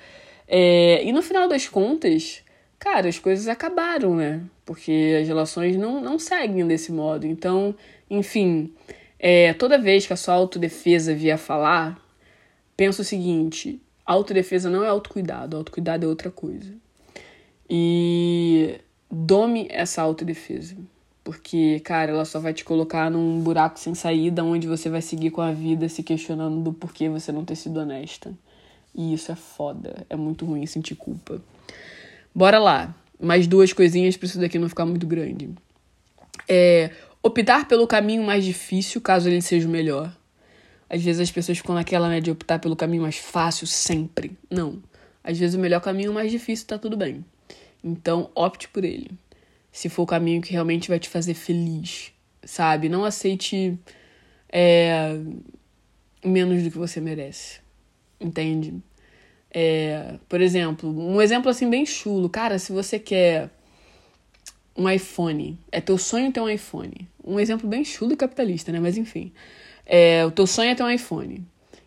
É, 0.47 1.03
e 1.03 1.11
no 1.11 1.21
final 1.21 1.47
das 1.47 1.67
contas, 1.67 2.41
cara, 2.79 3.07
as 3.07 3.19
coisas 3.19 3.47
acabaram, 3.47 4.15
né? 4.15 4.41
Porque 4.65 5.19
as 5.21 5.27
relações 5.27 5.77
não, 5.77 6.01
não 6.01 6.17
seguem 6.17 6.65
desse 6.65 6.91
modo. 6.91 7.27
Então, 7.27 7.75
enfim, 8.09 8.73
é, 9.19 9.53
toda 9.53 9.77
vez 9.77 10.07
que 10.07 10.13
a 10.13 10.17
sua 10.17 10.33
autodefesa 10.33 11.13
vier 11.13 11.37
falar, 11.37 12.01
pensa 12.75 13.03
o 13.03 13.05
seguinte: 13.05 13.79
autodefesa 14.03 14.71
não 14.71 14.83
é 14.83 14.87
autocuidado, 14.87 15.55
autocuidado 15.55 16.03
é 16.03 16.09
outra 16.09 16.31
coisa. 16.31 16.73
E 17.69 18.79
dome 19.11 19.67
essa 19.69 20.01
autodefesa. 20.01 20.75
Porque, 21.29 21.79
cara, 21.81 22.09
ela 22.09 22.25
só 22.25 22.39
vai 22.39 22.55
te 22.55 22.65
colocar 22.65 23.11
num 23.11 23.39
buraco 23.39 23.79
sem 23.79 23.93
saída 23.93 24.43
onde 24.43 24.67
você 24.67 24.89
vai 24.89 24.99
seguir 24.99 25.29
com 25.29 25.41
a 25.41 25.51
vida 25.51 25.87
se 25.87 26.01
questionando 26.01 26.59
do 26.59 26.73
porquê 26.73 27.07
você 27.07 27.31
não 27.31 27.45
ter 27.45 27.55
sido 27.55 27.79
honesta. 27.79 28.33
E 28.95 29.13
isso 29.13 29.31
é 29.31 29.35
foda. 29.35 30.07
É 30.09 30.15
muito 30.15 30.43
ruim 30.43 30.65
sentir 30.65 30.95
culpa. 30.95 31.39
Bora 32.33 32.57
lá. 32.57 32.95
Mais 33.21 33.45
duas 33.45 33.71
coisinhas 33.71 34.17
para 34.17 34.25
isso 34.25 34.39
daqui 34.39 34.57
não 34.57 34.67
ficar 34.67 34.87
muito 34.87 35.05
grande. 35.05 35.51
É, 36.47 36.89
optar 37.21 37.67
pelo 37.67 37.85
caminho 37.85 38.23
mais 38.23 38.43
difícil, 38.43 38.99
caso 38.99 39.29
ele 39.29 39.39
seja 39.39 39.67
o 39.67 39.71
melhor. 39.71 40.11
Às 40.89 41.03
vezes 41.03 41.21
as 41.21 41.29
pessoas 41.29 41.59
ficam 41.59 41.75
naquela 41.75 42.09
né, 42.09 42.19
de 42.19 42.31
optar 42.31 42.57
pelo 42.57 42.75
caminho 42.75 43.03
mais 43.03 43.17
fácil 43.17 43.67
sempre. 43.67 44.35
Não. 44.49 44.81
Às 45.23 45.37
vezes 45.37 45.53
o 45.55 45.59
melhor 45.59 45.81
caminho 45.81 46.11
mais 46.11 46.31
difícil 46.31 46.65
tá 46.65 46.79
tudo 46.79 46.97
bem. 46.97 47.23
Então 47.83 48.31
opte 48.33 48.67
por 48.67 48.83
ele. 48.83 49.11
Se 49.71 49.89
for 49.89 50.03
o 50.03 50.07
caminho 50.07 50.41
que 50.41 50.51
realmente 50.51 50.89
vai 50.89 50.99
te 50.99 51.09
fazer 51.09 51.33
feliz, 51.33 52.11
sabe? 52.43 52.89
Não 52.89 53.05
aceite 53.05 53.77
é, 54.51 55.17
menos 56.23 56.63
do 56.63 56.71
que 56.71 56.77
você 56.77 56.99
merece. 56.99 57.59
Entende? 58.19 58.73
É, 59.51 60.15
por 60.27 60.41
exemplo, 60.41 60.89
um 60.89 61.21
exemplo 61.21 61.49
assim 61.49 61.69
bem 61.69 61.85
chulo. 61.85 62.29
Cara, 62.29 62.59
se 62.59 62.71
você 62.71 62.99
quer 62.99 63.49
um 64.75 64.89
iPhone, 64.89 65.59
é 65.71 65.81
teu 65.81 65.97
sonho 65.97 66.31
ter 66.31 66.39
um 66.39 66.49
iPhone. 66.49 67.07
Um 67.23 67.39
exemplo 67.39 67.67
bem 67.67 67.83
chulo 67.83 68.13
e 68.13 68.17
capitalista, 68.17 68.71
né? 68.71 68.79
Mas 68.79 68.97
enfim. 68.97 69.31
É, 69.85 70.25
o 70.25 70.31
teu 70.31 70.45
sonho 70.45 70.69
é 70.69 70.75
ter 70.75 70.83
um 70.83 70.89
iPhone. 70.89 71.45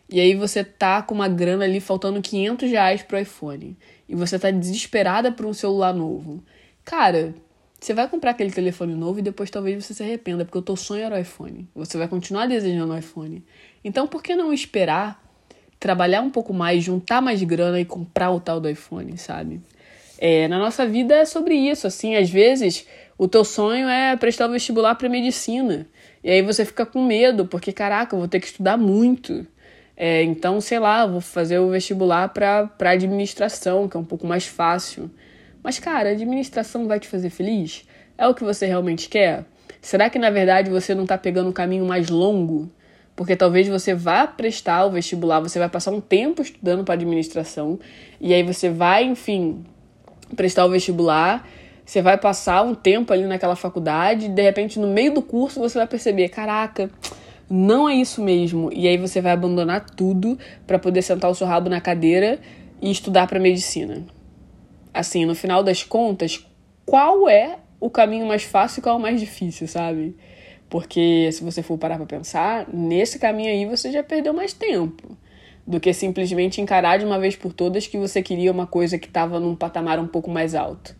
E 0.09 0.19
aí 0.19 0.35
você 0.35 0.63
tá 0.63 1.01
com 1.01 1.15
uma 1.15 1.27
grana 1.27 1.63
ali 1.63 1.79
faltando 1.79 2.21
500 2.21 2.69
reais 2.69 3.01
pro 3.01 3.19
iPhone. 3.19 3.77
E 4.07 4.15
você 4.15 4.37
tá 4.37 4.51
desesperada 4.51 5.31
por 5.31 5.45
um 5.45 5.53
celular 5.53 5.93
novo. 5.93 6.43
Cara, 6.83 7.33
você 7.83 7.93
vai 7.93 8.07
comprar 8.07 8.31
aquele 8.31 8.51
telefone 8.51 8.95
novo 8.95 9.19
e 9.19 9.21
depois 9.21 9.49
talvez 9.49 9.83
você 9.83 9.93
se 9.93 10.01
arrependa, 10.01 10.45
porque 10.45 10.57
o 10.57 10.61
teu 10.61 10.75
sonho 10.75 11.03
era 11.03 11.15
o 11.15 11.19
iPhone. 11.19 11.67
Você 11.75 11.97
vai 11.97 12.07
continuar 12.07 12.45
desejando 12.45 12.93
o 12.93 12.97
iPhone. 12.97 13.43
Então 13.83 14.07
por 14.07 14.23
que 14.23 14.35
não 14.35 14.53
esperar 14.53 15.21
trabalhar 15.79 16.21
um 16.21 16.29
pouco 16.29 16.53
mais, 16.53 16.81
juntar 16.81 17.21
mais 17.21 17.43
grana 17.43 17.79
e 17.79 17.83
comprar 17.83 18.31
o 18.31 18.39
tal 18.39 18.61
do 18.61 18.69
iPhone, 18.69 19.17
sabe? 19.17 19.61
É, 20.17 20.47
na 20.47 20.57
nossa 20.57 20.85
vida 20.85 21.15
é 21.15 21.25
sobre 21.25 21.55
isso, 21.55 21.85
assim, 21.85 22.15
às 22.15 22.29
vezes 22.29 22.87
o 23.17 23.27
teu 23.27 23.43
sonho 23.43 23.89
é 23.89 24.15
prestar 24.15 24.47
o 24.47 24.51
vestibular 24.51 24.95
para 24.95 25.09
medicina. 25.09 25.85
E 26.23 26.31
aí 26.31 26.41
você 26.41 26.63
fica 26.63 26.85
com 26.85 27.05
medo, 27.05 27.45
porque 27.45 27.73
caraca, 27.73 28.15
eu 28.15 28.19
vou 28.19 28.27
ter 28.29 28.39
que 28.39 28.47
estudar 28.47 28.77
muito. 28.77 29.45
É, 29.97 30.23
então, 30.23 30.61
sei 30.61 30.79
lá, 30.79 31.05
vou 31.05 31.19
fazer 31.19 31.59
o 31.59 31.69
vestibular 31.69 32.29
para 32.29 32.69
administração, 32.79 33.89
que 33.89 33.97
é 33.97 33.99
um 33.99 34.05
pouco 34.05 34.25
mais 34.25 34.47
fácil. 34.47 35.11
Mas, 35.63 35.79
cara, 35.79 36.09
administração 36.09 36.87
vai 36.87 36.99
te 36.99 37.07
fazer 37.07 37.29
feliz? 37.29 37.87
É 38.17 38.27
o 38.27 38.33
que 38.33 38.43
você 38.43 38.65
realmente 38.65 39.07
quer? 39.07 39.45
Será 39.81 40.09
que 40.09 40.19
na 40.19 40.29
verdade 40.29 40.69
você 40.69 40.93
não 40.93 41.03
está 41.03 41.17
pegando 41.17 41.49
o 41.49 41.53
caminho 41.53 41.85
mais 41.85 42.09
longo? 42.09 42.69
Porque 43.15 43.35
talvez 43.35 43.67
você 43.67 43.93
vá 43.93 44.27
prestar 44.27 44.85
o 44.85 44.91
vestibular, 44.91 45.39
você 45.39 45.59
vai 45.59 45.69
passar 45.69 45.91
um 45.91 46.01
tempo 46.01 46.41
estudando 46.41 46.83
para 46.83 46.95
administração, 46.95 47.79
e 48.19 48.33
aí 48.33 48.41
você 48.43 48.69
vai, 48.69 49.03
enfim, 49.03 49.63
prestar 50.35 50.65
o 50.65 50.69
vestibular, 50.69 51.47
você 51.85 52.01
vai 52.01 52.17
passar 52.17 52.63
um 52.63 52.73
tempo 52.73 53.13
ali 53.13 53.25
naquela 53.25 53.55
faculdade, 53.55 54.25
e 54.25 54.29
de 54.29 54.41
repente 54.41 54.79
no 54.79 54.87
meio 54.87 55.13
do 55.13 55.21
curso 55.21 55.59
você 55.59 55.77
vai 55.77 55.87
perceber, 55.87 56.29
caraca, 56.29 56.89
não 57.49 57.87
é 57.87 57.93
isso 57.93 58.21
mesmo. 58.21 58.71
E 58.73 58.87
aí 58.87 58.97
você 58.97 59.21
vai 59.21 59.31
abandonar 59.31 59.85
tudo 59.91 60.37
para 60.65 60.79
poder 60.79 61.03
sentar 61.03 61.29
o 61.29 61.35
seu 61.35 61.45
rabo 61.45 61.69
na 61.69 61.79
cadeira 61.79 62.39
e 62.81 62.89
estudar 62.89 63.27
para 63.27 63.39
medicina. 63.39 64.03
Assim, 64.93 65.25
no 65.25 65.33
final 65.33 65.63
das 65.63 65.83
contas, 65.83 66.45
qual 66.85 67.27
é 67.27 67.57
o 67.79 67.89
caminho 67.89 68.25
mais 68.25 68.43
fácil 68.43 68.79
e 68.79 68.83
qual 68.83 68.95
é 68.95 68.99
o 68.99 69.01
mais 69.01 69.19
difícil, 69.19 69.67
sabe? 69.67 70.15
Porque 70.69 71.29
se 71.31 71.43
você 71.43 71.61
for 71.61 71.77
parar 71.77 71.97
para 71.97 72.05
pensar, 72.05 72.67
nesse 72.73 73.19
caminho 73.19 73.49
aí 73.49 73.65
você 73.65 73.91
já 73.91 74.03
perdeu 74.03 74.33
mais 74.33 74.53
tempo 74.53 75.17
do 75.65 75.79
que 75.79 75.93
simplesmente 75.93 76.61
encarar 76.61 76.97
de 76.97 77.05
uma 77.05 77.19
vez 77.19 77.35
por 77.35 77.53
todas 77.53 77.87
que 77.87 77.97
você 77.97 78.21
queria 78.21 78.51
uma 78.51 78.67
coisa 78.67 78.97
que 78.97 79.07
estava 79.07 79.39
num 79.39 79.55
patamar 79.55 79.99
um 79.99 80.07
pouco 80.07 80.29
mais 80.29 80.55
alto. 80.55 80.95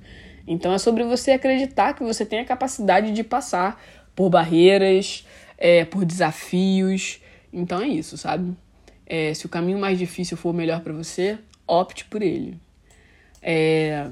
Então 0.47 0.73
é 0.73 0.77
sobre 0.77 1.03
você 1.03 1.31
acreditar 1.31 1.93
que 1.93 2.03
você 2.03 2.25
tem 2.25 2.39
a 2.39 2.45
capacidade 2.45 3.11
de 3.11 3.23
passar 3.23 3.81
por 4.15 4.29
barreiras, 4.29 5.25
é, 5.57 5.85
por 5.85 6.05
desafios. 6.05 7.21
Então 7.51 7.81
é 7.81 7.87
isso, 7.87 8.17
sabe? 8.17 8.55
É, 9.05 9.33
se 9.33 9.45
o 9.45 9.49
caminho 9.49 9.79
mais 9.79 9.97
difícil 9.97 10.37
for 10.37 10.49
o 10.49 10.53
melhor 10.53 10.81
para 10.81 10.93
você, 10.93 11.37
opte 11.67 12.05
por 12.05 12.21
ele. 12.21 12.59
É... 13.43 14.07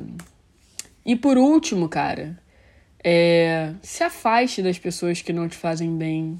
E 1.06 1.16
por 1.16 1.38
último, 1.38 1.90
cara, 1.90 2.38
é, 3.04 3.74
se 3.82 4.04
afaste 4.04 4.62
das 4.62 4.78
pessoas 4.78 5.22
que 5.22 5.34
não 5.34 5.48
te 5.48 5.56
fazem 5.58 5.98
bem. 5.98 6.38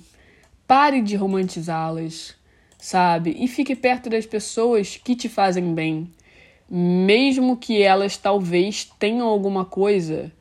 Pare 0.68 1.02
de 1.02 1.16
romantizá-las, 1.16 2.36
sabe? 2.78 3.36
E 3.40 3.48
fique 3.48 3.76
perto 3.76 4.10
das 4.10 4.26
pessoas 4.26 4.98
que 4.98 5.16
te 5.16 5.28
fazem 5.30 5.74
bem. 5.74 6.12
mesmo 6.74 7.58
que 7.58 7.82
elas 7.82 8.16
talvez 8.16 8.86
tenham 8.98 9.28
alguma 9.28 9.66
coisa 9.66 10.32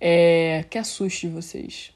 é, 0.00 0.64
que 0.70 0.78
assuste 0.78 1.28
vocês. 1.28 1.92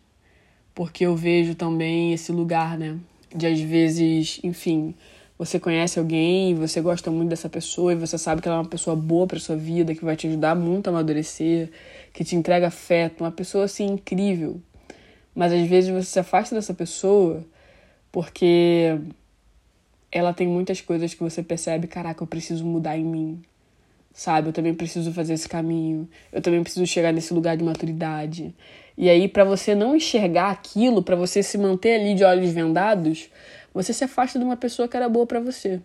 Porque 0.74 1.06
eu 1.06 1.16
vejo 1.16 1.54
também 1.54 2.12
esse 2.12 2.30
lugar, 2.30 2.76
né? 2.76 2.98
De 3.34 3.46
às 3.46 3.60
vezes, 3.60 4.40
enfim, 4.44 4.94
você 5.38 5.60
conhece 5.60 6.00
alguém, 6.00 6.54
você 6.56 6.80
gosta 6.80 7.12
muito 7.12 7.30
dessa 7.30 7.48
pessoa 7.48 7.92
e 7.92 7.96
você 7.96 8.18
sabe 8.18 8.42
que 8.42 8.48
ela 8.48 8.56
é 8.56 8.60
uma 8.60 8.68
pessoa 8.68 8.96
boa 8.96 9.24
para 9.24 9.38
sua 9.38 9.56
vida, 9.56 9.94
que 9.94 10.04
vai 10.04 10.16
te 10.16 10.26
ajudar 10.26 10.56
muito 10.56 10.88
a 10.88 10.90
amadurecer, 10.90 11.70
que 12.12 12.24
te 12.24 12.34
entrega 12.34 12.66
afeto, 12.66 13.22
uma 13.22 13.30
pessoa 13.30 13.64
assim 13.64 13.86
incrível. 13.86 14.60
Mas 15.32 15.52
às 15.52 15.68
vezes 15.68 15.90
você 15.90 16.10
se 16.10 16.18
afasta 16.18 16.56
dessa 16.56 16.74
pessoa 16.74 17.44
porque 18.10 18.98
ela 20.10 20.32
tem 20.32 20.48
muitas 20.48 20.80
coisas 20.80 21.14
que 21.14 21.22
você 21.22 21.40
percebe, 21.40 21.86
caraca, 21.86 22.20
eu 22.20 22.26
preciso 22.26 22.64
mudar 22.64 22.98
em 22.98 23.04
mim. 23.04 23.42
Sabe? 24.12 24.48
Eu 24.48 24.52
também 24.52 24.74
preciso 24.74 25.12
fazer 25.12 25.34
esse 25.34 25.48
caminho. 25.48 26.08
Eu 26.32 26.42
também 26.42 26.60
preciso 26.60 26.84
chegar 26.84 27.12
nesse 27.12 27.32
lugar 27.32 27.56
de 27.56 27.62
maturidade. 27.62 28.52
E 28.96 29.08
aí 29.08 29.28
para 29.28 29.44
você 29.44 29.76
não 29.76 29.94
enxergar 29.94 30.50
aquilo, 30.50 31.00
para 31.00 31.14
você 31.14 31.40
se 31.40 31.56
manter 31.56 32.00
ali 32.00 32.16
de 32.16 32.24
olhos 32.24 32.50
vendados, 32.50 33.30
você 33.72 33.92
se 33.92 34.04
afasta 34.04 34.38
de 34.38 34.44
uma 34.44 34.56
pessoa 34.56 34.88
que 34.88 34.96
era 34.96 35.08
boa 35.08 35.26
para 35.26 35.40
você, 35.40 35.80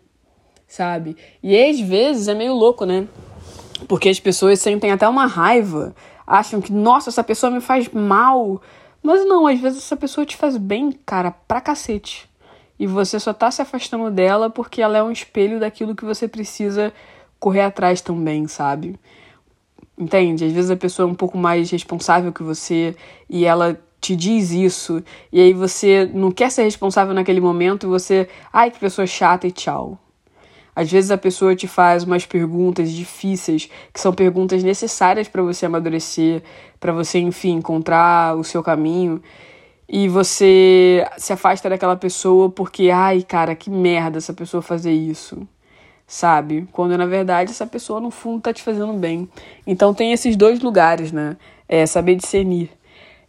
sabe? 0.68 1.16
E 1.42 1.56
às 1.56 1.80
vezes 1.80 2.28
é 2.28 2.34
meio 2.34 2.54
louco, 2.54 2.86
né? 2.86 3.08
Porque 3.88 4.10
as 4.10 4.20
pessoas 4.20 4.60
sentem 4.60 4.92
até 4.92 5.08
uma 5.08 5.26
raiva, 5.26 5.96
acham 6.26 6.62
que, 6.62 6.72
nossa, 6.72 7.10
essa 7.10 7.24
pessoa 7.24 7.52
me 7.52 7.62
faz 7.62 7.90
mal. 7.90 8.62
Mas 9.02 9.26
não, 9.26 9.48
às 9.48 9.60
vezes 9.60 9.80
essa 9.80 9.98
pessoa 9.98 10.26
te 10.26 10.38
faz 10.38 10.56
bem, 10.58 10.92
cara, 11.06 11.32
pra 11.32 11.60
cacete. 11.60 12.30
E 12.80 12.88
você 12.88 13.20
só 13.20 13.34
tá 13.34 13.52
se 13.52 13.62
afastando 13.62 14.10
dela 14.10 14.50
porque 14.50 14.82
ela 14.82 14.98
é 14.98 15.04
um 15.04 15.12
espelho 15.12 15.60
daquilo 15.60 15.96
que 15.96 16.06
você 16.06 16.28
precisa 16.28 16.94
correr 17.40 17.62
atrás 17.62 18.02
também, 18.02 18.48
sabe? 18.48 18.98
Entende? 19.98 20.46
Às 20.46 20.52
vezes 20.52 20.72
a 20.72 20.76
pessoa 20.76 21.08
é 21.08 21.12
um 21.12 21.16
pouco 21.16 21.38
mais 21.38 21.70
responsável 21.70 22.32
que 22.32 22.42
você 22.42 22.96
e 23.30 23.46
ela 23.46 23.80
te 24.04 24.18
diz 24.18 24.52
isso, 24.52 25.02
e 25.32 25.40
aí 25.40 25.54
você 25.54 26.10
não 26.14 26.30
quer 26.30 26.52
ser 26.52 26.64
responsável 26.64 27.14
naquele 27.14 27.40
momento, 27.40 27.86
e 27.86 27.90
você, 27.90 28.28
ai 28.52 28.70
que 28.70 28.78
pessoa 28.78 29.08
chata 29.08 29.48
e 29.48 29.52
tchau. 29.52 29.98
Às 30.76 30.92
vezes 30.92 31.10
a 31.10 31.18
pessoa 31.18 31.56
te 31.56 31.68
faz 31.68 32.04
umas 32.04 32.26
perguntas 32.26 32.92
difíceis, 32.92 33.70
que 33.94 34.00
são 34.00 34.12
perguntas 34.12 34.62
necessárias 34.62 35.30
para 35.30 35.42
você 35.42 35.66
amadurecer, 35.66 36.44
para 36.82 36.92
você, 36.92 37.20
enfim, 37.20 37.54
encontrar 37.54 38.36
o 38.36 38.44
seu 38.44 38.62
caminho, 38.62 39.22
e 39.88 40.10
você 40.10 41.08
se 41.18 41.32
afasta 41.32 41.70
daquela 41.70 41.96
pessoa 41.96 42.50
porque, 42.50 42.90
ai, 42.90 43.22
cara, 43.22 43.56
que 43.56 43.70
merda 43.70 44.18
essa 44.18 44.34
pessoa 44.34 44.62
fazer 44.62 44.92
isso. 44.92 45.48
Sabe? 46.06 46.68
Quando 46.74 46.98
na 46.98 47.06
verdade 47.06 47.52
essa 47.52 47.66
pessoa 47.66 48.02
no 48.02 48.12
fundo 48.12 48.42
tá 48.42 48.54
te 48.54 48.62
fazendo 48.62 48.94
bem. 48.94 49.30
Então 49.66 49.94
tem 49.94 50.12
esses 50.12 50.36
dois 50.36 50.60
lugares, 50.60 51.12
né? 51.12 51.38
É 51.68 51.86
saber 51.86 52.16
discernir. 52.16 52.70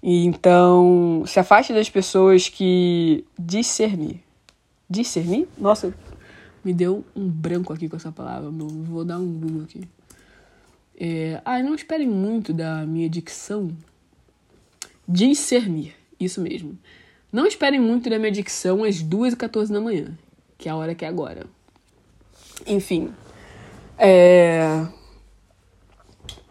Então, 0.07 1.25
se 1.27 1.41
afaste 1.41 1.73
das 1.73 1.89
pessoas 1.89 2.47
que 2.47 3.25
discernir. 3.39 4.21
Discernir? 4.89 5.49
Nossa, 5.57 5.95
me 6.63 6.75
deu 6.75 7.03
um 7.17 7.27
branco 7.27 7.73
aqui 7.73 7.89
com 7.89 7.97
essa 7.97 8.13
palavra. 8.13 8.51
Vou 8.51 9.03
dar 9.03 9.19
um 9.19 9.27
Google 9.27 9.63
aqui. 9.63 9.89
É... 10.95 11.41
Ah, 11.43 11.63
não 11.63 11.75
esperem 11.75 12.07
muito 12.07 12.53
da 12.53 12.85
minha 12.85 13.09
dicção. 13.09 13.75
Discernir, 15.09 15.95
isso 16.21 16.39
mesmo. 16.39 16.79
Não 17.33 17.47
esperem 17.47 17.81
muito 17.81 18.11
da 18.11 18.19
minha 18.19 18.31
dicção 18.31 18.85
às 18.85 19.03
2h14 19.03 19.69
da 19.73 19.81
manhã, 19.81 20.19
que 20.59 20.69
é 20.69 20.73
a 20.73 20.77
hora 20.77 20.95
que 20.95 21.07
é 21.07 21.09
agora. 21.09 21.47
Enfim. 22.67 23.11
É. 23.97 24.87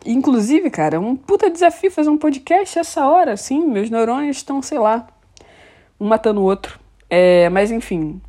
Inclusive, 0.06 0.70
cara, 0.70 0.99
um 0.99 1.16
puta 1.16 1.49
desafio 1.49 1.89
fazer 1.89 2.10
um 2.10 2.18
podcast 2.18 2.78
essa 2.78 3.08
hora, 3.08 3.34
assim. 3.34 3.66
Meus 3.66 3.89
neurônios 3.89 4.38
estão, 4.38 4.62
sei 4.62 4.78
lá, 4.78 5.08
um 5.99 6.08
matando 6.08 6.41
o 6.41 6.43
outro. 6.43 6.78
É, 7.10 7.47
mas 7.49 7.72
enfim, 7.72 8.22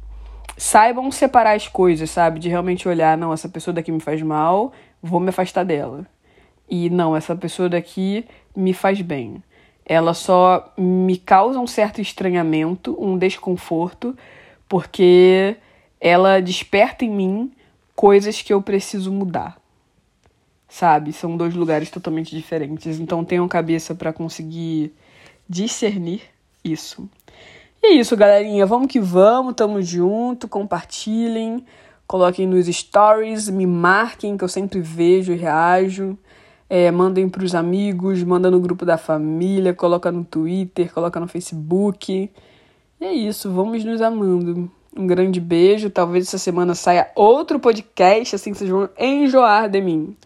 saibam 0.57 1.11
separar 1.11 1.57
as 1.57 1.67
coisas, 1.67 2.11
sabe? 2.11 2.39
De 2.39 2.49
realmente 2.49 2.89
olhar, 2.89 3.19
não, 3.19 3.33
essa 3.33 3.49
pessoa 3.49 3.75
daqui 3.75 3.91
me 3.91 4.01
faz 4.01 4.23
mal, 4.23 4.73
vou 5.03 5.19
me 5.19 5.31
afastar 5.31 5.65
dela. 5.65 6.07
E 6.69 6.89
não, 6.91 7.17
essa 7.17 7.35
pessoa 7.35 7.69
daqui 7.69 8.25
me 8.55 8.73
faz 8.73 9.01
bem. 9.01 9.43
Ela 9.85 10.15
só 10.15 10.73
me 10.79 11.17
causa 11.19 11.59
um 11.59 11.67
certo 11.67 12.01
estranhamento, 12.01 12.97
um 12.99 13.19
desconforto, 13.19 14.17
porque 14.69 15.57
ela 16.01 16.41
desperta 16.41 17.05
em 17.05 17.11
mim 17.11 17.53
coisas 17.97 18.41
que 18.41 18.53
eu 18.53 18.63
preciso 18.63 19.13
mudar 19.13 19.64
sabe? 20.75 21.13
São 21.13 21.37
dois 21.37 21.55
lugares 21.55 21.89
totalmente 21.89 22.35
diferentes. 22.35 22.99
Então 22.99 23.25
tenham 23.25 23.47
cabeça 23.47 23.95
para 23.95 24.13
conseguir 24.13 24.93
discernir 25.49 26.23
isso. 26.65 27.09
E 27.81 27.87
é 27.87 27.93
isso, 27.93 28.17
galerinha. 28.17 28.67
Vamos 28.67 28.89
que 28.89 28.99
vamos, 28.99 29.55
tamo 29.55 29.81
junto, 29.81 30.49
compartilhem, 30.49 31.65
coloquem 32.09 32.45
nos 32.45 32.67
stories, 32.67 33.49
me 33.49 33.67
marquem, 33.67 34.37
que 34.37 34.43
eu 34.43 34.49
sempre 34.49 34.81
vejo 34.81 35.33
e 35.33 35.37
reajo. 35.37 36.19
É, 36.69 36.91
mandem 36.91 37.29
pros 37.29 37.55
amigos, 37.55 38.25
manda 38.25 38.51
no 38.51 38.59
grupo 38.59 38.85
da 38.85 38.99
família, 38.99 39.73
coloca 39.75 40.11
no 40.11 40.25
Twitter, 40.25 40.93
coloca 40.93 41.21
no 41.21 41.29
Facebook. 41.29 42.29
E 43.01 43.05
é 43.05 43.13
isso, 43.13 43.49
vamos 43.49 43.85
nos 43.85 44.03
amando. 44.03 44.69
Um 44.97 45.07
grande 45.07 45.41
beijo. 45.41 45.89
Talvez 45.89 46.27
essa 46.27 46.39
semana 46.39 46.75
saia 46.75 47.13
outro 47.15 47.61
podcast, 47.61 48.35
assim 48.35 48.53
vocês 48.53 48.69
vão 48.69 48.89
enjoar 48.99 49.69
de 49.69 49.81
mim. 49.81 50.17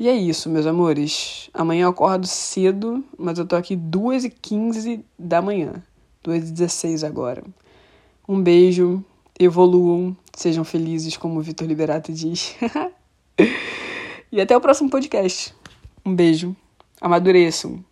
E 0.00 0.08
é 0.08 0.14
isso, 0.14 0.48
meus 0.48 0.64
amores. 0.64 1.50
Amanhã 1.52 1.82
eu 1.82 1.90
acordo 1.90 2.26
cedo, 2.26 3.04
mas 3.18 3.38
eu 3.38 3.46
tô 3.46 3.54
aqui 3.54 3.76
2h15 3.76 5.04
da 5.18 5.42
manhã. 5.42 5.74
2h16 6.24 7.06
agora. 7.06 7.44
Um 8.26 8.42
beijo, 8.42 9.04
evoluam, 9.38 10.16
sejam 10.34 10.64
felizes, 10.64 11.18
como 11.18 11.38
o 11.38 11.42
Vitor 11.42 11.68
Liberato 11.68 12.14
diz. 12.14 12.56
e 14.32 14.40
até 14.40 14.56
o 14.56 14.60
próximo 14.62 14.88
podcast. 14.88 15.54
Um 16.02 16.14
beijo, 16.14 16.56
amadureçam. 16.98 17.84